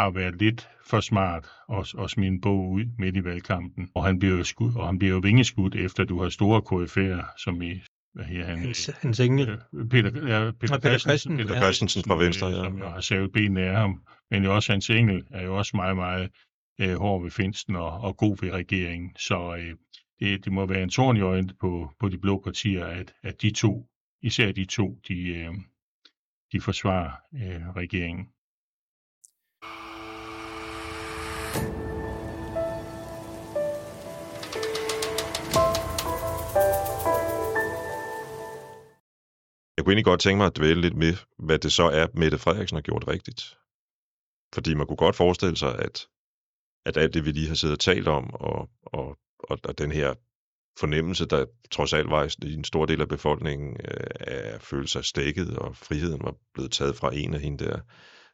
har 0.00 0.10
været 0.10 0.38
lidt 0.38 0.68
for 0.86 1.00
smart 1.00 1.48
og, 1.68 1.86
og 1.94 2.10
smide 2.10 2.28
en 2.28 2.40
bog 2.40 2.70
ud 2.70 2.84
midt 2.98 3.16
i 3.16 3.24
valgkampen. 3.24 3.90
Og 3.94 4.04
han 4.04 4.18
bliver 4.18 4.36
jo, 4.36 4.44
skud, 4.44 4.72
og 4.76 4.86
han 4.86 4.98
bliver 4.98 5.14
jo 5.14 5.20
vingeskudt 5.22 5.74
efter, 5.74 6.02
at 6.02 6.08
du 6.08 6.22
har 6.22 6.28
store 6.28 6.60
KF'er, 6.60 7.42
som 7.42 7.62
i 7.62 7.80
hvad 8.14 8.24
her 8.24 8.44
han? 8.44 8.58
Hans, 8.58 8.90
hans 9.00 9.20
engel. 9.20 9.48
Øh, 9.48 9.88
Peter, 9.88 10.26
ja, 10.28 10.50
Peter, 10.50 10.78
Peter 10.78 10.98
Christensen. 10.98 11.36
Peter 11.36 11.54
ja. 11.54 11.60
Christensen 11.60 12.02
fra 12.06 12.16
Venstre, 12.16 12.46
ja. 12.46 12.64
Som 12.64 12.78
jo 12.78 12.88
har 12.88 13.00
savet 13.00 13.32
benene 13.32 13.60
af 13.60 13.76
ham. 13.76 14.02
Men 14.30 14.44
jo 14.44 14.54
også 14.54 14.72
hans 14.72 14.90
engel 14.90 15.24
er 15.30 15.42
jo 15.42 15.56
også 15.56 15.76
meget, 15.76 15.96
meget 15.96 16.30
øh, 16.80 16.96
hård 16.96 17.22
ved 17.22 17.30
finsten 17.30 17.76
og, 17.76 17.90
og 17.90 18.16
god 18.16 18.36
ved 18.40 18.50
regeringen. 18.52 19.16
Så 19.18 19.56
øh, 19.56 19.76
det, 20.20 20.44
det 20.44 20.52
må 20.52 20.66
være 20.66 20.82
en 20.82 20.90
tårn 20.90 21.16
i 21.16 21.20
øjnene 21.20 21.54
på, 21.60 21.90
på 22.00 22.08
de 22.08 22.18
blå 22.18 22.40
partier, 22.44 22.86
at, 22.86 23.12
at 23.22 23.42
de 23.42 23.50
to, 23.50 23.86
især 24.22 24.52
de 24.52 24.64
to, 24.64 24.98
de, 25.08 25.14
øh, 25.14 25.54
de 26.52 26.60
forsvarer 26.60 27.12
øh, 27.34 27.76
regeringen. 27.76 28.28
Kunne 39.90 39.94
egentlig 39.94 40.12
godt 40.12 40.20
tænke 40.20 40.36
mig 40.36 40.46
at 40.46 40.56
dvæle 40.56 40.80
lidt 40.80 40.96
med, 40.96 41.14
hvad 41.38 41.58
det 41.58 41.72
så 41.72 41.82
er, 41.82 42.06
Mette 42.14 42.38
Frederiksen 42.38 42.76
har 42.76 42.82
gjort 42.82 43.08
rigtigt. 43.08 43.58
Fordi 44.54 44.74
man 44.74 44.86
kunne 44.86 44.96
godt 44.96 45.16
forestille 45.16 45.56
sig, 45.56 45.78
at 45.78 46.06
at 46.86 46.96
alt 46.96 47.14
det, 47.14 47.24
vi 47.24 47.30
lige 47.30 47.48
har 47.48 47.54
siddet 47.54 47.76
og 47.76 47.80
talt 47.80 48.08
om, 48.08 48.34
og, 48.34 48.70
og, 48.82 49.18
og, 49.38 49.58
og 49.64 49.78
den 49.78 49.92
her 49.92 50.14
fornemmelse, 50.78 51.26
der 51.26 51.46
trods 51.70 51.92
alt 51.92 52.10
var 52.10 52.44
i 52.44 52.54
en 52.54 52.64
stor 52.64 52.86
del 52.86 53.00
af 53.00 53.08
befolkningen, 53.08 53.76
øh, 53.84 54.06
at 54.54 54.62
føle 54.62 54.88
sig 54.88 55.04
stækket, 55.04 55.56
og 55.56 55.76
friheden 55.76 56.20
var 56.24 56.34
blevet 56.54 56.72
taget 56.72 56.96
fra 56.96 57.14
en 57.14 57.34
af 57.34 57.40
hende 57.40 57.64
der 57.64 57.80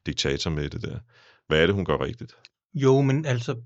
diktator 0.07 0.51
med 0.51 0.71
det 0.71 0.83
der. 0.83 0.99
Hvad 1.47 1.63
er 1.63 1.67
det, 1.67 1.75
hun 1.75 1.85
gør 1.85 2.01
rigtigt? 2.01 2.37
Jo, 2.75 3.01
men 3.01 3.25
altså, 3.25 3.57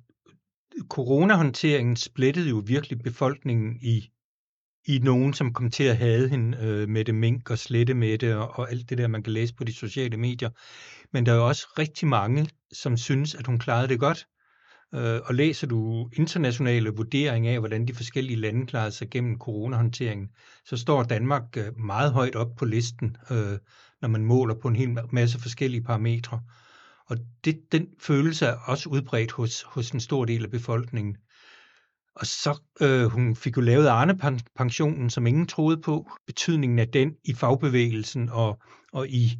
coronahåndteringen 0.88 1.96
splittede 1.96 2.48
jo 2.48 2.62
virkelig 2.66 2.98
befolkningen 2.98 3.78
i, 3.82 4.10
i 4.84 4.98
nogen, 4.98 5.34
som 5.34 5.52
kom 5.52 5.70
til 5.70 5.84
at 5.84 5.96
have 5.96 6.28
hende 6.28 6.58
øh, 6.58 6.88
med 6.88 7.04
det 7.04 7.14
mink 7.14 7.50
og 7.50 7.58
slette 7.58 7.94
med 7.94 8.18
det, 8.18 8.34
og, 8.34 8.58
og 8.58 8.70
alt 8.70 8.90
det 8.90 8.98
der, 8.98 9.08
man 9.08 9.22
kan 9.22 9.32
læse 9.32 9.54
på 9.54 9.64
de 9.64 9.72
sociale 9.72 10.16
medier. 10.16 10.50
Men 11.12 11.26
der 11.26 11.32
er 11.32 11.36
jo 11.36 11.48
også 11.48 11.66
rigtig 11.78 12.08
mange, 12.08 12.48
som 12.72 12.96
synes, 12.96 13.34
at 13.34 13.46
hun 13.46 13.58
klarede 13.58 13.88
det 13.88 14.00
godt. 14.00 14.26
Øh, 14.94 15.20
og 15.24 15.34
læser 15.34 15.66
du 15.66 16.10
internationale 16.12 16.90
vurderinger 16.90 17.52
af, 17.52 17.58
hvordan 17.58 17.86
de 17.86 17.94
forskellige 17.94 18.36
lande 18.36 18.66
klarede 18.66 18.92
sig 18.92 19.10
gennem 19.10 19.38
coronahåndteringen, 19.38 20.28
så 20.64 20.76
står 20.76 21.02
Danmark 21.02 21.56
øh, 21.56 21.78
meget 21.78 22.12
højt 22.12 22.36
op 22.36 22.56
på 22.56 22.64
listen, 22.64 23.16
øh, 23.30 23.58
når 24.02 24.08
man 24.08 24.24
måler 24.24 24.54
på 24.54 24.68
en 24.68 24.76
hel 24.76 24.98
masse 25.12 25.40
forskellige 25.40 25.82
parametre. 25.82 26.40
Og 27.06 27.16
det, 27.44 27.72
den 27.72 27.86
følelse 28.00 28.46
er 28.46 28.56
også 28.66 28.88
udbredt 28.88 29.32
hos, 29.32 29.62
hos 29.62 29.90
en 29.90 30.00
stor 30.00 30.24
del 30.24 30.44
af 30.44 30.50
befolkningen. 30.50 31.16
Og 32.16 32.26
så 32.26 32.60
øh, 32.80 33.04
hun 33.06 33.36
fik 33.36 33.56
jo 33.56 33.62
lavet 33.62 33.86
Arne-pensionen, 33.86 35.10
som 35.10 35.26
ingen 35.26 35.46
troede 35.46 35.80
på, 35.80 36.10
betydningen 36.26 36.78
af 36.78 36.88
den 36.88 37.14
i 37.24 37.34
fagbevægelsen 37.34 38.28
og, 38.28 38.58
og 38.92 39.08
i 39.08 39.30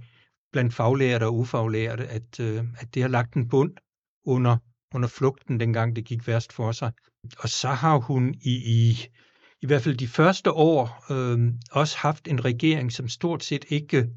blandt 0.52 0.74
faglærte 0.74 1.24
og 1.24 1.36
ufaglærte, 1.36 2.06
at, 2.06 2.40
øh, 2.40 2.64
at 2.78 2.94
det 2.94 3.02
har 3.02 3.08
lagt 3.08 3.34
en 3.34 3.48
bund 3.48 3.72
under 4.24 4.56
under 4.94 5.08
flugten, 5.08 5.60
dengang 5.60 5.96
det 5.96 6.04
gik 6.04 6.26
værst 6.26 6.52
for 6.52 6.72
sig. 6.72 6.92
Og 7.38 7.48
så 7.48 7.68
har 7.68 7.96
hun 7.96 8.34
i, 8.42 8.50
i, 8.50 9.06
i 9.62 9.66
hvert 9.66 9.82
fald 9.82 9.96
de 9.96 10.08
første 10.08 10.52
år 10.52 11.04
øh, 11.10 11.52
også 11.72 11.98
haft 11.98 12.28
en 12.28 12.44
regering, 12.44 12.92
som 12.92 13.08
stort 13.08 13.44
set 13.44 13.64
ikke 13.68 14.10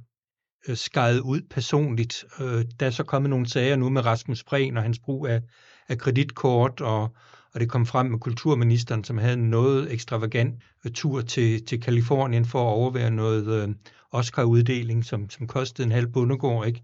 øh, 0.67 0.77
skejede 0.77 1.23
ud 1.23 1.41
personligt. 1.49 2.25
Øh, 2.39 2.65
der 2.79 2.85
er 2.85 2.89
så 2.89 3.03
kommet 3.03 3.29
nogle 3.29 3.49
sager 3.49 3.75
nu 3.75 3.89
med 3.89 4.05
Rasmus 4.05 4.43
Prehn 4.43 4.77
og 4.77 4.83
hans 4.83 4.99
brug 4.99 5.27
af, 5.27 5.41
af 5.89 5.97
kreditkort, 5.97 6.81
og, 6.81 7.15
og 7.53 7.59
det 7.59 7.69
kom 7.69 7.85
frem 7.85 8.05
med 8.05 8.19
kulturministeren, 8.19 9.03
som 9.03 9.17
havde 9.17 9.33
en 9.33 9.49
noget 9.49 9.91
ekstravagant 9.93 10.63
tur 10.93 11.21
til, 11.21 11.65
til 11.65 11.81
Kalifornien 11.81 12.45
for 12.45 12.59
at 12.59 12.73
overvære 12.73 13.11
noget 13.11 13.63
øh, 13.63 13.75
Oscar-uddeling, 14.11 15.05
som, 15.05 15.29
som 15.29 15.47
kostede 15.47 15.85
en 15.85 15.91
halv 15.91 16.07
bundegård. 16.07 16.67
Ikke? 16.67 16.81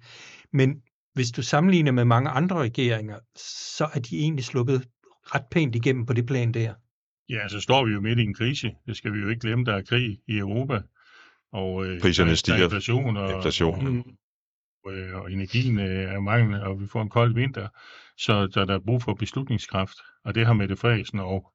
Men 0.54 0.82
hvis 1.14 1.32
du 1.32 1.42
sammenligner 1.42 1.92
med 1.92 2.06
mange 2.06 2.30
andre 2.30 2.58
regeringer, 2.58 3.20
så 3.76 3.88
er 3.94 4.00
de 4.00 4.20
egentlig 4.20 4.46
sluppet 4.46 4.88
ret 5.24 5.46
pænt 5.52 5.76
igennem 5.76 6.06
på 6.06 6.14
det 6.14 6.26
plan 6.26 6.52
der. 6.52 6.74
Ja, 7.30 7.48
så 7.48 7.60
står 7.60 7.86
vi 7.86 7.92
jo 7.92 8.02
midt 8.02 8.20
i 8.20 8.24
en 8.24 8.34
krise. 8.34 8.72
Det 8.86 8.98
skal 8.98 9.14
vi 9.14 9.20
jo 9.20 9.30
ikke 9.30 9.40
glemme, 9.40 9.66
der 9.66 9.76
er 9.76 9.82
krig 9.82 10.20
i 10.28 10.38
Europa. 10.38 10.82
Og 11.52 11.86
øh, 11.86 12.02
Priserne 12.02 12.36
stiger. 12.36 12.58
Der 12.58 12.64
er 12.64 12.68
inflation, 12.68 13.18
og, 13.18 13.36
inflation. 13.36 13.88
Og, 13.88 14.06
og, 14.86 14.94
øh, 14.94 15.16
og 15.16 15.32
energien 15.32 15.80
øh, 15.80 16.14
er 16.14 16.20
manglende, 16.20 16.64
og 16.64 16.82
vi 16.82 16.88
får 16.88 17.02
en 17.02 17.10
kold 17.10 17.34
vinter. 17.34 17.68
Så, 18.20 18.48
så 18.52 18.66
der 18.66 18.76
er 18.76 18.80
brug 18.80 19.02
for 19.02 19.14
beslutningskraft. 19.14 19.98
Og 20.26 20.36
det 20.36 20.46
har 20.46 20.54
Mette 20.54 20.76
Frederiksen 20.76 21.20
og 21.20 21.54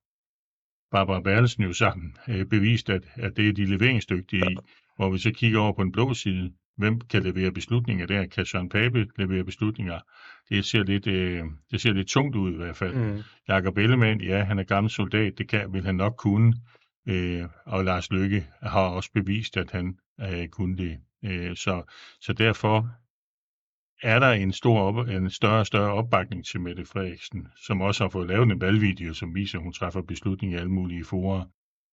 Barbara 0.90 1.20
Berlesen 1.20 1.64
jo 1.64 1.72
sammen 1.72 2.16
øh, 2.28 2.46
bevist, 2.46 2.90
at, 2.90 3.02
at 3.14 3.36
det 3.36 3.48
er 3.48 3.52
de 3.52 3.64
leveringsdygtige 3.64 4.50
i. 4.50 4.56
Hvor 4.96 5.10
vi 5.10 5.18
så 5.18 5.30
kigger 5.30 5.60
over 5.60 5.72
på 5.72 5.82
den 5.82 5.92
blå 5.92 6.14
side, 6.14 6.52
hvem 6.76 7.00
kan 7.00 7.22
levere 7.22 7.52
beslutninger 7.52 8.06
der? 8.06 8.26
Kan 8.26 8.46
Søren 8.46 8.68
Pape 8.68 9.06
levere 9.18 9.44
beslutninger? 9.44 10.00
Det 10.48 10.64
ser 10.64 10.82
lidt, 10.82 11.06
øh, 11.06 11.44
det 11.70 11.80
ser 11.80 11.92
lidt 11.92 12.08
tungt 12.08 12.36
ud 12.36 12.52
i 12.52 12.56
hvert 12.56 12.76
fald. 12.76 12.94
Mm. 12.94 13.22
Jakob 13.48 13.78
Ellemann, 13.78 14.20
ja, 14.20 14.44
han 14.44 14.58
er 14.58 14.62
gammel 14.64 14.90
soldat, 14.90 15.38
det 15.38 15.48
kan, 15.48 15.72
vil 15.72 15.84
han 15.84 15.94
nok 15.94 16.14
kunne. 16.18 16.54
Øh, 17.08 17.44
og 17.66 17.84
Lars 17.84 18.10
Lykke 18.10 18.46
har 18.62 18.80
også 18.80 19.10
bevist, 19.14 19.56
at 19.56 19.70
han 19.70 19.98
øh, 20.20 20.48
kunne 20.48 20.76
det. 20.76 20.98
Øh, 21.24 21.56
så, 21.56 21.82
så 22.20 22.32
derfor 22.32 22.88
er 24.02 24.18
der 24.18 24.30
en, 24.30 24.52
stor 24.52 24.80
op, 24.80 25.08
en 25.08 25.30
større 25.30 25.58
og 25.58 25.66
større 25.66 25.92
opbakning 25.92 26.44
til 26.44 26.60
Mette 26.60 26.84
Frederiksen, 26.84 27.48
som 27.66 27.80
også 27.80 28.04
har 28.04 28.08
fået 28.08 28.28
lavet 28.28 28.52
en 28.52 28.60
valgvideo, 28.60 29.14
som 29.14 29.34
viser, 29.34 29.58
at 29.58 29.64
hun 29.64 29.72
træffer 29.72 30.02
beslutninger 30.02 30.58
i 30.58 30.60
alle 30.60 30.72
mulige 30.72 31.04
forer. 31.04 31.44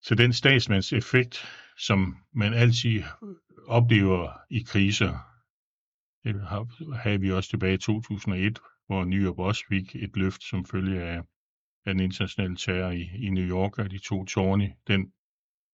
Så 0.01 0.15
den 0.15 0.33
statsmandseffekt, 0.33 1.45
som 1.77 2.17
man 2.33 2.53
altid 2.53 3.03
oplever 3.67 4.31
i 4.49 4.63
kriser. 4.67 5.17
Det 6.23 6.41
havde 6.95 7.19
vi 7.19 7.31
også 7.31 7.49
tilbage 7.49 7.73
i 7.73 7.77
2001, 7.77 8.59
hvor 8.85 9.05
New 9.05 9.19
York 9.19 9.39
også 9.39 9.63
fik 9.69 9.95
et 9.95 10.17
løft 10.17 10.43
som 10.43 10.65
følge 10.65 11.01
af, 11.01 11.21
af 11.85 11.93
den 11.93 11.99
internationale 11.99 12.55
terror 12.55 12.91
i, 12.91 13.09
i 13.15 13.29
New 13.29 13.43
York 13.43 13.79
og 13.79 13.91
de 13.91 13.99
to 13.99 14.25
tårne. 14.25 14.73
Den, 14.87 15.11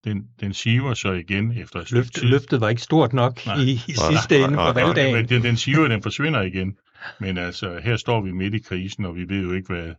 den, 0.10 0.28
den 0.40 0.54
siver 0.54 0.94
så 0.94 1.12
igen 1.12 1.52
efter 1.52 1.80
et 1.80 1.92
Løft, 1.92 2.14
tid. 2.14 2.24
Løftet 2.24 2.62
var 2.62 2.70
ikke 2.70 2.82
stort 2.82 3.14
nok 3.14 3.46
nej, 3.46 3.56
i, 3.56 3.72
i 3.72 3.94
sidste 4.12 4.44
ende 4.44 4.56
på 4.56 4.72
valgdagen. 4.74 5.16
Men 5.16 5.30
den, 5.30 5.44
den 5.44 5.58
siver, 5.58 5.88
den 5.88 6.02
forsvinder 6.04 6.42
igen. 6.42 6.78
Men 7.20 7.38
altså, 7.38 7.80
her 7.84 7.98
står 7.98 8.22
vi 8.22 8.32
midt 8.32 8.54
i 8.54 8.60
krisen, 8.60 9.06
og 9.06 9.16
vi 9.16 9.30
ved 9.30 9.44
jo 9.44 9.52
ikke, 9.54 9.74
hvad, 9.74 9.94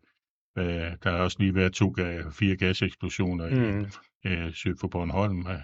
hvad 0.55 0.90
der 1.05 1.11
er 1.11 1.21
også 1.21 1.37
lige 1.40 1.55
været 1.55 1.73
to, 1.73 1.94
fire 2.33 2.57
gaseksplosioner 2.57 3.51
mm 3.51 3.87
øh, 4.27 4.53
syd 4.53 4.77
for 4.81 4.88
Bornholm. 4.88 5.47
Øh, 5.47 5.59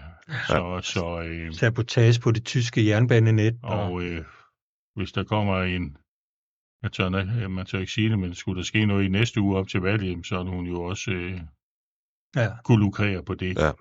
så, 0.47 0.79
så, 0.83 1.21
øh, 1.21 1.53
Sabotage 1.53 2.21
på 2.21 2.31
det 2.31 2.45
tyske 2.45 2.87
jernbanenet. 2.87 3.59
Og, 3.63 3.79
og 3.79 4.03
øh, 4.03 4.25
hvis 4.95 5.11
der 5.11 5.23
kommer 5.23 5.61
en, 5.61 5.97
jeg 6.83 6.91
tør, 6.91 7.47
man 7.47 7.65
tør 7.65 7.79
ikke 7.79 7.91
sige 7.91 8.09
det, 8.09 8.19
men 8.19 8.35
skulle 8.35 8.57
der 8.57 8.63
ske 8.63 8.85
noget 8.85 9.05
i 9.05 9.07
næste 9.07 9.41
uge 9.41 9.57
op 9.57 9.67
til 9.67 9.81
valget, 9.81 10.25
så 10.25 10.39
er 10.39 10.43
hun 10.43 10.65
jo 10.65 10.81
også 10.81 11.11
øh, 11.11 11.41
ja. 12.35 12.49
kunne 12.63 12.79
lukrere 12.79 13.23
på 13.23 13.33
det. 13.33 13.57
Ja. 13.57 13.71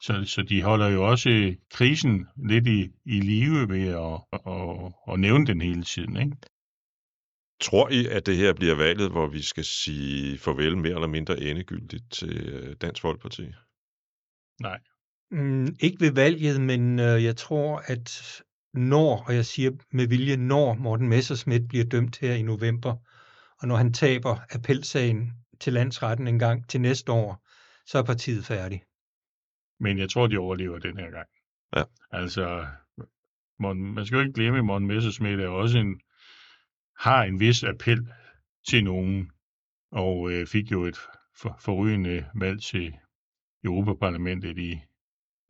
Så, 0.00 0.24
så 0.26 0.42
de 0.42 0.62
holder 0.62 0.88
jo 0.88 1.10
også 1.10 1.54
krisen 1.70 2.26
lidt 2.48 2.66
i, 2.66 2.90
i 3.04 3.20
live 3.20 3.68
ved 3.68 3.88
at, 3.88 4.20
at, 4.32 4.92
at 5.12 5.20
nævne 5.20 5.46
den 5.46 5.60
hele 5.60 5.82
tiden. 5.82 6.16
Ikke? 6.16 6.36
Tror 7.60 7.88
I, 7.88 8.06
at 8.06 8.26
det 8.26 8.36
her 8.36 8.52
bliver 8.52 8.74
valget, 8.74 9.10
hvor 9.10 9.26
vi 9.26 9.42
skal 9.42 9.64
sige 9.64 10.38
farvel 10.38 10.76
mere 10.76 10.94
eller 10.94 11.06
mindre 11.06 11.40
endegyldigt 11.40 12.12
til 12.12 12.48
øh, 12.48 12.76
Dansk 12.80 13.02
Folkeparti? 13.02 13.42
Nej. 14.60 14.78
Mm, 15.30 15.76
ikke 15.80 16.00
ved 16.00 16.12
valget, 16.12 16.60
men 16.60 16.98
øh, 16.98 17.24
jeg 17.24 17.36
tror, 17.36 17.82
at 17.86 18.42
når, 18.74 19.24
og 19.26 19.34
jeg 19.34 19.46
siger 19.46 19.70
med 19.92 20.06
vilje, 20.06 20.36
når 20.36 20.74
Morten 20.74 21.08
Messerschmidt 21.08 21.68
bliver 21.68 21.84
dømt 21.84 22.18
her 22.18 22.34
i 22.34 22.42
november, 22.42 22.96
og 23.60 23.68
når 23.68 23.76
han 23.76 23.92
taber 23.92 24.36
appelsagen 24.50 25.32
til 25.60 25.72
landsretten 25.72 26.28
en 26.28 26.38
gang 26.38 26.68
til 26.68 26.80
næste 26.80 27.12
år, 27.12 27.46
så 27.86 27.98
er 27.98 28.02
partiet 28.02 28.44
færdig. 28.44 28.82
Men 29.80 29.98
jeg 29.98 30.10
tror, 30.10 30.26
de 30.26 30.38
overlever 30.38 30.78
den 30.78 30.98
her 30.98 31.10
gang. 31.10 31.28
Ja. 31.76 31.82
Altså, 32.10 32.66
man 33.58 34.06
skal 34.06 34.16
jo 34.16 34.22
ikke 34.22 34.32
glemme, 34.32 34.58
at 34.58 34.64
Morten 34.64 34.88
Messerschmidt 34.88 35.40
er 35.40 35.48
også 35.48 35.78
en, 35.78 36.00
har 36.98 37.22
en 37.22 37.40
vis 37.40 37.64
appel 37.64 38.08
til 38.68 38.84
nogen, 38.84 39.30
og 39.92 40.30
øh, 40.30 40.46
fik 40.46 40.72
jo 40.72 40.84
et 40.84 40.96
for, 41.40 41.56
forrygende 41.60 42.26
valg 42.34 42.62
til 42.62 42.94
Europaparlamentet 43.64 44.58
i, 44.58 44.80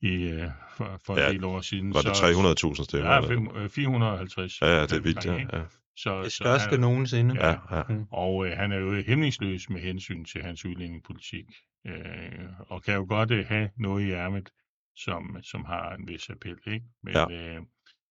i 0.02 0.12
øh, 0.12 0.50
for, 0.76 1.00
for 1.06 1.18
ja, 1.18 1.28
en 1.28 1.34
del 1.34 1.44
år 1.44 1.60
siden. 1.60 1.94
Var 1.94 2.00
det 2.00 2.10
300.000 2.10 2.84
stemmer? 2.84 3.60
Ja, 3.60 3.66
450. 3.66 4.60
Ja, 4.60 4.82
det 4.82 4.92
er 4.92 5.00
vildt, 5.00 5.26
ja. 5.26 5.58
ja. 5.58 5.62
Så, 5.96 6.22
det 6.22 6.32
største 6.32 6.74
så 6.74 6.80
nogensinde. 6.80 7.46
Ja, 7.46 7.76
ja. 7.76 7.82
Og 8.10 8.46
øh, 8.46 8.52
han 8.56 8.72
er 8.72 8.76
jo 8.76 9.02
hæmningsløs 9.02 9.70
med 9.70 9.80
hensyn 9.80 10.24
til 10.24 10.42
hans 10.42 10.64
udlændingepolitik, 10.64 11.46
øh, 11.86 12.48
og 12.58 12.82
kan 12.82 12.94
jo 12.94 13.06
godt 13.08 13.30
øh, 13.30 13.46
have 13.46 13.70
noget 13.76 14.06
i 14.06 14.10
ærmet, 14.10 14.50
som, 14.96 15.42
som 15.42 15.64
har 15.64 15.94
en 15.94 16.08
vis 16.08 16.30
appel. 16.30 16.58
Ikke? 16.66 16.86
Men, 17.02 17.14
ja. 17.14 17.30
øh, 17.30 17.62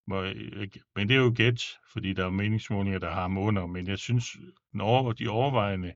må, 0.08 0.24
øh, 0.24 0.68
men 0.96 1.10
det 1.10 1.16
er 1.16 1.20
jo 1.20 1.34
gæt, 1.36 1.64
fordi 1.94 2.14
der 2.14 2.26
er 2.26 2.30
meningsmålinger, 2.30 3.00
der 3.00 3.10
har 3.10 3.22
ham 3.22 3.38
under, 3.38 3.66
men 3.66 3.88
jeg 3.88 3.98
synes, 3.98 4.38
når 4.74 5.12
de 5.12 5.28
overvejende, 5.28 5.94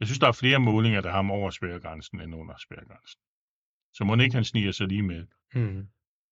jeg 0.00 0.08
synes, 0.08 0.18
der 0.18 0.28
er 0.28 0.32
flere 0.32 0.58
målinger, 0.58 1.00
der 1.00 1.08
har 1.08 1.16
ham 1.16 1.30
over 1.30 1.50
spærregrænsen 1.50 2.20
end 2.20 2.34
under 2.34 2.54
spærregrænsen. 2.58 3.20
Så 3.92 4.04
må 4.04 4.16
ikke 4.16 4.34
han 4.34 4.44
sniger 4.44 4.72
sig 4.72 4.86
lige 4.86 5.02
med. 5.02 5.26
Mm. 5.54 5.86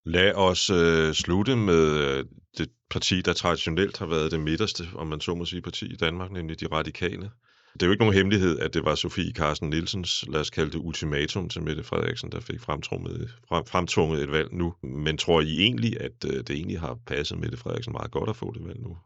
Lad 0.04 0.34
os 0.34 0.70
øh, 0.70 1.12
slutte 1.12 1.56
med 1.56 1.98
øh, 1.98 2.24
det 2.58 2.70
parti, 2.90 3.20
der 3.20 3.32
traditionelt 3.32 3.98
har 3.98 4.06
været 4.06 4.32
det 4.32 4.40
midterste, 4.40 4.84
om 4.94 5.06
man 5.06 5.20
så 5.20 5.34
må 5.34 5.44
sige, 5.44 5.62
parti 5.62 5.92
i 5.92 5.96
Danmark, 5.96 6.30
nemlig 6.30 6.60
de 6.60 6.66
radikale. 6.66 7.30
Det 7.74 7.82
er 7.82 7.86
jo 7.86 7.92
ikke 7.92 8.02
nogen 8.02 8.14
hemmelighed, 8.14 8.58
at 8.58 8.74
det 8.74 8.84
var 8.84 8.94
Sofie 8.94 9.32
Carsten 9.32 9.70
Nielsens, 9.70 10.24
lad 10.28 10.40
os 10.40 10.50
kalde 10.50 10.70
det 10.70 10.78
ultimatum 10.78 11.48
til 11.48 11.62
Mette 11.62 11.82
Frederiksen, 11.82 12.32
der 12.32 12.40
fik 12.40 12.60
fremtrummet, 12.60 13.34
frem, 13.48 13.66
fremtvunget 13.66 14.22
et 14.22 14.32
valg 14.32 14.52
nu. 14.52 14.74
Men 14.82 15.18
tror 15.18 15.40
I 15.40 15.60
egentlig, 15.60 16.00
at 16.00 16.24
øh, 16.26 16.32
det 16.32 16.50
egentlig 16.50 16.80
har 16.80 16.98
passet 17.06 17.38
Mette 17.38 17.56
Frederiksen 17.56 17.92
meget 17.92 18.10
godt 18.10 18.28
at 18.30 18.36
få 18.36 18.52
det 18.52 18.64
valg 18.66 18.80
nu? 18.80 18.96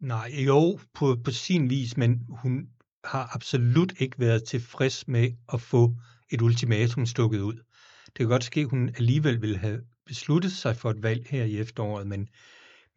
Nej, 0.00 0.32
jo, 0.46 0.78
på, 0.94 1.16
på 1.24 1.30
sin 1.30 1.70
vis, 1.70 1.96
men 1.96 2.26
hun 2.28 2.68
har 3.04 3.30
absolut 3.34 3.92
ikke 3.98 4.18
været 4.18 4.44
tilfreds 4.44 5.08
med 5.08 5.32
at 5.52 5.60
få 5.60 5.94
et 6.30 6.42
ultimatum 6.42 7.06
stukket 7.06 7.40
ud. 7.40 7.54
Det 8.06 8.14
kan 8.16 8.28
godt 8.28 8.44
ske, 8.44 8.60
at 8.60 8.70
hun 8.70 8.88
alligevel 8.88 9.42
ville 9.42 9.58
have 9.58 9.80
besluttet 10.06 10.52
sig 10.52 10.76
for 10.76 10.90
et 10.90 11.02
valg 11.02 11.26
her 11.30 11.44
i 11.44 11.58
efteråret, 11.58 12.06
men, 12.06 12.28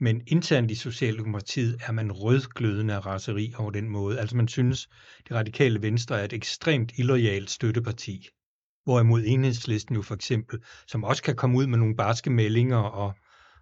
men 0.04 0.22
internt 0.28 0.72
i 0.72 0.76
Socialdemokratiet 0.76 1.78
er 1.88 1.91
man 1.91 2.12
rødglødende 2.12 2.93
af 2.93 3.06
raseri 3.06 3.54
over 3.58 3.72
den 3.72 3.89
måde. 3.89 4.20
Altså 4.20 4.38
man 4.38 4.47
synes, 4.47 4.89
det 5.28 5.36
radikale 5.36 5.82
venstre 5.82 6.20
er 6.20 6.26
et 6.26 6.34
ekstremt 6.34 6.91
illoyalt 6.97 7.49
støtteparti. 7.49 8.28
Hvorimod 8.84 9.24
enhedslisten 9.26 9.95
jo 9.95 10.02
for 10.02 10.16
eksempel, 10.16 10.60
som 10.88 11.04
også 11.04 11.24
kan 11.24 11.36
komme 11.36 11.58
ud 11.58 11.68
med 11.68 11.78
nogle 11.78 11.95
barske 11.95 12.30
meldinger 12.30 12.78
og, 12.78 13.14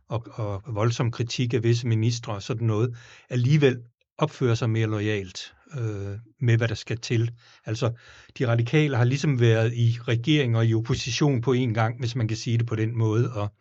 og, 0.08 0.28
og 0.34 0.76
voldsom 0.76 1.12
kritik 1.12 1.54
af 1.54 1.64
visse 1.64 1.88
ministre 1.88 2.34
og 2.34 2.44
sådan 2.44 2.68
noget, 2.68 2.98
alligevel 3.30 3.78
opfører 4.18 4.56
sig 4.56 4.70
mere 4.70 4.88
lojalt 4.88 5.56
øh, 5.78 6.18
med, 6.42 6.58
hvad 6.58 6.68
der 6.68 6.76
skal 6.76 6.98
til. 6.98 7.32
Altså, 7.66 7.92
de 8.38 8.48
radikale 8.48 8.98
har 8.98 9.04
ligesom 9.04 9.40
været 9.40 9.74
i 9.74 9.98
regering 10.02 10.58
og 10.58 10.66
i 10.66 10.74
opposition 10.74 11.42
på 11.42 11.54
en 11.54 11.74
gang, 11.74 12.00
hvis 12.00 12.16
man 12.16 12.28
kan 12.28 12.38
sige 12.38 12.58
det 12.58 12.68
på 12.68 12.76
den 12.76 12.98
måde, 12.98 13.34
og, 13.34 13.54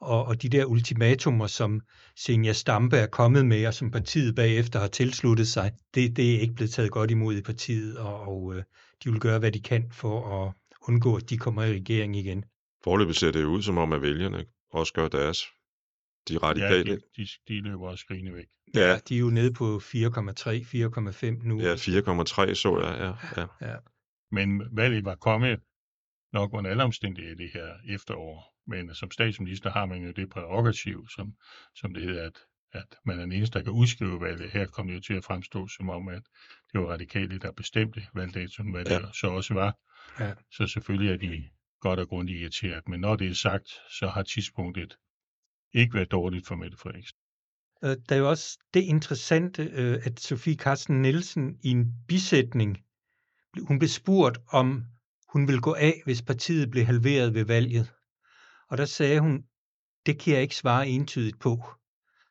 og, 0.00 0.24
og 0.24 0.42
de 0.42 0.48
der 0.48 0.64
ultimatumer, 0.64 1.46
som 1.46 1.80
Senja 2.16 2.52
Stampe 2.52 2.96
er 2.96 3.06
kommet 3.06 3.46
med, 3.46 3.66
og 3.66 3.74
som 3.74 3.90
partiet 3.90 4.34
bagefter 4.34 4.80
har 4.80 4.88
tilsluttet 4.88 5.48
sig, 5.48 5.72
det, 5.94 6.16
det 6.16 6.34
er 6.36 6.40
ikke 6.40 6.54
blevet 6.54 6.70
taget 6.70 6.90
godt 6.90 7.10
imod 7.10 7.36
i 7.36 7.42
partiet, 7.42 7.98
og, 7.98 8.20
og 8.20 8.54
øh, 8.56 8.62
de 9.04 9.10
vil 9.10 9.20
gøre, 9.20 9.38
hvad 9.38 9.52
de 9.52 9.60
kan 9.60 9.88
for 9.92 10.46
at 10.46 10.52
undgå, 10.88 11.16
at 11.16 11.30
de 11.30 11.38
kommer 11.38 11.64
i 11.64 11.72
regering 11.74 12.16
igen. 12.16 12.44
Forløbet 12.84 13.16
ser 13.16 13.30
det 13.32 13.44
ud 13.44 13.62
som 13.62 13.78
om, 13.78 13.92
at 13.92 14.02
vælgerne 14.02 14.44
også 14.70 14.92
gør 14.92 15.08
deres. 15.08 15.44
De 16.28 16.34
Ja, 16.34 16.38
radikale, 16.38 16.96
de, 16.96 17.00
de, 17.16 17.28
de 17.48 17.60
løber 17.60 17.88
også 17.88 18.02
skrigende 18.02 18.34
væk. 18.34 18.46
ja, 18.74 18.98
De 19.08 19.14
er 19.14 19.18
jo 19.18 19.30
nede 19.30 19.52
på 19.52 19.76
4,3, 19.76 19.80
4,5 19.82 21.48
nu. 21.48 21.60
ja 21.60 21.74
4,3 21.74 22.54
så 22.54 22.80
jeg, 22.82 23.14
ja, 23.36 23.66
ja. 23.70 23.76
Men 24.32 24.62
valget 24.76 25.04
var 25.04 25.14
kommet 25.14 25.60
nok 26.32 26.54
under 26.54 26.70
alle 26.70 26.82
omstændigheder 26.82 27.36
det 27.36 27.50
her 27.54 27.94
efterår. 27.94 28.54
Men 28.70 28.94
som 28.94 29.10
statsminister 29.10 29.70
har 29.70 29.86
man 29.86 30.02
jo 30.06 30.10
det 30.10 30.30
prærogativ, 30.30 31.08
som, 31.16 31.34
som 31.74 31.94
det 31.94 32.02
hedder, 32.02 32.26
at, 32.26 32.38
at 32.72 32.96
man 33.04 33.16
er 33.18 33.22
den 33.22 33.32
eneste, 33.32 33.58
der 33.58 33.64
kan 33.64 33.72
udskrive 33.72 34.20
valget. 34.20 34.50
Her 34.50 34.66
kom 34.66 34.86
det 34.86 34.94
jo 34.94 35.00
til 35.00 35.14
at 35.14 35.24
fremstå 35.24 35.68
som 35.68 35.90
om, 35.90 36.08
at 36.08 36.22
det 36.72 36.80
var 36.80 36.86
radikale, 36.86 37.38
der 37.38 37.52
bestemte 37.52 38.02
valgdatoen, 38.14 38.70
hvad 38.72 38.84
det 38.84 38.90
Ja. 38.90 39.00
så 39.20 39.26
også 39.26 39.54
var. 39.54 39.76
Ja. 40.20 40.32
Så 40.52 40.66
selvfølgelig 40.66 41.12
er 41.12 41.16
de 41.16 41.48
godt 41.80 41.98
og 42.00 42.08
grundigt 42.08 42.40
irriteret. 42.40 42.88
Men 42.88 43.00
når 43.00 43.16
det 43.16 43.30
er 43.30 43.34
sagt, 43.34 43.68
så 43.90 44.06
har 44.08 44.22
tidspunktet 44.22 44.96
ikke 45.74 45.94
været 45.94 46.10
dårligt 46.10 46.46
for 46.46 46.54
Mette 46.54 46.76
Frederiksen. 46.76 47.16
Øh, 47.84 47.96
Der 48.08 48.14
er 48.14 48.18
jo 48.18 48.28
også 48.30 48.58
det 48.74 48.80
interessante, 48.82 49.62
øh, 49.62 49.98
at 50.02 50.20
Sofie 50.20 50.54
Carsten 50.56 51.02
Nielsen 51.02 51.58
i 51.62 51.68
en 51.70 51.94
bisætning, 52.08 52.78
hun 53.68 53.78
blev 53.78 53.88
spurgt, 53.88 54.38
om 54.48 54.84
hun 55.32 55.46
ville 55.48 55.60
gå 55.60 55.74
af, 55.74 56.02
hvis 56.04 56.22
partiet 56.22 56.70
blev 56.70 56.84
halveret 56.84 57.34
ved 57.34 57.44
valget. 57.44 57.92
Og 58.70 58.78
der 58.78 58.84
sagde 58.84 59.20
hun, 59.20 59.44
det 60.06 60.18
kan 60.20 60.32
jeg 60.34 60.42
ikke 60.42 60.56
svare 60.56 60.88
entydigt 60.88 61.40
på. 61.40 61.64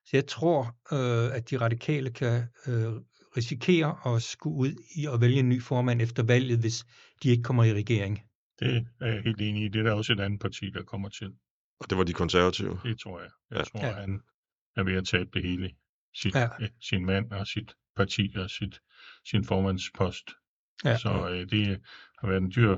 Så 0.05 0.17
jeg 0.17 0.27
tror, 0.27 0.61
øh, 0.93 1.35
at 1.35 1.49
de 1.49 1.57
radikale 1.57 2.11
kan 2.13 2.43
øh, 2.67 2.93
risikere 3.37 4.15
at 4.15 4.23
skulle 4.23 4.55
ud 4.57 4.83
i 4.95 5.05
at 5.13 5.21
vælge 5.21 5.39
en 5.39 5.49
ny 5.49 5.61
formand 5.61 6.01
efter 6.01 6.23
valget, 6.23 6.59
hvis 6.59 6.85
de 7.23 7.29
ikke 7.29 7.43
kommer 7.43 7.63
i 7.63 7.73
regering. 7.73 8.21
Det 8.59 8.87
er 9.01 9.05
jeg 9.07 9.21
helt 9.23 9.41
enig 9.41 9.63
i. 9.63 9.67
Det 9.67 9.79
er 9.79 9.83
der 9.83 9.93
også 9.93 10.13
et 10.13 10.19
andet 10.19 10.39
parti, 10.41 10.69
der 10.69 10.83
kommer 10.83 11.09
til. 11.09 11.33
Og 11.79 11.89
det 11.89 11.97
var 11.97 12.03
de 12.03 12.13
konservative. 12.13 12.79
Det 12.83 12.99
tror 12.99 13.19
jeg. 13.21 13.29
Jeg 13.51 13.57
Ja. 13.57 13.63
tror, 13.63 13.85
Ja. 13.85 13.93
han 13.93 14.21
er 14.75 14.83
ved 14.83 14.93
at 14.93 15.05
tabe 15.07 15.29
det 15.33 15.43
hele. 15.43 15.71
Sit, 16.15 16.35
Ja. 16.35 16.49
ja. 16.59 16.67
sin 16.81 17.05
mand 17.05 17.31
og 17.31 17.47
sit 17.47 17.73
parti 17.95 18.33
og 18.37 18.49
sit, 18.49 18.79
sin 19.25 19.43
formandspost. 19.45 20.31
Ja. 20.85 20.97
Så 20.97 21.29
øh, 21.29 21.49
det 21.49 21.67
har 22.19 22.27
været 22.27 22.41
en 22.41 22.51
dyr, 22.55 22.69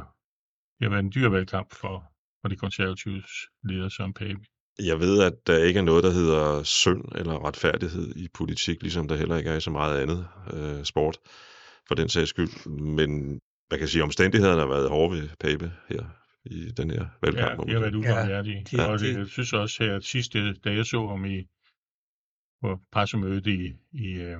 det 0.79 0.81
har 0.81 0.89
været 0.89 1.03
en 1.03 1.11
dyr 1.15 1.29
valgkamp 1.29 1.73
for, 1.73 2.10
for 2.41 2.47
de 2.47 2.55
konservatives 2.55 3.31
leder 3.63 3.89
Søren 3.89 4.13
Pape. 4.13 4.39
Jeg 4.79 4.99
ved, 4.99 5.23
at 5.23 5.33
der 5.47 5.63
ikke 5.63 5.79
er 5.79 5.83
noget, 5.83 6.03
der 6.03 6.11
hedder 6.11 6.63
synd 6.63 7.03
eller 7.15 7.45
retfærdighed 7.47 8.15
i 8.15 8.27
politik, 8.33 8.81
ligesom 8.81 9.07
der 9.07 9.15
heller 9.15 9.37
ikke 9.37 9.49
er 9.49 9.55
i 9.57 9.61
så 9.61 9.71
meget 9.71 10.01
andet 10.01 10.27
øh, 10.53 10.83
sport, 10.83 11.17
for 11.87 11.95
den 11.95 12.09
sags 12.09 12.29
skyld. 12.29 12.69
Men 12.69 13.39
man 13.71 13.79
kan 13.79 13.87
sige, 13.87 14.01
at 14.01 14.03
omstændighederne 14.03 14.61
har 14.61 14.67
været 14.67 14.89
hårde 14.89 15.15
ved 15.15 15.29
Pape 15.39 15.71
her 15.89 16.03
i 16.45 16.71
den 16.77 16.91
her 16.91 17.05
valgkamp. 17.21 17.59
Ja, 17.59 17.65
de 17.65 17.73
har 17.73 17.79
været 17.79 17.95
ubarmhjertige. 17.95 18.65
de- 18.71 18.89
og 18.89 18.99
det, 18.99 19.17
jeg 19.17 19.27
synes 19.27 19.53
også 19.53 19.83
her, 19.83 19.95
at 19.95 20.03
sidste, 20.03 20.53
da 20.53 20.73
jeg 20.73 20.85
så 20.85 21.07
ham 21.07 21.25
i 21.25 21.43
på 22.61 22.79
pressemødet 22.91 23.47
i, 23.47 23.73
i 23.93 24.07
øh, 24.13 24.37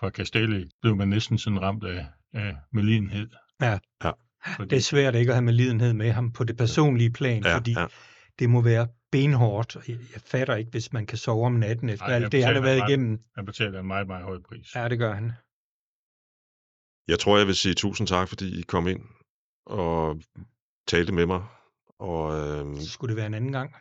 fra 0.00 0.10
Castelli, 0.10 0.68
blev 0.82 0.96
man 0.96 1.08
næsten 1.08 1.38
sådan 1.38 1.62
ramt 1.62 1.84
af, 1.84 2.06
af 2.32 2.56
melidenhed. 2.72 3.28
Ja. 3.60 3.78
Ja. 4.04 4.10
Fordi, 4.56 4.68
Det 4.70 4.76
er 4.76 4.80
svært 4.80 5.14
ikke 5.14 5.30
at 5.30 5.34
have 5.36 5.42
med 5.44 5.52
lidenhed 5.52 5.92
med 5.92 6.10
ham 6.12 6.32
på 6.32 6.44
det 6.44 6.56
personlige 6.56 7.10
plan, 7.10 7.42
Ja, 7.44 7.56
fordi 7.56 7.72
ja. 7.72 7.86
det 8.38 8.50
må 8.50 8.60
være 8.62 8.88
benhårdt. 9.12 9.76
Jeg, 9.88 9.96
jeg 10.12 10.20
fatter 10.26 10.54
ikke, 10.56 10.70
hvis 10.70 10.92
man 10.92 11.06
kan 11.06 11.18
sove 11.18 11.46
om 11.46 11.52
natten 11.52 11.88
efter 11.88 12.06
Ej, 12.06 12.14
alt 12.14 12.32
det, 12.32 12.44
han 12.44 12.54
har 12.54 12.62
været 12.62 12.82
ret. 12.82 12.88
igennem. 12.88 13.18
han 13.36 13.46
betaler 13.46 13.80
en 13.80 13.86
meget, 13.86 14.06
meget 14.06 14.24
høj 14.24 14.38
pris. 14.48 14.74
Ja, 14.74 14.88
det 14.88 14.98
gør 14.98 15.14
han. 15.14 15.32
Jeg 17.08 17.18
tror, 17.18 17.38
jeg 17.38 17.46
vil 17.46 17.54
sige 17.54 17.74
tusind 17.74 18.06
tak, 18.08 18.28
fordi 18.28 18.58
I 18.60 18.62
kom 18.62 18.86
ind 18.88 19.00
og 19.66 20.20
talte 20.88 21.12
med 21.12 21.26
mig. 21.26 21.42
Og 21.98 22.32
øh, 22.38 22.76
Så 22.80 22.90
skulle 22.90 23.08
det 23.08 23.16
være 23.16 23.26
en 23.26 23.34
anden 23.34 23.52
gang. 23.52 23.74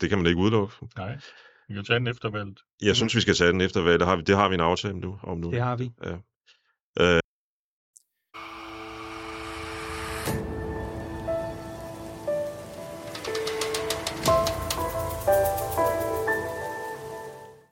det 0.00 0.08
kan 0.08 0.18
man 0.18 0.26
ikke 0.26 0.38
udelukke. 0.40 0.74
Nej, 0.96 1.18
vi 1.68 1.74
kan 1.74 1.84
tage 1.84 1.98
den 1.98 2.06
efter 2.06 2.30
valget. 2.30 2.60
Jeg 2.82 2.96
synes, 2.96 3.14
vi 3.16 3.20
skal 3.20 3.34
tage 3.34 3.52
den 3.52 3.60
efter 3.60 3.80
valget. 3.82 4.00
Det 4.00 4.08
har 4.08 4.16
vi, 4.16 4.22
det 4.22 4.36
har 4.36 4.48
vi 4.48 4.54
en 4.54 4.60
aftale 4.60 4.98
nu, 5.00 5.18
om 5.22 5.38
nu. 5.38 5.50
Det 5.50 5.60
har 5.62 5.76
vi. 5.76 5.90
Øh, 7.00 7.20